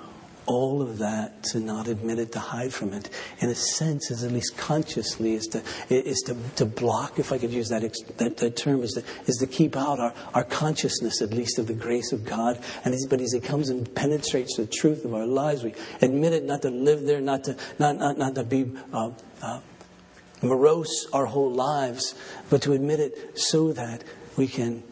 all 0.46 0.82
of 0.82 0.98
that 0.98 1.44
to 1.44 1.60
not 1.60 1.86
admit 1.88 2.18
it, 2.18 2.32
to 2.32 2.38
hide 2.38 2.72
from 2.72 2.92
it, 2.92 3.08
in 3.38 3.48
a 3.48 3.54
sense, 3.54 4.10
is 4.10 4.24
at 4.24 4.32
least 4.32 4.56
consciously, 4.56 5.34
is 5.34 5.46
to, 5.46 5.62
is 5.88 6.20
to, 6.26 6.36
to 6.56 6.64
block, 6.64 7.18
if 7.18 7.32
I 7.32 7.38
could 7.38 7.52
use 7.52 7.68
that, 7.68 7.82
that, 8.18 8.36
that 8.36 8.56
term, 8.56 8.82
is 8.82 8.92
to, 8.92 9.04
is 9.30 9.36
to 9.36 9.46
keep 9.46 9.76
out 9.76 10.00
our, 10.00 10.12
our 10.34 10.44
consciousness, 10.44 11.22
at 11.22 11.30
least, 11.30 11.58
of 11.58 11.66
the 11.66 11.74
grace 11.74 12.12
of 12.12 12.24
God. 12.24 12.62
And 12.84 12.94
as, 12.94 13.06
but 13.08 13.20
as 13.20 13.34
it 13.34 13.44
comes 13.44 13.68
and 13.68 13.92
penetrates 13.94 14.56
the 14.56 14.66
truth 14.66 15.04
of 15.04 15.14
our 15.14 15.26
lives, 15.26 15.62
we 15.62 15.74
admit 16.00 16.32
it, 16.32 16.44
not 16.44 16.62
to 16.62 16.70
live 16.70 17.04
there, 17.04 17.20
not 17.20 17.44
to, 17.44 17.56
not, 17.78 17.96
not, 17.96 18.18
not 18.18 18.34
to 18.34 18.44
be 18.44 18.72
uh, 18.92 19.10
uh, 19.42 19.60
morose 20.42 21.06
our 21.12 21.26
whole 21.26 21.52
lives, 21.52 22.14
but 22.50 22.62
to 22.62 22.72
admit 22.72 23.00
it 23.00 23.38
so 23.38 23.72
that 23.72 24.02
we 24.36 24.48
can 24.48 24.82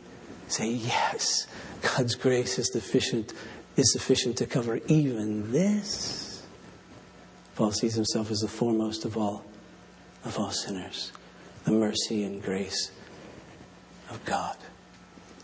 say, 0.52 0.70
yes, 0.70 1.46
God's 1.82 2.14
grace 2.14 2.58
is 2.58 2.72
sufficient 2.72 3.32
is 3.76 3.92
sufficient 3.92 4.36
to 4.38 4.46
cover 4.46 4.80
even 4.88 5.52
this. 5.52 6.42
Paul 7.56 7.72
sees 7.72 7.94
himself 7.94 8.30
as 8.30 8.40
the 8.40 8.48
foremost 8.48 9.04
of 9.04 9.16
all, 9.16 9.44
of 10.24 10.38
all 10.38 10.50
sinners, 10.50 11.12
the 11.64 11.72
mercy 11.72 12.24
and 12.24 12.42
grace 12.42 12.90
of 14.10 14.24
God. 14.24 14.56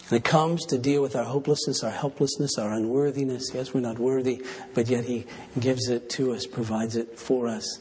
And 0.08 0.18
it 0.18 0.24
comes 0.24 0.64
to 0.66 0.78
deal 0.78 1.02
with 1.02 1.16
our 1.16 1.24
hopelessness, 1.24 1.82
our 1.82 1.90
helplessness, 1.90 2.58
our 2.58 2.72
unworthiness. 2.72 3.50
Yes, 3.52 3.74
we're 3.74 3.80
not 3.80 3.98
worthy, 3.98 4.44
but 4.72 4.88
yet 4.88 5.04
He 5.04 5.26
gives 5.58 5.88
it 5.88 6.08
to 6.10 6.32
us, 6.32 6.46
provides 6.46 6.96
it 6.96 7.18
for 7.18 7.48
us, 7.48 7.80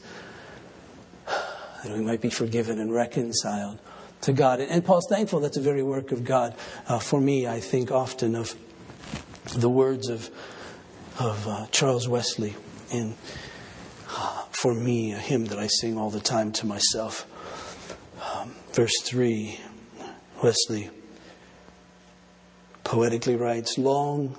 that 1.26 1.92
we 1.92 2.00
might 2.00 2.20
be 2.20 2.30
forgiven 2.30 2.80
and 2.80 2.92
reconciled 2.92 3.78
to 4.22 4.32
God. 4.32 4.60
And 4.60 4.84
Paul's 4.84 5.06
thankful 5.08 5.40
that's 5.40 5.56
a 5.56 5.62
very 5.62 5.82
work 5.82 6.12
of 6.12 6.24
God. 6.24 6.54
Uh, 6.88 6.98
for 6.98 7.20
me, 7.20 7.46
I 7.46 7.60
think 7.60 7.90
often 7.90 8.34
of 8.34 8.54
the 9.54 9.70
words 9.70 10.08
of, 10.08 10.30
of 11.18 11.46
uh, 11.46 11.66
Charles 11.70 12.08
Wesley 12.08 12.54
in 12.90 13.14
uh, 14.10 14.42
For 14.50 14.74
Me, 14.74 15.12
a 15.12 15.18
hymn 15.18 15.46
that 15.46 15.58
I 15.58 15.66
sing 15.66 15.98
all 15.98 16.10
the 16.10 16.20
time 16.20 16.52
to 16.52 16.66
myself. 16.66 17.26
Um, 18.34 18.54
verse 18.72 19.00
3, 19.02 19.60
Wesley 20.42 20.90
poetically 22.84 23.36
writes 23.36 23.78
Long 23.78 24.36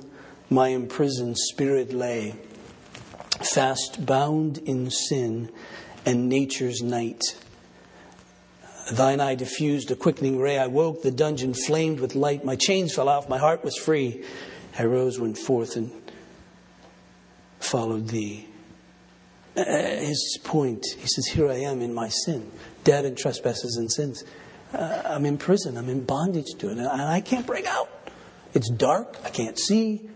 my 0.49 0.69
imprisoned 0.69 1.37
spirit 1.37 1.91
lay, 1.93 2.35
fast 3.53 4.05
bound 4.05 4.59
in 4.59 4.89
sin 4.89 5.51
and 6.05 6.29
nature's 6.29 6.81
night. 6.81 7.21
Thine 8.91 9.19
eye 9.19 9.35
diffused 9.35 9.91
a 9.91 9.95
quickening 9.95 10.39
ray. 10.39 10.57
I 10.57 10.67
woke, 10.67 11.01
the 11.01 11.11
dungeon 11.11 11.53
flamed 11.53 11.99
with 11.99 12.15
light. 12.15 12.45
My 12.45 12.55
chains 12.55 12.93
fell 12.93 13.09
off, 13.09 13.27
my 13.27 13.37
heart 13.37 13.63
was 13.63 13.75
free. 13.75 14.23
I 14.79 14.85
rose, 14.85 15.19
went 15.19 15.37
forth, 15.37 15.75
and 15.75 15.91
followed 17.59 18.07
thee. 18.07 18.47
Uh, 19.57 19.63
his 19.65 20.39
point, 20.43 20.85
he 20.97 21.07
says, 21.07 21.25
Here 21.27 21.49
I 21.49 21.55
am 21.55 21.81
in 21.81 21.93
my 21.93 22.09
sin, 22.09 22.49
dead 22.83 23.05
in 23.05 23.15
trespasses 23.15 23.75
and 23.77 23.91
sins. 23.91 24.23
Uh, 24.73 25.01
I'm 25.05 25.25
in 25.25 25.37
prison, 25.37 25.77
I'm 25.77 25.89
in 25.89 26.05
bondage 26.05 26.53
to 26.59 26.69
it, 26.69 26.77
and 26.77 26.87
I 26.87 27.21
can't 27.21 27.45
break 27.45 27.65
out. 27.65 27.89
It's 28.53 28.69
dark, 28.69 29.17
I 29.25 29.29
can't 29.29 29.57
see. 29.57 30.07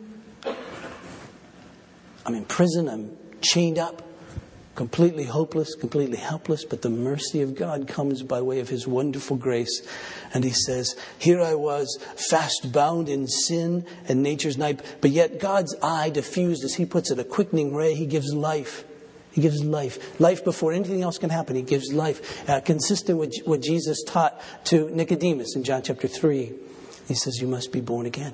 I'm 2.25 2.35
in 2.35 2.45
prison, 2.45 2.87
I'm 2.87 3.17
chained 3.41 3.79
up 3.79 4.03
completely 4.75 5.25
hopeless, 5.25 5.75
completely 5.75 6.17
helpless, 6.17 6.65
but 6.65 6.81
the 6.81 6.89
mercy 6.89 7.41
of 7.41 7.55
God 7.55 7.87
comes 7.87 8.23
by 8.23 8.41
way 8.41 8.59
of 8.59 8.69
His 8.69 8.87
wonderful 8.87 9.37
grace. 9.37 9.81
And 10.33 10.43
He 10.43 10.51
says, 10.51 10.95
Here 11.19 11.41
I 11.41 11.55
was, 11.55 11.99
fast 12.29 12.71
bound 12.71 13.09
in 13.09 13.27
sin 13.27 13.85
and 14.07 14.23
nature's 14.23 14.57
night, 14.57 14.81
but 15.01 15.11
yet 15.11 15.39
God's 15.39 15.75
eye 15.81 16.09
diffused, 16.09 16.63
as 16.63 16.75
He 16.75 16.85
puts 16.85 17.11
it, 17.11 17.19
a 17.19 17.23
quickening 17.23 17.75
ray. 17.75 17.95
He 17.95 18.05
gives 18.05 18.33
life. 18.33 18.85
He 19.31 19.41
gives 19.41 19.63
life. 19.63 20.19
Life 20.19 20.43
before 20.43 20.73
anything 20.73 21.01
else 21.01 21.17
can 21.17 21.29
happen. 21.29 21.55
He 21.55 21.61
gives 21.61 21.93
life. 21.93 22.49
Uh, 22.49 22.59
consistent 22.59 23.17
with 23.17 23.33
what 23.45 23.61
Jesus 23.61 24.03
taught 24.03 24.41
to 24.65 24.89
Nicodemus 24.89 25.55
in 25.55 25.63
John 25.63 25.81
chapter 25.83 26.07
3. 26.07 26.51
He 27.07 27.13
says, 27.13 27.39
You 27.41 27.47
must 27.47 27.71
be 27.71 27.81
born 27.81 28.05
again. 28.05 28.33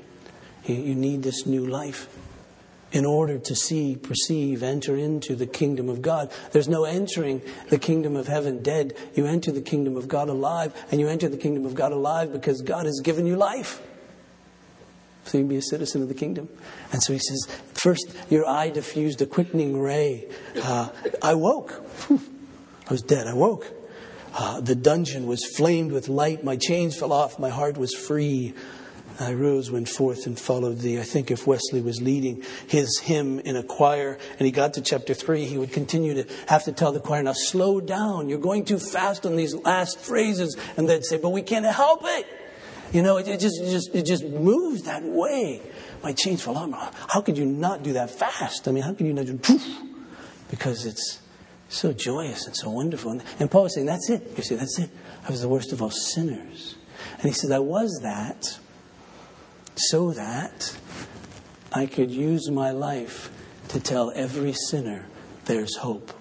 You, 0.65 0.75
you 0.75 0.95
need 0.95 1.23
this 1.23 1.45
new 1.45 1.65
life 1.65 2.07
in 2.91 3.05
order 3.05 3.37
to 3.37 3.55
see, 3.55 3.95
perceive, 3.95 4.63
enter 4.63 4.95
into 4.95 5.35
the 5.35 5.45
kingdom 5.45 5.89
of 5.89 6.01
God. 6.01 6.31
There's 6.51 6.69
no 6.69 6.85
entering 6.85 7.41
the 7.69 7.77
kingdom 7.77 8.15
of 8.15 8.27
heaven 8.27 8.63
dead. 8.63 8.93
You 9.13 9.25
enter 9.25 9.51
the 9.51 9.61
kingdom 9.61 9.97
of 9.97 10.07
God 10.07 10.29
alive, 10.29 10.73
and 10.91 10.99
you 11.01 11.07
enter 11.07 11.27
the 11.27 11.37
kingdom 11.37 11.65
of 11.65 11.75
God 11.75 11.91
alive 11.91 12.31
because 12.31 12.61
God 12.61 12.85
has 12.85 13.01
given 13.03 13.25
you 13.25 13.35
life. 13.35 13.81
So 15.25 15.37
you 15.37 15.43
can 15.43 15.49
be 15.49 15.57
a 15.57 15.61
citizen 15.61 16.01
of 16.01 16.07
the 16.07 16.13
kingdom. 16.13 16.47
And 16.93 17.03
so 17.03 17.11
he 17.11 17.19
says, 17.19 17.47
first, 17.73 18.15
your 18.29 18.47
eye 18.47 18.69
diffused 18.69 19.21
a 19.21 19.25
quickening 19.25 19.77
ray. 19.77 20.29
Uh, 20.61 20.87
I 21.21 21.33
woke. 21.33 21.83
I 22.09 22.89
was 22.89 23.01
dead. 23.01 23.27
I 23.27 23.33
woke. 23.33 23.69
Uh, 24.33 24.61
the 24.61 24.75
dungeon 24.75 25.27
was 25.27 25.43
flamed 25.57 25.91
with 25.91 26.07
light. 26.07 26.45
My 26.45 26.55
chains 26.55 26.97
fell 26.97 27.11
off. 27.11 27.39
My 27.39 27.49
heart 27.49 27.77
was 27.77 27.93
free. 27.93 28.53
I 29.19 29.33
rose, 29.33 29.71
went 29.71 29.89
forth, 29.89 30.27
and 30.27 30.39
followed 30.39 30.79
thee. 30.79 30.99
I 30.99 31.03
think 31.03 31.31
if 31.31 31.47
Wesley 31.47 31.81
was 31.81 32.01
leading 32.01 32.43
his 32.67 32.99
hymn 32.99 33.39
in 33.39 33.55
a 33.55 33.63
choir 33.63 34.17
and 34.37 34.45
he 34.45 34.51
got 34.51 34.75
to 34.75 34.81
chapter 34.81 35.13
three, 35.13 35.45
he 35.45 35.57
would 35.57 35.71
continue 35.71 36.23
to 36.23 36.33
have 36.47 36.63
to 36.65 36.71
tell 36.71 36.91
the 36.91 36.99
choir, 36.99 37.23
now 37.23 37.33
slow 37.33 37.79
down. 37.79 38.29
You're 38.29 38.39
going 38.39 38.65
too 38.65 38.79
fast 38.79 39.25
on 39.25 39.35
these 39.35 39.55
last 39.55 39.99
phrases. 39.99 40.57
And 40.77 40.87
they'd 40.87 41.05
say, 41.05 41.17
but 41.17 41.29
we 41.29 41.41
can't 41.41 41.65
help 41.65 42.01
it. 42.03 42.27
You 42.93 43.01
know, 43.01 43.17
it, 43.17 43.27
it 43.27 43.39
just, 43.39 43.61
it 43.61 43.69
just, 43.69 43.95
it 43.95 44.05
just 44.05 44.23
moves 44.23 44.83
that 44.83 45.03
way. 45.03 45.61
My 46.03 46.13
chains 46.13 46.41
fall 46.41 46.57
off. 46.57 47.07
How 47.09 47.21
could 47.21 47.37
you 47.37 47.45
not 47.45 47.83
do 47.83 47.93
that 47.93 48.11
fast? 48.11 48.67
I 48.67 48.71
mean, 48.71 48.83
how 48.83 48.93
could 48.93 49.07
you 49.07 49.13
not 49.13 49.25
do, 49.25 49.37
poof? 49.37 49.65
because 50.49 50.85
it's 50.85 51.21
so 51.69 51.93
joyous 51.93 52.47
and 52.47 52.55
so 52.55 52.69
wonderful. 52.69 53.11
And, 53.11 53.23
and 53.39 53.51
Paul 53.51 53.63
was 53.63 53.75
saying, 53.75 53.87
that's 53.87 54.09
it. 54.09 54.33
You 54.37 54.43
see, 54.43 54.55
that's 54.55 54.79
it. 54.79 54.89
I 55.25 55.31
was 55.31 55.41
the 55.41 55.49
worst 55.49 55.73
of 55.73 55.81
all 55.81 55.91
sinners. 55.91 56.75
And 57.13 57.23
he 57.23 57.31
said, 57.31 57.51
I 57.51 57.59
was 57.59 57.99
that 58.03 58.59
so 59.77 60.11
that 60.11 60.77
I 61.71 61.85
could 61.85 62.11
use 62.11 62.49
my 62.49 62.71
life 62.71 63.29
to 63.69 63.79
tell 63.79 64.11
every 64.15 64.53
sinner 64.53 65.05
there's 65.45 65.77
hope. 65.77 66.11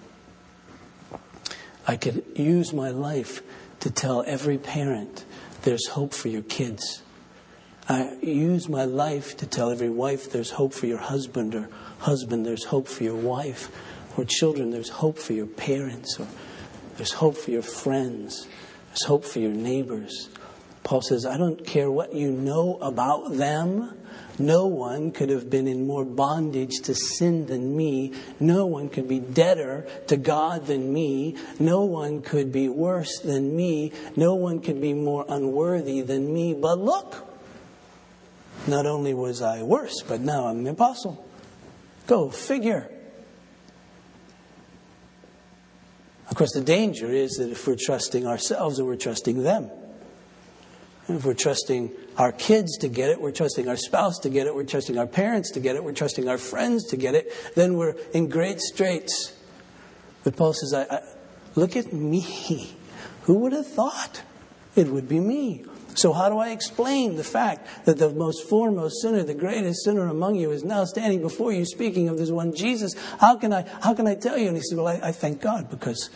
I 1.87 1.95
could 1.95 2.23
use 2.35 2.73
my 2.73 2.89
life 2.89 3.41
to 3.79 3.89
tell 3.89 4.23
every 4.27 4.57
parent 4.57 5.25
there's 5.61 5.87
hope 5.87 6.13
for 6.13 6.27
your 6.27 6.41
kids. 6.41 7.01
I 7.89 8.15
use 8.21 8.67
my 8.67 8.83
life 8.83 9.37
to 9.37 9.47
tell 9.47 9.71
every 9.71 9.89
wife 9.89 10.31
there's 10.31 10.51
hope 10.51 10.73
for 10.73 10.87
your 10.87 10.97
husband, 10.97 11.55
or 11.55 11.69
husband, 11.99 12.45
there's 12.45 12.65
hope 12.65 12.87
for 12.87 13.03
your 13.03 13.15
wife, 13.15 13.69
or 14.17 14.25
children, 14.25 14.71
there's 14.71 14.89
hope 14.89 15.17
for 15.17 15.31
your 15.33 15.45
parents, 15.45 16.19
or 16.19 16.27
there's 16.97 17.13
hope 17.13 17.37
for 17.37 17.51
your 17.51 17.61
friends, 17.61 18.47
there's 18.89 19.03
hope 19.03 19.23
for 19.23 19.39
your 19.39 19.53
neighbors. 19.53 20.29
Paul 20.87 21.01
says, 21.01 21.25
I 21.25 21.35
don't 21.35 21.65
care 21.65 21.91
what 21.91 22.13
you 22.13 22.31
know 22.31 22.77
about 22.79 23.33
them. 23.33 23.93
No 24.39 24.67
one 24.67 25.11
could 25.11 25.29
have 25.29 25.49
been 25.49 25.67
in 25.67 25.85
more 25.85 26.05
bondage 26.05 26.79
to 26.83 26.95
sin 26.95 27.47
than 27.47 27.75
me. 27.75 28.13
No 28.39 28.67
one 28.67 28.87
could 28.87 29.05
be 29.05 29.19
deader 29.19 29.85
to 30.07 30.15
God 30.15 30.65
than 30.65 30.93
me. 30.93 31.35
No 31.59 31.83
one 31.83 32.21
could 32.21 32.53
be 32.53 32.69
worse 32.69 33.19
than 33.19 33.53
me. 33.53 33.91
No 34.15 34.35
one 34.35 34.61
could 34.61 34.79
be 34.79 34.93
more 34.93 35.25
unworthy 35.27 35.99
than 35.99 36.33
me. 36.33 36.53
But 36.53 36.79
look, 36.79 37.27
not 38.65 38.85
only 38.85 39.13
was 39.13 39.41
I 39.41 39.63
worse, 39.63 40.01
but 40.07 40.21
now 40.21 40.47
I'm 40.47 40.59
an 40.59 40.67
apostle. 40.67 41.21
Go 42.05 42.29
figure. 42.29 42.89
Of 46.29 46.37
course, 46.37 46.53
the 46.53 46.61
danger 46.61 47.07
is 47.07 47.31
that 47.39 47.49
if 47.49 47.67
we're 47.67 47.75
trusting 47.75 48.25
ourselves 48.25 48.79
or 48.79 48.85
we're 48.85 48.95
trusting 48.95 49.43
them, 49.43 49.69
If 51.09 51.25
we're 51.25 51.33
trusting 51.33 51.91
our 52.17 52.31
kids 52.31 52.77
to 52.79 52.89
get 52.89 53.09
it, 53.09 53.21
we're 53.21 53.31
trusting 53.31 53.67
our 53.69 53.77
spouse 53.77 54.19
to 54.19 54.29
get 54.29 54.47
it, 54.47 54.53
we're 54.53 54.63
trusting 54.63 54.97
our 54.97 55.07
parents 55.07 55.51
to 55.51 55.59
get 55.59 55.75
it, 55.75 55.83
we're 55.83 55.93
trusting 55.93 56.27
our 56.27 56.37
friends 56.37 56.87
to 56.87 56.97
get 56.97 57.15
it, 57.15 57.31
then 57.55 57.77
we're 57.77 57.95
in 58.13 58.27
great 58.27 58.59
straits. 58.59 59.33
But 60.23 60.35
Paul 60.35 60.53
says, 60.53 60.73
I, 60.73 60.95
I, 60.95 61.01
Look 61.57 61.75
at 61.75 61.91
me. 61.91 62.75
Who 63.23 63.39
would 63.39 63.51
have 63.51 63.65
thought 63.65 64.21
it 64.75 64.87
would 64.87 65.09
be 65.09 65.19
me? 65.19 65.65
So, 65.95 66.13
how 66.13 66.29
do 66.29 66.37
I 66.37 66.51
explain 66.51 67.15
the 67.15 67.23
fact 67.23 67.85
that 67.85 67.97
the 67.97 68.11
most 68.11 68.47
foremost 68.47 69.01
sinner, 69.01 69.23
the 69.23 69.33
greatest 69.33 69.83
sinner 69.83 70.07
among 70.07 70.35
you, 70.35 70.51
is 70.51 70.63
now 70.63 70.85
standing 70.85 71.23
before 71.23 71.51
you 71.51 71.65
speaking 71.65 72.09
of 72.09 72.19
this 72.19 72.29
one 72.29 72.55
Jesus? 72.55 72.93
How 73.19 73.37
can 73.37 73.51
I, 73.51 73.65
how 73.81 73.95
can 73.95 74.05
I 74.05 74.13
tell 74.13 74.37
you? 74.37 74.49
And 74.49 74.55
he 74.55 74.61
said, 74.61 74.77
Well, 74.77 74.87
I, 74.87 74.99
I 75.07 75.11
thank 75.11 75.41
God 75.41 75.71
because 75.71 76.11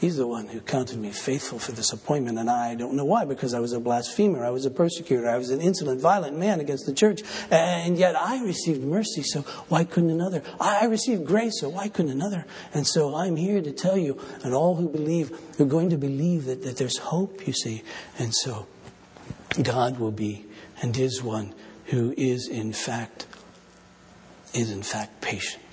He's 0.00 0.16
the 0.16 0.26
one 0.26 0.46
who 0.46 0.60
counted 0.62 0.98
me 0.98 1.10
faithful 1.10 1.58
for 1.58 1.72
this 1.72 1.92
appointment, 1.92 2.38
and 2.38 2.48
I 2.48 2.74
don't 2.74 2.94
know 2.94 3.04
why, 3.04 3.26
because 3.26 3.52
I 3.52 3.60
was 3.60 3.74
a 3.74 3.80
blasphemer, 3.80 4.42
I 4.42 4.48
was 4.48 4.64
a 4.64 4.70
persecutor, 4.70 5.28
I 5.28 5.36
was 5.36 5.50
an 5.50 5.60
insolent, 5.60 6.00
violent 6.00 6.38
man 6.38 6.58
against 6.58 6.86
the 6.86 6.94
church, 6.94 7.20
and 7.50 7.98
yet 7.98 8.16
I 8.16 8.42
received 8.42 8.82
mercy, 8.82 9.22
so 9.22 9.42
why 9.68 9.84
couldn't 9.84 10.08
another? 10.08 10.42
I 10.58 10.86
received 10.86 11.26
grace, 11.26 11.60
so 11.60 11.68
why 11.68 11.88
couldn't 11.90 12.12
another? 12.12 12.46
And 12.72 12.86
so 12.86 13.14
I'm 13.14 13.36
here 13.36 13.60
to 13.60 13.72
tell 13.72 13.98
you, 13.98 14.18
and 14.42 14.54
all 14.54 14.74
who 14.76 14.88
believe, 14.88 15.38
are 15.60 15.66
going 15.66 15.90
to 15.90 15.98
believe 15.98 16.46
that, 16.46 16.62
that 16.62 16.78
there's 16.78 16.96
hope, 16.96 17.46
you 17.46 17.52
see. 17.52 17.82
And 18.18 18.34
so 18.34 18.66
God 19.62 19.98
will 19.98 20.12
be, 20.12 20.46
and 20.80 20.96
is 20.96 21.22
one 21.22 21.52
who 21.86 22.14
is 22.16 22.48
in 22.48 22.72
fact, 22.72 23.26
is 24.54 24.70
in 24.70 24.82
fact 24.82 25.20
patient. 25.20 25.69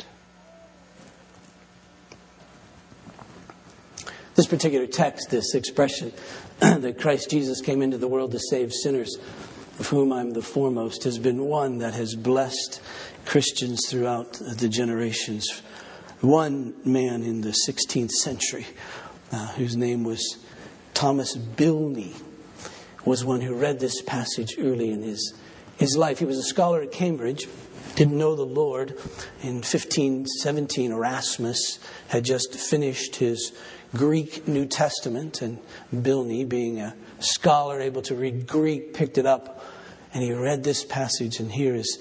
This 4.37 4.45
particular 4.45 4.85
text, 4.85 5.31
this 5.31 5.55
expression 5.55 6.13
that 6.59 6.99
Christ 6.99 7.31
Jesus 7.31 7.59
came 7.59 7.81
into 7.81 7.97
the 7.97 8.07
world 8.07 8.33
to 8.33 8.39
save 8.39 8.71
sinners, 8.71 9.17
of 9.79 9.87
whom 9.87 10.13
I'm 10.13 10.29
the 10.29 10.43
foremost, 10.43 11.05
has 11.05 11.17
been 11.17 11.45
one 11.45 11.79
that 11.79 11.95
has 11.95 12.13
blessed 12.13 12.79
Christians 13.25 13.87
throughout 13.89 14.33
the 14.33 14.69
generations. 14.69 15.63
One 16.21 16.75
man 16.85 17.23
in 17.23 17.41
the 17.41 17.55
16th 17.67 18.11
century, 18.11 18.67
uh, 19.31 19.47
whose 19.53 19.75
name 19.75 20.03
was 20.03 20.37
Thomas 20.93 21.35
Bilney, 21.35 22.13
was 23.05 23.25
one 23.25 23.41
who 23.41 23.55
read 23.55 23.79
this 23.79 24.03
passage 24.03 24.53
early 24.59 24.91
in 24.91 25.01
his, 25.01 25.33
his 25.77 25.97
life. 25.97 26.19
He 26.19 26.25
was 26.25 26.37
a 26.37 26.43
scholar 26.43 26.83
at 26.83 26.91
Cambridge, 26.91 27.47
didn't 27.95 28.19
know 28.19 28.35
the 28.35 28.43
Lord. 28.43 28.91
In 29.41 29.63
1517, 29.63 30.91
Erasmus 30.91 31.79
had 32.09 32.23
just 32.23 32.53
finished 32.53 33.15
his 33.15 33.51
Greek 33.95 34.47
New 34.47 34.65
Testament, 34.65 35.41
and 35.41 35.59
Bilney, 35.93 36.47
being 36.47 36.79
a 36.79 36.95
scholar 37.19 37.79
able 37.81 38.01
to 38.03 38.15
read 38.15 38.47
Greek, 38.47 38.93
picked 38.93 39.17
it 39.17 39.25
up 39.25 39.63
and 40.13 40.23
he 40.23 40.33
read 40.33 40.63
this 40.63 40.83
passage, 40.83 41.39
and 41.39 41.51
here 41.51 41.75
is 41.75 41.99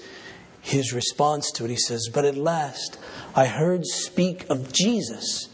his 0.61 0.93
response 0.93 1.51
to 1.51 1.65
it. 1.65 1.69
He 1.69 1.77
says, 1.77 2.09
But 2.11 2.25
at 2.25 2.35
last 2.35 2.97
I 3.35 3.45
heard 3.45 3.85
speak 3.85 4.49
of 4.49 4.73
Jesus 4.73 5.49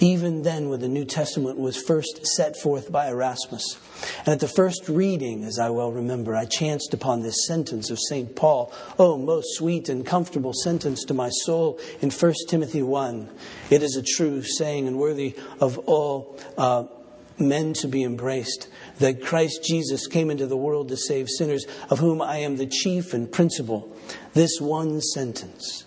even 0.00 0.42
then 0.42 0.68
when 0.68 0.80
the 0.80 0.88
New 0.88 1.04
Testament 1.04 1.58
was 1.58 1.76
first 1.76 2.26
set 2.26 2.56
forth 2.56 2.92
by 2.92 3.08
Erasmus. 3.08 3.78
And 4.20 4.28
at 4.28 4.40
the 4.40 4.48
first 4.48 4.88
reading, 4.88 5.44
as 5.44 5.58
I 5.58 5.70
well 5.70 5.90
remember, 5.92 6.34
I 6.34 6.44
chanced 6.44 6.92
upon 6.92 7.22
this 7.22 7.46
sentence 7.46 7.90
of 7.90 7.98
St. 7.98 8.36
Paul, 8.36 8.72
oh, 8.98 9.16
most 9.16 9.56
sweet 9.56 9.88
and 9.88 10.04
comfortable 10.04 10.52
sentence 10.52 11.04
to 11.04 11.14
my 11.14 11.30
soul 11.30 11.80
in 12.00 12.10
1 12.10 12.34
Timothy 12.48 12.82
1. 12.82 13.30
It 13.70 13.82
is 13.82 13.96
a 13.96 14.02
true 14.02 14.42
saying 14.42 14.86
and 14.86 14.98
worthy 14.98 15.34
of 15.60 15.78
all 15.78 16.38
uh, 16.58 16.84
men 17.38 17.72
to 17.74 17.88
be 17.88 18.02
embraced 18.02 18.68
that 18.98 19.22
Christ 19.22 19.62
Jesus 19.64 20.06
came 20.06 20.30
into 20.30 20.46
the 20.46 20.56
world 20.56 20.88
to 20.88 20.96
save 20.96 21.28
sinners, 21.28 21.66
of 21.90 21.98
whom 21.98 22.22
I 22.22 22.38
am 22.38 22.56
the 22.56 22.66
chief 22.66 23.12
and 23.12 23.30
principal. 23.30 23.94
This 24.34 24.60
one 24.60 25.00
sentence 25.00 25.84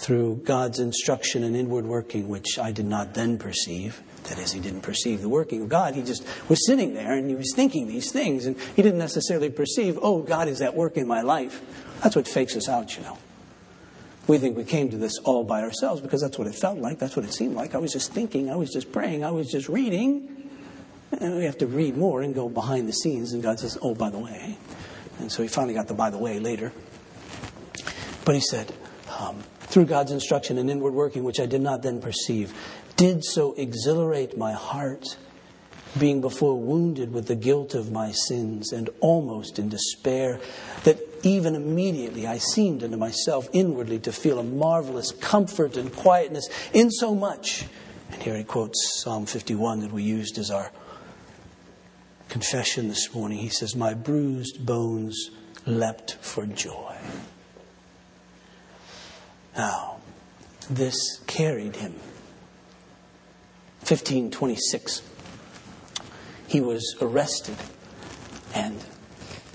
through 0.00 0.36
God's 0.44 0.78
instruction 0.78 1.44
and 1.44 1.54
inward 1.54 1.84
working, 1.84 2.26
which 2.28 2.58
I 2.58 2.72
did 2.72 2.86
not 2.86 3.12
then 3.12 3.36
perceive. 3.36 4.00
That 4.24 4.38
is, 4.38 4.50
he 4.50 4.58
didn't 4.58 4.80
perceive 4.80 5.20
the 5.20 5.28
working 5.28 5.60
of 5.62 5.68
God. 5.68 5.94
He 5.94 6.02
just 6.02 6.24
was 6.48 6.66
sitting 6.66 6.94
there 6.94 7.12
and 7.12 7.28
he 7.28 7.36
was 7.36 7.52
thinking 7.54 7.86
these 7.86 8.10
things, 8.10 8.46
and 8.46 8.58
he 8.74 8.80
didn't 8.80 8.98
necessarily 8.98 9.50
perceive, 9.50 9.98
oh, 10.00 10.22
God 10.22 10.48
is 10.48 10.62
at 10.62 10.74
work 10.74 10.96
in 10.96 11.06
my 11.06 11.20
life. 11.20 11.60
That's 12.02 12.16
what 12.16 12.26
fakes 12.26 12.56
us 12.56 12.66
out, 12.66 12.96
you 12.96 13.02
know. 13.02 13.18
We 14.26 14.38
think 14.38 14.56
we 14.56 14.64
came 14.64 14.88
to 14.90 14.96
this 14.96 15.18
all 15.24 15.44
by 15.44 15.60
ourselves 15.60 16.00
because 16.00 16.22
that's 16.22 16.38
what 16.38 16.46
it 16.46 16.54
felt 16.54 16.78
like, 16.78 16.98
that's 16.98 17.14
what 17.14 17.26
it 17.26 17.34
seemed 17.34 17.54
like. 17.54 17.74
I 17.74 17.78
was 17.78 17.92
just 17.92 18.12
thinking, 18.12 18.50
I 18.50 18.56
was 18.56 18.70
just 18.70 18.92
praying, 18.92 19.22
I 19.22 19.32
was 19.32 19.50
just 19.50 19.68
reading. 19.68 20.48
And 21.12 21.36
we 21.36 21.44
have 21.44 21.58
to 21.58 21.66
read 21.66 21.96
more 21.96 22.22
and 22.22 22.34
go 22.34 22.48
behind 22.48 22.88
the 22.88 22.92
scenes, 22.92 23.34
and 23.34 23.42
God 23.42 23.60
says, 23.60 23.76
oh, 23.82 23.94
by 23.94 24.08
the 24.08 24.18
way. 24.18 24.56
And 25.18 25.30
so 25.30 25.42
he 25.42 25.48
finally 25.48 25.74
got 25.74 25.88
the 25.88 25.94
by 25.94 26.08
the 26.08 26.18
way 26.18 26.38
later. 26.38 26.72
But 28.24 28.34
he 28.34 28.40
said, 28.40 28.72
um, 29.18 29.42
through 29.70 29.86
God's 29.86 30.10
instruction 30.10 30.58
and 30.58 30.68
inward 30.68 30.92
working, 30.92 31.24
which 31.24 31.40
I 31.40 31.46
did 31.46 31.60
not 31.60 31.82
then 31.82 32.00
perceive, 32.00 32.52
did 32.96 33.24
so 33.24 33.54
exhilarate 33.54 34.36
my 34.36 34.52
heart, 34.52 35.16
being 35.98 36.20
before 36.20 36.58
wounded 36.58 37.12
with 37.12 37.26
the 37.26 37.36
guilt 37.36 37.74
of 37.74 37.90
my 37.90 38.12
sins 38.12 38.72
and 38.72 38.90
almost 39.00 39.58
in 39.58 39.68
despair, 39.68 40.40
that 40.84 40.98
even 41.22 41.54
immediately 41.54 42.26
I 42.26 42.38
seemed 42.38 42.82
unto 42.82 42.96
myself 42.96 43.48
inwardly 43.52 43.98
to 44.00 44.12
feel 44.12 44.38
a 44.38 44.44
marvelous 44.44 45.12
comfort 45.12 45.76
and 45.76 45.94
quietness, 45.94 46.48
insomuch. 46.72 47.66
And 48.12 48.22
here 48.22 48.36
he 48.36 48.44
quotes 48.44 49.00
Psalm 49.00 49.26
51 49.26 49.80
that 49.80 49.92
we 49.92 50.02
used 50.02 50.38
as 50.38 50.50
our 50.50 50.70
confession 52.28 52.88
this 52.88 53.14
morning. 53.14 53.38
He 53.38 53.48
says, 53.48 53.76
My 53.76 53.94
bruised 53.94 54.64
bones 54.64 55.30
leapt 55.66 56.14
for 56.20 56.46
joy. 56.46 56.96
Now, 59.56 59.96
this 60.68 61.20
carried 61.26 61.76
him. 61.76 61.94
1526, 63.80 65.02
he 66.46 66.60
was 66.60 66.96
arrested 67.00 67.56
and 68.54 68.84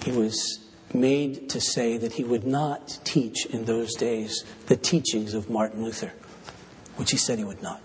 he 0.04 0.12
was 0.12 0.60
made 0.94 1.50
to 1.50 1.62
say 1.62 1.98
that 1.98 2.14
he 2.14 2.24
would 2.24 2.46
not 2.46 3.00
teach 3.04 3.46
in 3.46 3.66
those 3.66 3.94
days 3.96 4.44
the 4.68 4.76
teachings 4.76 5.34
of 5.34 5.50
Martin 5.50 5.84
Luther, 5.84 6.14
which 6.96 7.12
he 7.12 7.18
said 7.18 7.38
he 7.38 7.44
would 7.44 7.62
not. 7.62 7.82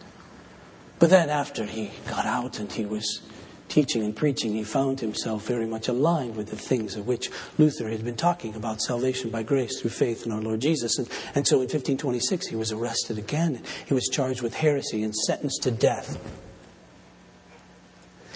But 0.99 1.11
then, 1.11 1.31
after 1.31 1.65
he 1.65 1.93
got 2.09 2.27
out 2.27 2.59
and 2.59 2.71
he 2.71 2.85
was 2.85 3.23
teaching 3.71 4.03
and 4.03 4.15
preaching, 4.15 4.53
he 4.53 4.65
found 4.65 5.01
himself 5.01 5.47
very 5.47 5.65
much 5.65 5.89
aligned 5.89 6.37
with 6.37 6.51
the 6.51 6.57
things 6.57 6.97
of 6.97 7.07
which 7.07 7.31
Luther 7.57 7.89
had 7.89 8.05
been 8.05 8.17
talking 8.17 8.55
about 8.55 8.83
salvation 8.83 9.31
by 9.31 9.43
grace 9.43 9.81
through 9.81 9.91
faith 9.91 10.27
in 10.27 10.33
our 10.33 10.43
Lord 10.43 10.61
Jesus. 10.61 10.99
And, 10.99 11.09
and 11.35 11.47
so 11.47 11.57
in 11.57 11.63
1526, 11.63 12.49
he 12.49 12.57
was 12.57 12.73
arrested 12.73 13.17
again. 13.17 13.63
He 13.87 13.95
was 13.95 14.09
charged 14.09 14.43
with 14.43 14.55
heresy 14.55 15.03
and 15.03 15.15
sentenced 15.15 15.63
to 15.63 15.71
death. 15.71 16.19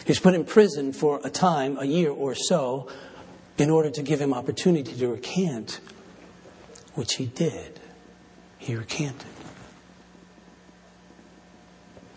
He 0.04 0.10
was 0.10 0.20
put 0.20 0.34
in 0.34 0.44
prison 0.44 0.92
for 0.92 1.20
a 1.24 1.30
time, 1.30 1.76
a 1.78 1.84
year 1.84 2.10
or 2.10 2.34
so, 2.34 2.88
in 3.58 3.70
order 3.70 3.90
to 3.90 4.02
give 4.02 4.20
him 4.20 4.32
opportunity 4.32 4.92
to 4.92 5.08
recant, 5.08 5.80
which 6.94 7.14
he 7.14 7.26
did. 7.26 7.80
He 8.58 8.74
recanted. 8.76 9.33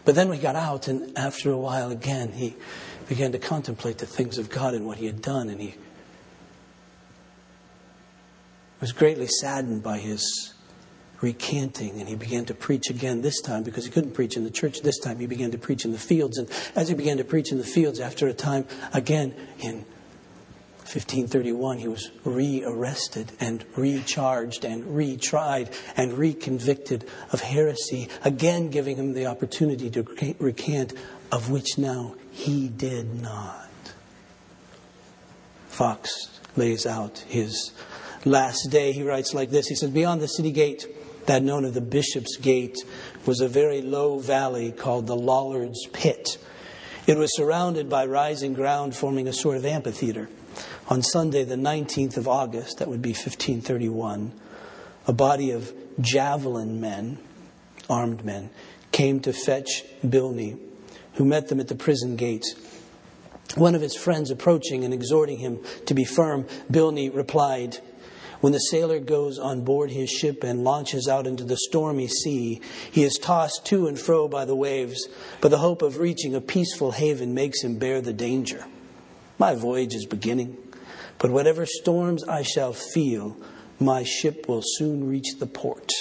But 0.07 0.15
then 0.15 0.29
we 0.29 0.37
got 0.37 0.55
out, 0.55 0.87
and 0.87 1.17
after 1.17 1.51
a 1.51 1.57
while 1.57 1.91
again, 1.91 2.31
he 2.31 2.55
began 3.09 3.33
to 3.33 3.39
contemplate 3.39 3.97
the 3.97 4.05
things 4.05 4.37
of 4.37 4.49
God 4.49 4.73
and 4.73 4.87
what 4.87 4.99
he 4.99 5.05
had 5.05 5.21
done, 5.21 5.49
and 5.49 5.59
he 5.59 5.75
was 8.79 8.93
greatly 8.93 9.27
saddened 9.27 9.83
by 9.83 9.97
his 9.97 10.53
recanting, 11.19 11.99
and 11.99 12.07
he 12.07 12.15
began 12.15 12.45
to 12.45 12.53
preach 12.53 12.89
again 12.89 13.21
this 13.21 13.41
time 13.41 13.63
because 13.63 13.83
he 13.83 13.91
couldn't 13.91 14.13
preach 14.13 14.37
in 14.37 14.45
the 14.45 14.49
church 14.49 14.79
this 14.79 14.97
time. 14.97 15.19
He 15.19 15.27
began 15.27 15.51
to 15.51 15.57
preach 15.57 15.83
in 15.83 15.91
the 15.91 15.99
fields, 15.99 16.37
and 16.37 16.49
as 16.73 16.87
he 16.87 16.95
began 16.95 17.17
to 17.17 17.25
preach 17.25 17.51
in 17.51 17.57
the 17.57 17.65
fields, 17.65 17.99
after 17.99 18.29
a 18.29 18.33
time, 18.33 18.65
again 18.93 19.35
in 19.59 19.83
1531, 20.87 21.79
he 21.79 21.87
was 21.89 22.11
re 22.23 22.63
arrested 22.65 23.33
and 23.41 23.65
recharged 23.75 24.63
and 24.63 24.85
retried 24.85 25.73
and 25.97 26.13
reconvicted 26.13 27.05
of 27.33 27.41
heresy, 27.41 28.07
again 28.23 28.69
giving 28.69 28.95
him 28.95 29.13
the 29.13 29.25
opportunity 29.25 29.89
to 29.89 30.03
recant, 30.39 30.93
of 31.29 31.51
which 31.51 31.77
now 31.77 32.15
he 32.31 32.69
did 32.69 33.21
not. 33.21 33.67
Foxe 35.67 36.39
lays 36.55 36.85
out 36.85 37.17
his 37.27 37.73
last 38.23 38.69
day. 38.71 38.93
He 38.93 39.03
writes 39.03 39.33
like 39.33 39.49
this 39.49 39.67
He 39.67 39.75
says, 39.75 39.89
Beyond 39.89 40.21
the 40.21 40.27
city 40.27 40.51
gate, 40.51 40.87
that 41.25 41.43
known 41.43 41.65
as 41.65 41.73
the 41.73 41.81
Bishop's 41.81 42.37
Gate, 42.37 42.77
was 43.25 43.41
a 43.41 43.49
very 43.49 43.81
low 43.81 44.19
valley 44.19 44.71
called 44.71 45.05
the 45.05 45.17
Lollard's 45.17 45.85
Pit. 45.91 46.37
It 47.05 47.17
was 47.17 47.35
surrounded 47.35 47.89
by 47.89 48.05
rising 48.05 48.53
ground 48.53 48.95
forming 48.95 49.27
a 49.27 49.33
sort 49.33 49.57
of 49.57 49.65
amphitheater. 49.65 50.29
On 50.89 51.01
Sunday, 51.01 51.43
the 51.43 51.55
19th 51.55 52.15
of 52.15 52.29
August, 52.29 52.77
that 52.77 52.87
would 52.87 53.01
be 53.01 53.09
1531, 53.09 54.31
a 55.05 55.11
body 55.11 55.51
of 55.51 55.73
javelin 55.99 56.79
men, 56.79 57.17
armed 57.89 58.23
men, 58.23 58.49
came 58.93 59.19
to 59.19 59.33
fetch 59.33 59.83
Bilney 60.01 60.57
who 61.15 61.25
met 61.25 61.49
them 61.49 61.59
at 61.59 61.67
the 61.67 61.75
prison 61.75 62.15
gates. 62.15 62.55
One 63.55 63.75
of 63.75 63.81
his 63.81 63.95
friends 63.95 64.31
approaching 64.31 64.85
and 64.85 64.93
exhorting 64.93 65.39
him 65.39 65.59
to 65.87 65.93
be 65.93 66.05
firm, 66.05 66.45
Bilney 66.71 67.13
replied, 67.13 67.79
when 68.39 68.53
the 68.53 68.59
sailor 68.59 68.99
goes 68.99 69.39
on 69.39 69.65
board 69.65 69.91
his 69.91 70.09
ship 70.09 70.43
and 70.43 70.63
launches 70.63 71.07
out 71.09 71.27
into 71.27 71.43
the 71.43 71.57
stormy 71.57 72.07
sea, 72.07 72.61
he 72.91 73.03
is 73.03 73.17
tossed 73.17 73.65
to 73.65 73.87
and 73.87 73.99
fro 73.99 74.27
by 74.27 74.45
the 74.45 74.55
waves, 74.55 75.07
but 75.41 75.49
the 75.49 75.57
hope 75.57 75.81
of 75.81 75.97
reaching 75.97 76.33
a 76.33 76.39
peaceful 76.39 76.91
haven 76.91 77.33
makes 77.33 77.63
him 77.63 77.77
bear 77.77 77.99
the 77.99 78.13
danger. 78.13 78.63
My 79.39 79.55
voyage 79.55 79.95
is 79.95 80.05
beginning, 80.05 80.55
but 81.19 81.31
whatever 81.31 81.65
storms 81.65 82.23
I 82.23 82.43
shall 82.43 82.73
feel, 82.73 83.37
my 83.79 84.03
ship 84.03 84.47
will 84.47 84.61
soon 84.63 85.07
reach 85.07 85.37
the 85.39 85.47
port. 85.47 85.91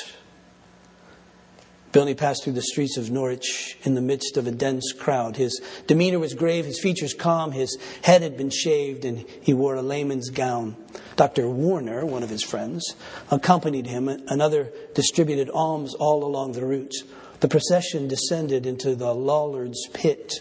Bilney 1.97 2.15
passed 2.15 2.45
through 2.45 2.53
the 2.53 2.61
streets 2.61 2.99
of 2.99 3.11
Norwich 3.11 3.79
in 3.85 3.95
the 3.95 4.03
midst 4.03 4.37
of 4.37 4.47
a 4.47 4.51
dense 4.51 4.93
crowd. 4.93 5.37
His 5.37 5.63
demeanor 5.87 6.19
was 6.19 6.35
grave, 6.35 6.67
his 6.67 6.79
features 6.79 7.15
calm, 7.15 7.53
his 7.53 7.79
head 8.03 8.21
had 8.21 8.37
been 8.37 8.51
shaved, 8.51 9.07
and 9.07 9.25
he 9.41 9.55
wore 9.55 9.77
a 9.77 9.83
layman's 9.83 10.29
gown. 10.29 10.77
Dr. 11.17 11.49
Warner, 11.49 12.05
one 12.05 12.23
of 12.23 12.29
his 12.29 12.43
friends, 12.43 12.95
accompanied 13.31 13.87
him. 13.87 14.09
Another 14.09 14.71
distributed 14.95 15.49
alms 15.49 15.95
all 15.95 16.23
along 16.23 16.53
the 16.53 16.67
route. 16.67 16.93
The 17.41 17.49
procession 17.49 18.09
descended 18.09 18.67
into 18.67 18.95
the 18.95 19.15
Lollards 19.15 19.89
pit, 19.95 20.35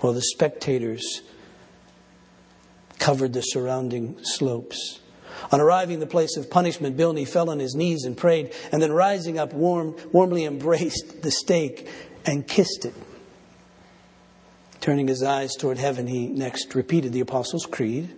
while 0.00 0.14
the 0.14 0.22
spectators 0.22 1.20
covered 3.04 3.34
the 3.34 3.42
surrounding 3.42 4.16
slopes. 4.22 4.98
On 5.52 5.60
arriving 5.60 5.96
at 5.96 6.00
the 6.00 6.06
place 6.06 6.38
of 6.38 6.48
punishment, 6.48 6.96
Bilney 6.96 7.28
fell 7.28 7.50
on 7.50 7.58
his 7.58 7.74
knees 7.74 8.04
and 8.04 8.16
prayed, 8.16 8.54
and 8.72 8.80
then 8.80 8.92
rising 8.92 9.38
up, 9.38 9.52
warm, 9.52 9.94
warmly 10.10 10.46
embraced 10.46 11.20
the 11.20 11.30
stake 11.30 11.86
and 12.24 12.48
kissed 12.48 12.86
it. 12.86 12.94
Turning 14.80 15.06
his 15.06 15.22
eyes 15.22 15.54
toward 15.54 15.76
heaven, 15.76 16.06
he 16.06 16.28
next 16.28 16.74
repeated 16.74 17.12
the 17.12 17.20
Apostles' 17.20 17.66
Creed. 17.66 18.08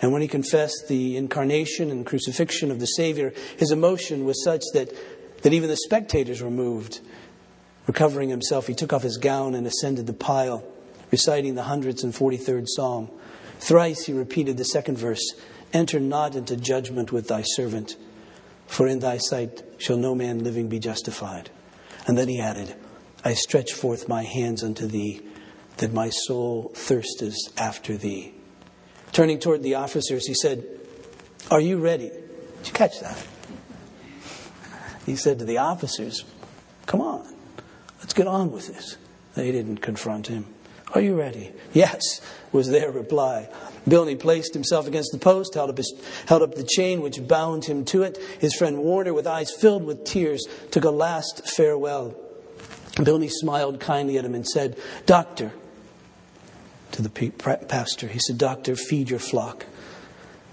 And 0.00 0.12
when 0.12 0.22
he 0.22 0.28
confessed 0.28 0.86
the 0.86 1.16
incarnation 1.16 1.90
and 1.90 2.06
crucifixion 2.06 2.70
of 2.70 2.78
the 2.78 2.86
Savior, 2.86 3.32
his 3.56 3.72
emotion 3.72 4.24
was 4.26 4.44
such 4.44 4.62
that, 4.74 4.92
that 5.42 5.52
even 5.52 5.68
the 5.68 5.76
spectators 5.76 6.40
were 6.40 6.52
moved. 6.52 7.00
Recovering 7.88 8.28
himself, 8.28 8.68
he 8.68 8.74
took 8.74 8.92
off 8.92 9.02
his 9.02 9.16
gown 9.16 9.56
and 9.56 9.66
ascended 9.66 10.06
the 10.06 10.12
pile, 10.12 10.64
reciting 11.10 11.56
the 11.56 11.62
143rd 11.62 12.66
Psalm. 12.68 13.10
Thrice 13.60 14.06
he 14.06 14.12
repeated 14.12 14.56
the 14.56 14.64
second 14.64 14.98
verse 14.98 15.34
Enter 15.72 16.00
not 16.00 16.34
into 16.34 16.56
judgment 16.56 17.12
with 17.12 17.28
thy 17.28 17.42
servant, 17.42 17.96
for 18.66 18.88
in 18.88 18.98
thy 18.98 19.18
sight 19.18 19.62
shall 19.78 19.96
no 19.96 20.16
man 20.16 20.42
living 20.42 20.68
be 20.68 20.80
justified. 20.80 21.50
And 22.06 22.18
then 22.18 22.26
he 22.26 22.40
added, 22.40 22.74
I 23.24 23.34
stretch 23.34 23.72
forth 23.72 24.08
my 24.08 24.24
hands 24.24 24.64
unto 24.64 24.86
thee, 24.86 25.20
that 25.76 25.92
my 25.92 26.10
soul 26.10 26.72
thirsteth 26.74 27.36
after 27.56 27.96
thee. 27.96 28.34
Turning 29.12 29.38
toward 29.38 29.62
the 29.62 29.76
officers, 29.76 30.26
he 30.26 30.34
said, 30.34 30.64
Are 31.50 31.60
you 31.60 31.78
ready? 31.78 32.08
Did 32.08 32.66
you 32.66 32.72
catch 32.72 33.00
that? 33.00 33.24
He 35.06 35.16
said 35.16 35.38
to 35.38 35.44
the 35.44 35.58
officers, 35.58 36.24
Come 36.86 37.00
on, 37.00 37.32
let's 38.00 38.14
get 38.14 38.26
on 38.26 38.50
with 38.50 38.66
this. 38.66 38.96
They 39.34 39.52
didn't 39.52 39.78
confront 39.78 40.26
him. 40.26 40.46
Are 40.94 41.00
you 41.00 41.16
ready? 41.16 41.52
Yes, 41.72 42.20
was 42.52 42.68
their 42.68 42.90
reply. 42.90 43.48
Bilney 43.88 44.18
placed 44.18 44.54
himself 44.54 44.86
against 44.86 45.12
the 45.12 45.18
post, 45.18 45.54
held 45.54 45.70
up, 45.70 45.76
his, 45.76 45.94
held 46.26 46.42
up 46.42 46.54
the 46.54 46.64
chain 46.64 47.00
which 47.00 47.26
bound 47.26 47.64
him 47.64 47.84
to 47.86 48.02
it. 48.02 48.18
His 48.40 48.54
friend 48.54 48.78
Warner, 48.78 49.14
with 49.14 49.26
eyes 49.26 49.52
filled 49.52 49.84
with 49.84 50.04
tears, 50.04 50.46
took 50.70 50.84
a 50.84 50.90
last 50.90 51.48
farewell. 51.48 52.14
Bilney 52.96 53.30
smiled 53.30 53.80
kindly 53.80 54.18
at 54.18 54.24
him 54.24 54.34
and 54.34 54.46
said, 54.46 54.76
Doctor, 55.06 55.52
to 56.92 57.02
the 57.02 57.30
pastor, 57.68 58.08
he 58.08 58.18
said, 58.18 58.36
Doctor, 58.36 58.76
feed 58.76 59.10
your 59.10 59.18
flock, 59.18 59.64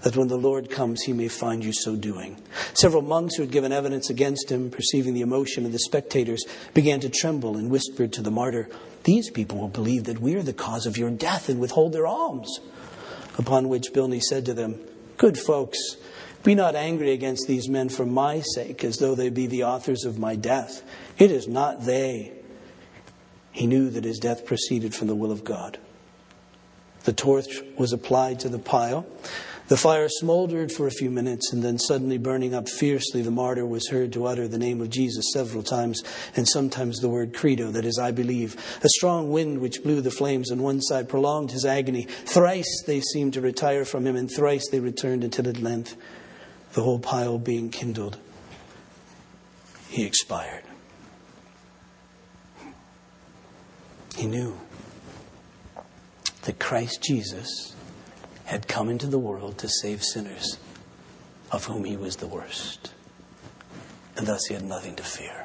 that 0.02 0.16
when 0.16 0.28
the 0.28 0.36
Lord 0.36 0.70
comes, 0.70 1.02
he 1.02 1.12
may 1.12 1.28
find 1.28 1.64
you 1.64 1.72
so 1.72 1.96
doing. 1.96 2.40
Several 2.74 3.02
monks 3.02 3.36
who 3.36 3.42
had 3.42 3.50
given 3.50 3.72
evidence 3.72 4.10
against 4.10 4.50
him, 4.50 4.70
perceiving 4.70 5.14
the 5.14 5.22
emotion 5.22 5.66
of 5.66 5.72
the 5.72 5.78
spectators, 5.78 6.44
began 6.74 7.00
to 7.00 7.08
tremble 7.08 7.56
and 7.56 7.70
whispered 7.70 8.12
to 8.12 8.22
the 8.22 8.30
martyr, 8.30 8.68
These 9.04 9.30
people 9.30 9.58
will 9.58 9.68
believe 9.68 10.04
that 10.04 10.20
we 10.20 10.34
are 10.36 10.42
the 10.42 10.52
cause 10.52 10.86
of 10.86 10.96
your 10.96 11.10
death 11.10 11.48
and 11.48 11.60
withhold 11.60 11.92
their 11.92 12.06
alms. 12.06 12.60
Upon 13.38 13.68
which 13.68 13.92
Bilney 13.92 14.20
said 14.20 14.44
to 14.46 14.54
them, 14.54 14.80
Good 15.16 15.38
folks, 15.38 15.78
be 16.44 16.54
not 16.54 16.76
angry 16.76 17.12
against 17.12 17.46
these 17.48 17.68
men 17.68 17.88
for 17.88 18.06
my 18.06 18.40
sake, 18.40 18.84
as 18.84 18.98
though 18.98 19.14
they 19.14 19.30
be 19.30 19.46
the 19.46 19.64
authors 19.64 20.04
of 20.04 20.18
my 20.18 20.36
death. 20.36 20.82
It 21.18 21.30
is 21.30 21.48
not 21.48 21.84
they. 21.84 22.32
He 23.50 23.66
knew 23.66 23.90
that 23.90 24.04
his 24.04 24.18
death 24.18 24.46
proceeded 24.46 24.94
from 24.94 25.08
the 25.08 25.16
will 25.16 25.32
of 25.32 25.42
God. 25.42 25.78
The 27.04 27.12
torch 27.12 27.62
was 27.76 27.92
applied 27.92 28.40
to 28.40 28.48
the 28.48 28.58
pile. 28.58 29.06
The 29.68 29.76
fire 29.76 30.08
smoldered 30.08 30.72
for 30.72 30.86
a 30.86 30.90
few 30.90 31.10
minutes, 31.10 31.52
and 31.52 31.62
then 31.62 31.78
suddenly 31.78 32.16
burning 32.16 32.54
up 32.54 32.70
fiercely, 32.70 33.20
the 33.20 33.30
martyr 33.30 33.66
was 33.66 33.88
heard 33.88 34.14
to 34.14 34.24
utter 34.24 34.48
the 34.48 34.58
name 34.58 34.80
of 34.80 34.88
Jesus 34.88 35.26
several 35.34 35.62
times, 35.62 36.02
and 36.34 36.48
sometimes 36.48 37.00
the 37.00 37.10
word 37.10 37.34
credo, 37.34 37.70
that 37.72 37.84
is, 37.84 37.98
I 37.98 38.10
believe. 38.10 38.56
A 38.82 38.88
strong 38.88 39.30
wind 39.30 39.58
which 39.58 39.82
blew 39.82 40.00
the 40.00 40.10
flames 40.10 40.50
on 40.50 40.62
one 40.62 40.80
side 40.80 41.06
prolonged 41.06 41.50
his 41.50 41.66
agony. 41.66 42.04
Thrice 42.04 42.82
they 42.86 43.02
seemed 43.02 43.34
to 43.34 43.42
retire 43.42 43.84
from 43.84 44.06
him, 44.06 44.16
and 44.16 44.30
thrice 44.30 44.66
they 44.70 44.80
returned 44.80 45.22
until 45.22 45.46
at 45.46 45.60
length, 45.60 45.96
the 46.72 46.82
whole 46.82 46.98
pile 46.98 47.38
being 47.38 47.68
kindled, 47.68 48.16
he 49.90 50.06
expired. 50.06 50.64
He 54.16 54.26
knew 54.26 54.58
that 56.42 56.58
Christ 56.58 57.02
Jesus 57.02 57.74
had 58.48 58.66
come 58.66 58.88
into 58.88 59.06
the 59.06 59.18
world 59.18 59.58
to 59.58 59.68
save 59.68 60.02
sinners, 60.02 60.56
of 61.52 61.66
whom 61.66 61.84
he 61.84 61.98
was 61.98 62.16
the 62.16 62.26
worst. 62.26 62.94
And 64.16 64.26
thus 64.26 64.46
he 64.46 64.54
had 64.54 64.64
nothing 64.64 64.96
to 64.96 65.02
fear. 65.02 65.44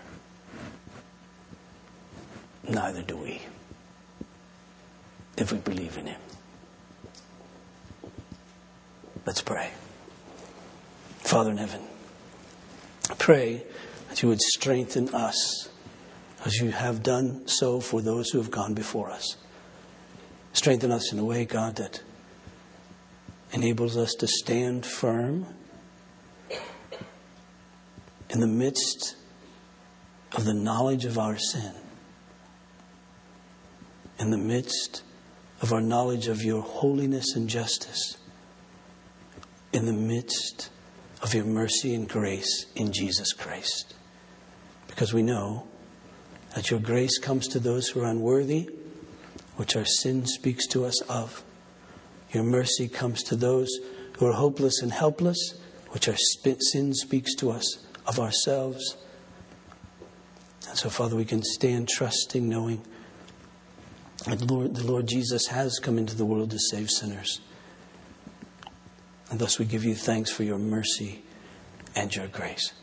Neither 2.66 3.02
do 3.02 3.18
we, 3.18 3.42
if 5.36 5.52
we 5.52 5.58
believe 5.58 5.98
in 5.98 6.08
him. 6.08 6.22
Let's 9.26 9.42
pray. 9.42 9.72
Father 11.18 11.52
in 11.52 11.58
heaven, 11.58 11.82
I 13.10 13.16
pray 13.16 13.66
that 14.08 14.22
you 14.22 14.30
would 14.30 14.42
strengthen 14.42 15.14
us 15.14 15.68
as 16.46 16.56
you 16.56 16.72
have 16.72 17.04
done 17.04 17.50
so 17.50 17.82
for 17.82 18.02
those 18.02 18.30
who 18.30 18.38
have 18.38 18.50
gone 18.50 18.74
before 18.74 19.12
us. 19.12 19.36
Strengthen 20.54 20.94
us 20.94 21.12
in 21.12 21.20
a 21.20 21.26
way, 21.26 21.44
God, 21.44 21.76
that 21.76 22.02
enables 23.54 23.96
us 23.96 24.14
to 24.16 24.28
stand 24.28 24.86
firm 24.86 25.46
in 28.30 28.40
the 28.40 28.48
midst 28.48 29.16
of 30.32 30.44
the 30.44 30.54
knowledge 30.54 31.06
of 31.06 31.20
our 31.20 31.38
sin, 31.38 31.74
in 34.20 34.32
the 34.32 34.38
midst 34.38 35.04
of 35.62 35.72
our 35.72 35.82
knowledge 35.82 36.28
of 36.28 36.42
your 36.42 36.64
holiness 36.64 37.36
and 37.36 37.48
justice, 37.48 38.18
in 39.72 39.86
the 39.86 39.94
midst 39.94 40.70
of 41.22 41.36
your 41.36 41.46
mercy 41.46 41.94
and 41.94 42.10
grace 42.10 42.66
in 42.76 42.92
Jesus 42.92 43.34
Christ. 43.34 43.94
Because 44.88 45.14
we 45.14 45.22
know 45.22 45.68
that 46.56 46.72
your 46.72 46.80
grace 46.80 47.20
comes 47.20 47.48
to 47.50 47.60
those 47.60 47.88
who 47.88 48.02
are 48.02 48.10
unworthy, 48.10 48.70
which 49.58 49.76
our 49.76 49.86
sin 49.86 50.26
speaks 50.26 50.66
to 50.68 50.86
us 50.86 51.00
of. 51.04 51.44
Your 52.34 52.44
mercy 52.44 52.88
comes 52.88 53.22
to 53.24 53.36
those 53.36 53.70
who 54.18 54.28
are 54.28 54.34
hopeless 54.34 54.82
and 54.82 54.92
helpless, 54.92 55.60
which 55.90 56.10
our 56.10 56.18
sin 56.18 56.94
speaks 56.94 57.36
to 57.36 57.52
us 57.52 57.86
of 58.08 58.20
ourselves. 58.20 58.98
And 60.68 60.78
so, 60.78 60.90
Father, 60.90 61.16
we 61.16 61.26
can 61.26 61.44
stand 61.44 61.88
trusting, 61.88 62.50
knowing 62.50 62.82
that 64.26 64.42
Lord, 64.50 64.76
the 64.76 64.84
Lord 64.84 65.08
Jesus 65.08 65.48
has 65.48 65.80
come 65.80 65.98
into 65.98 66.16
the 66.16 66.26
world 66.26 66.52
to 66.52 66.60
save 66.60 66.90
sinners. 66.90 67.42
And 69.30 69.40
thus 69.40 69.60
we 69.60 69.66
give 69.66 69.84
you 69.84 69.96
thanks 69.96 70.32
for 70.32 70.44
your 70.44 70.58
mercy 70.58 71.24
and 71.96 72.16
your 72.16 72.28
grace. 72.28 72.74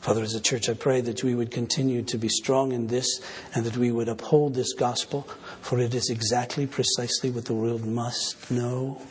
Father, 0.00 0.22
as 0.22 0.34
a 0.34 0.40
church, 0.40 0.68
I 0.68 0.74
pray 0.74 1.00
that 1.00 1.24
we 1.24 1.34
would 1.34 1.50
continue 1.50 2.02
to 2.02 2.18
be 2.18 2.28
strong 2.28 2.72
in 2.72 2.86
this 2.86 3.20
and 3.54 3.64
that 3.64 3.76
we 3.76 3.90
would 3.90 4.08
uphold 4.08 4.54
this 4.54 4.72
gospel, 4.72 5.22
for 5.60 5.80
it 5.80 5.94
is 5.94 6.08
exactly, 6.08 6.66
precisely 6.66 7.30
what 7.30 7.46
the 7.46 7.54
world 7.54 7.84
must 7.84 8.50
know. 8.50 9.02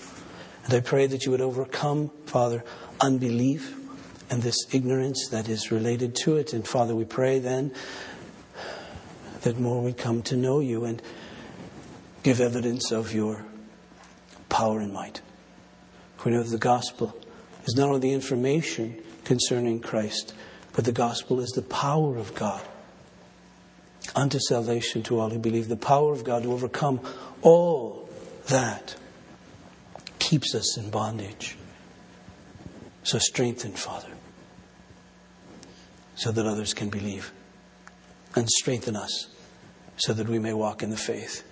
And 0.65 0.73
I 0.73 0.79
pray 0.79 1.07
that 1.07 1.25
you 1.25 1.31
would 1.31 1.41
overcome, 1.41 2.11
Father, 2.25 2.63
unbelief 3.01 3.77
and 4.29 4.41
this 4.41 4.57
ignorance 4.73 5.29
that 5.29 5.49
is 5.49 5.71
related 5.71 6.15
to 6.23 6.37
it. 6.37 6.53
And 6.53 6.67
Father, 6.67 6.95
we 6.95 7.05
pray 7.05 7.39
then 7.39 7.73
that 9.41 9.59
more 9.59 9.81
would 9.81 9.97
come 9.97 10.21
to 10.23 10.35
know 10.35 10.59
you 10.59 10.85
and 10.85 11.01
give 12.23 12.41
evidence 12.41 12.91
of 12.91 13.13
your 13.13 13.45
power 14.49 14.79
and 14.79 14.91
might. 14.91 15.21
We 16.25 16.31
know 16.31 16.43
that 16.43 16.49
the 16.49 16.57
gospel 16.57 17.17
is 17.65 17.75
not 17.75 17.87
only 17.87 18.01
the 18.01 18.13
information 18.13 19.01
concerning 19.23 19.79
Christ, 19.79 20.33
but 20.77 20.85
the 20.85 20.91
gospel 20.91 21.39
is 21.39 21.49
the 21.53 21.63
power 21.63 22.17
of 22.17 22.35
God 22.35 22.61
unto 24.15 24.37
salvation 24.37 25.01
to 25.01 25.19
all 25.19 25.31
who 25.31 25.39
believe, 25.39 25.69
the 25.69 25.75
power 25.75 26.13
of 26.13 26.23
God 26.23 26.43
to 26.43 26.53
overcome 26.53 26.99
all 27.41 28.07
that 28.49 28.95
keeps 30.19 30.53
us 30.53 30.77
in 30.77 30.91
bondage. 30.91 31.57
So 33.01 33.17
strengthen, 33.17 33.71
Father, 33.71 34.11
so 36.13 36.31
that 36.31 36.45
others 36.45 36.75
can 36.75 36.89
believe. 36.89 37.31
And 38.35 38.47
strengthen 38.47 38.95
us 38.95 39.29
so 39.95 40.13
that 40.13 40.29
we 40.29 40.37
may 40.37 40.53
walk 40.53 40.83
in 40.83 40.91
the 40.91 40.95
faith. 40.95 41.43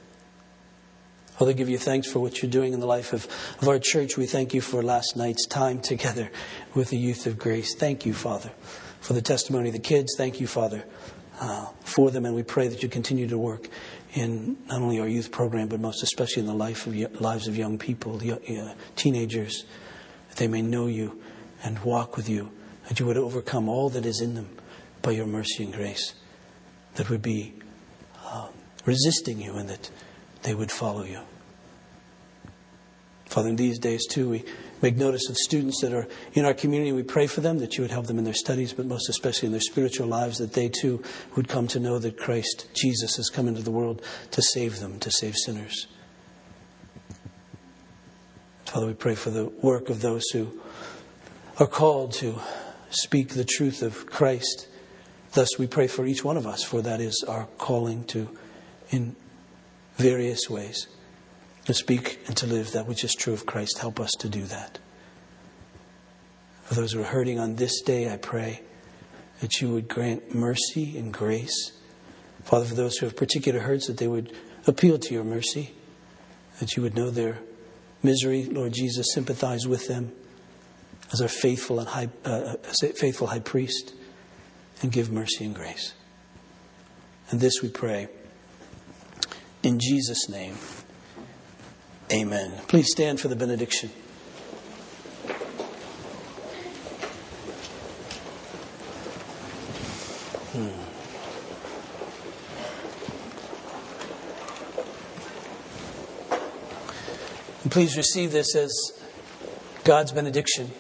Father, 1.40 1.54
give 1.54 1.68
you 1.68 1.80
thanks 1.80 2.12
for 2.12 2.20
what 2.20 2.44
you're 2.44 2.52
doing 2.52 2.74
in 2.74 2.80
the 2.80 2.86
life 2.86 3.12
of, 3.12 3.28
of 3.60 3.68
our 3.68 3.80
church. 3.80 4.18
We 4.18 4.28
thank 4.28 4.54
you 4.54 4.62
for 4.62 4.84
last 4.84 5.18
night's 5.18 5.48
time 5.48 5.80
together 5.82 6.30
with 6.76 6.92
the 6.92 6.98
youth 6.98 7.26
of 7.26 7.40
grace. 7.40 7.74
Thank 7.74 8.06
you, 8.06 8.14
Father, 8.14 8.52
for 9.06 9.14
the 9.14 9.22
testimony 9.22 9.70
of 9.70 9.74
the 9.74 9.80
kids. 9.80 10.16
Thank 10.18 10.42
you, 10.42 10.48
Father, 10.48 10.84
uh, 11.40 11.68
for 11.82 12.10
them. 12.10 12.26
And 12.26 12.34
we 12.34 12.42
pray 12.42 12.68
that 12.68 12.82
you 12.82 12.90
continue 12.90 13.28
to 13.28 13.38
work 13.38 13.70
in 14.16 14.58
not 14.66 14.82
only 14.82 15.00
our 15.00 15.08
youth 15.08 15.32
program, 15.32 15.68
but 15.68 15.80
most 15.80 16.02
especially 16.02 16.42
in 16.42 16.48
the 16.48 16.56
life 16.56 16.88
of, 16.88 17.22
lives 17.22 17.48
of 17.48 17.56
young 17.56 17.78
people, 17.78 18.20
uh, 18.28 18.74
teenagers, 18.96 19.66
that 20.30 20.38
they 20.38 20.48
may 20.48 20.64
know 20.64 20.88
you 20.88 21.22
and 21.64 21.78
walk 21.84 22.18
with 22.18 22.28
you, 22.28 22.50
that 22.90 23.00
you 23.00 23.06
would 23.06 23.18
overcome 23.18 23.70
all 23.70 23.90
that 23.90 24.08
is 24.08 24.22
in 24.22 24.34
them 24.34 24.50
by 25.04 25.12
your 25.12 25.28
mercy 25.28 25.66
and 25.66 25.74
grace, 25.74 26.16
that 26.96 27.08
would 27.12 27.22
be 27.22 27.54
uh, 28.26 28.48
resisting 28.86 29.40
you 29.40 29.54
and 29.56 29.70
that 29.70 29.92
they 30.42 30.56
would 30.56 30.72
follow 30.72 31.04
you. 31.04 31.20
Father, 33.26 33.50
in 33.50 33.56
these 33.56 33.78
days 33.78 34.08
too, 34.08 34.30
we 34.30 34.46
make 34.82 34.96
notice 34.96 35.30
of 35.30 35.38
students 35.38 35.82
that 35.82 35.94
are 35.94 36.08
in 36.34 36.46
our 36.46 36.54
community. 36.54 36.92
We 36.92 37.04
pray 37.04 37.28
for 37.28 37.42
them 37.42 37.60
that 37.60 37.78
you 37.78 37.84
would 37.84 37.92
help 37.92 38.08
them 38.08 38.18
in 38.18 38.24
their 38.24 38.34
studies, 38.34 38.74
but 38.74 38.86
most 38.86 39.10
especially 39.10 39.48
in 39.48 39.52
their 39.52 39.62
spiritual 39.62 40.08
lives, 40.08 40.38
that 40.38 40.54
they 40.54 40.70
too 40.70 41.02
would 41.36 41.48
come 41.48 41.68
to 41.68 41.80
know 41.80 42.00
that 42.00 42.18
Christ 42.18 42.68
Jesus 42.74 43.16
has 43.18 43.30
come 43.30 43.48
into 43.48 43.62
the 43.62 43.72
world 43.72 44.02
to 44.32 44.42
save 44.42 44.80
them, 44.80 45.00
to 45.00 45.12
save 45.12 45.36
sinners. 45.36 45.88
Father, 48.66 48.88
we 48.88 48.94
pray 48.94 49.16
for 49.16 49.30
the 49.30 49.46
work 49.46 49.90
of 49.90 50.02
those 50.02 50.30
who 50.32 50.60
are 51.60 51.68
called 51.68 52.12
to 52.14 52.40
speak 52.90 53.30
the 53.30 53.46
truth 53.46 53.82
of 53.82 54.06
Christ. 54.06 54.68
Thus, 55.32 55.58
we 55.58 55.68
pray 55.68 55.88
for 55.88 56.06
each 56.06 56.24
one 56.24 56.36
of 56.38 56.46
us, 56.46 56.64
for 56.64 56.82
that 56.82 57.00
is 57.00 57.24
our 57.28 57.46
calling 57.58 58.04
to, 58.06 58.30
in 58.90 59.16
various 59.98 60.50
ways 60.50 60.88
to 61.66 61.74
speak 61.74 62.20
and 62.28 62.38
to 62.38 62.48
live 62.48 62.72
that 62.72 62.88
which 62.88 63.04
is 63.04 63.14
true 63.14 63.34
of 63.34 63.46
Christ. 63.46 63.80
Help 63.80 64.00
us 64.00 64.12
to 64.20 64.30
do 64.30 64.44
that. 64.44 64.80
For 66.64 66.76
those 66.76 66.94
who 66.94 67.02
are 67.02 67.06
hurting 67.06 67.40
on 67.40 67.56
this 67.56 67.82
day, 67.82 68.12
I 68.12 68.18
pray 68.18 68.62
that 69.42 69.62
you 69.62 69.72
would 69.72 69.88
grant 69.88 70.34
mercy 70.34 70.98
and 70.98 71.14
grace. 71.14 71.74
Father, 72.44 72.66
for 72.66 72.76
those 72.76 72.98
who 72.98 73.06
have 73.06 73.16
particular 73.16 73.60
hurts, 73.60 73.88
that 73.88 73.98
they 73.98 74.08
would 74.08 74.34
appeal 74.68 74.98
to 74.98 75.14
your 75.14 75.24
mercy, 75.24 75.76
that 76.60 76.76
you 76.76 76.84
would 76.84 76.96
know 76.96 77.10
their 77.10 77.40
misery. 78.02 78.46
Lord 78.46 78.74
Jesus, 78.74 79.08
sympathize 79.14 79.68
with 79.68 79.88
them 79.88 80.12
as 81.12 81.22
our 81.22 81.28
faithful 81.28 81.80
and 81.80 81.88
high, 81.88 82.10
uh, 82.24 82.56
faithful 82.96 83.28
high 83.28 83.40
priest, 83.40 83.94
and 84.82 84.92
give 84.92 85.12
mercy 85.12 85.46
and 85.46 85.54
grace. 85.54 85.94
And 87.30 87.40
this 87.40 87.62
we 87.62 87.70
pray 87.70 88.08
in 89.64 89.80
Jesus' 89.80 90.30
name, 90.30 90.56
amen. 92.12 92.54
Please 92.68 92.88
stand 92.92 93.20
for 93.20 93.28
the 93.28 93.36
benediction. 93.36 93.90
Hmm. 100.52 100.86
Please 107.70 107.98
receive 107.98 108.32
this 108.32 108.56
as 108.56 108.72
God's 109.84 110.12
benediction. 110.12 110.72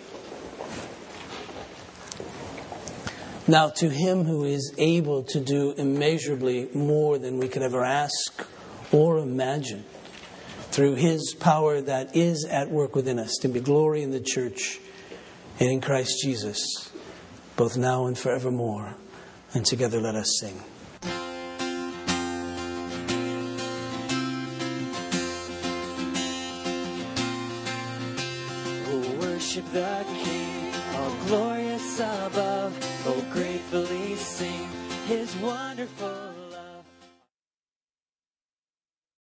Now, 3.47 3.69
to 3.69 3.89
him 3.89 4.23
who 4.23 4.43
is 4.43 4.73
able 4.77 5.23
to 5.23 5.39
do 5.39 5.73
immeasurably 5.73 6.69
more 6.73 7.19
than 7.19 7.37
we 7.37 7.47
could 7.47 7.61
ever 7.61 7.83
ask 7.83 8.47
or 8.91 9.19
imagine 9.19 9.83
through 10.75 10.95
His 10.95 11.33
power 11.33 11.79
that 11.79 12.17
is 12.17 12.43
at 12.43 12.69
work 12.69 12.95
within 12.95 13.17
us 13.17 13.37
to 13.37 13.47
be 13.47 13.61
glory 13.61 14.03
in 14.03 14.11
the 14.11 14.19
church 14.19 14.77
and 15.57 15.69
in 15.69 15.79
Christ 15.79 16.11
Jesus, 16.21 16.91
both 17.55 17.77
now 17.77 18.07
and 18.07 18.17
forevermore. 18.17 18.93
And 19.53 19.65
together 19.65 20.01
let 20.01 20.15
us 20.15 20.37
sing. 20.41 20.61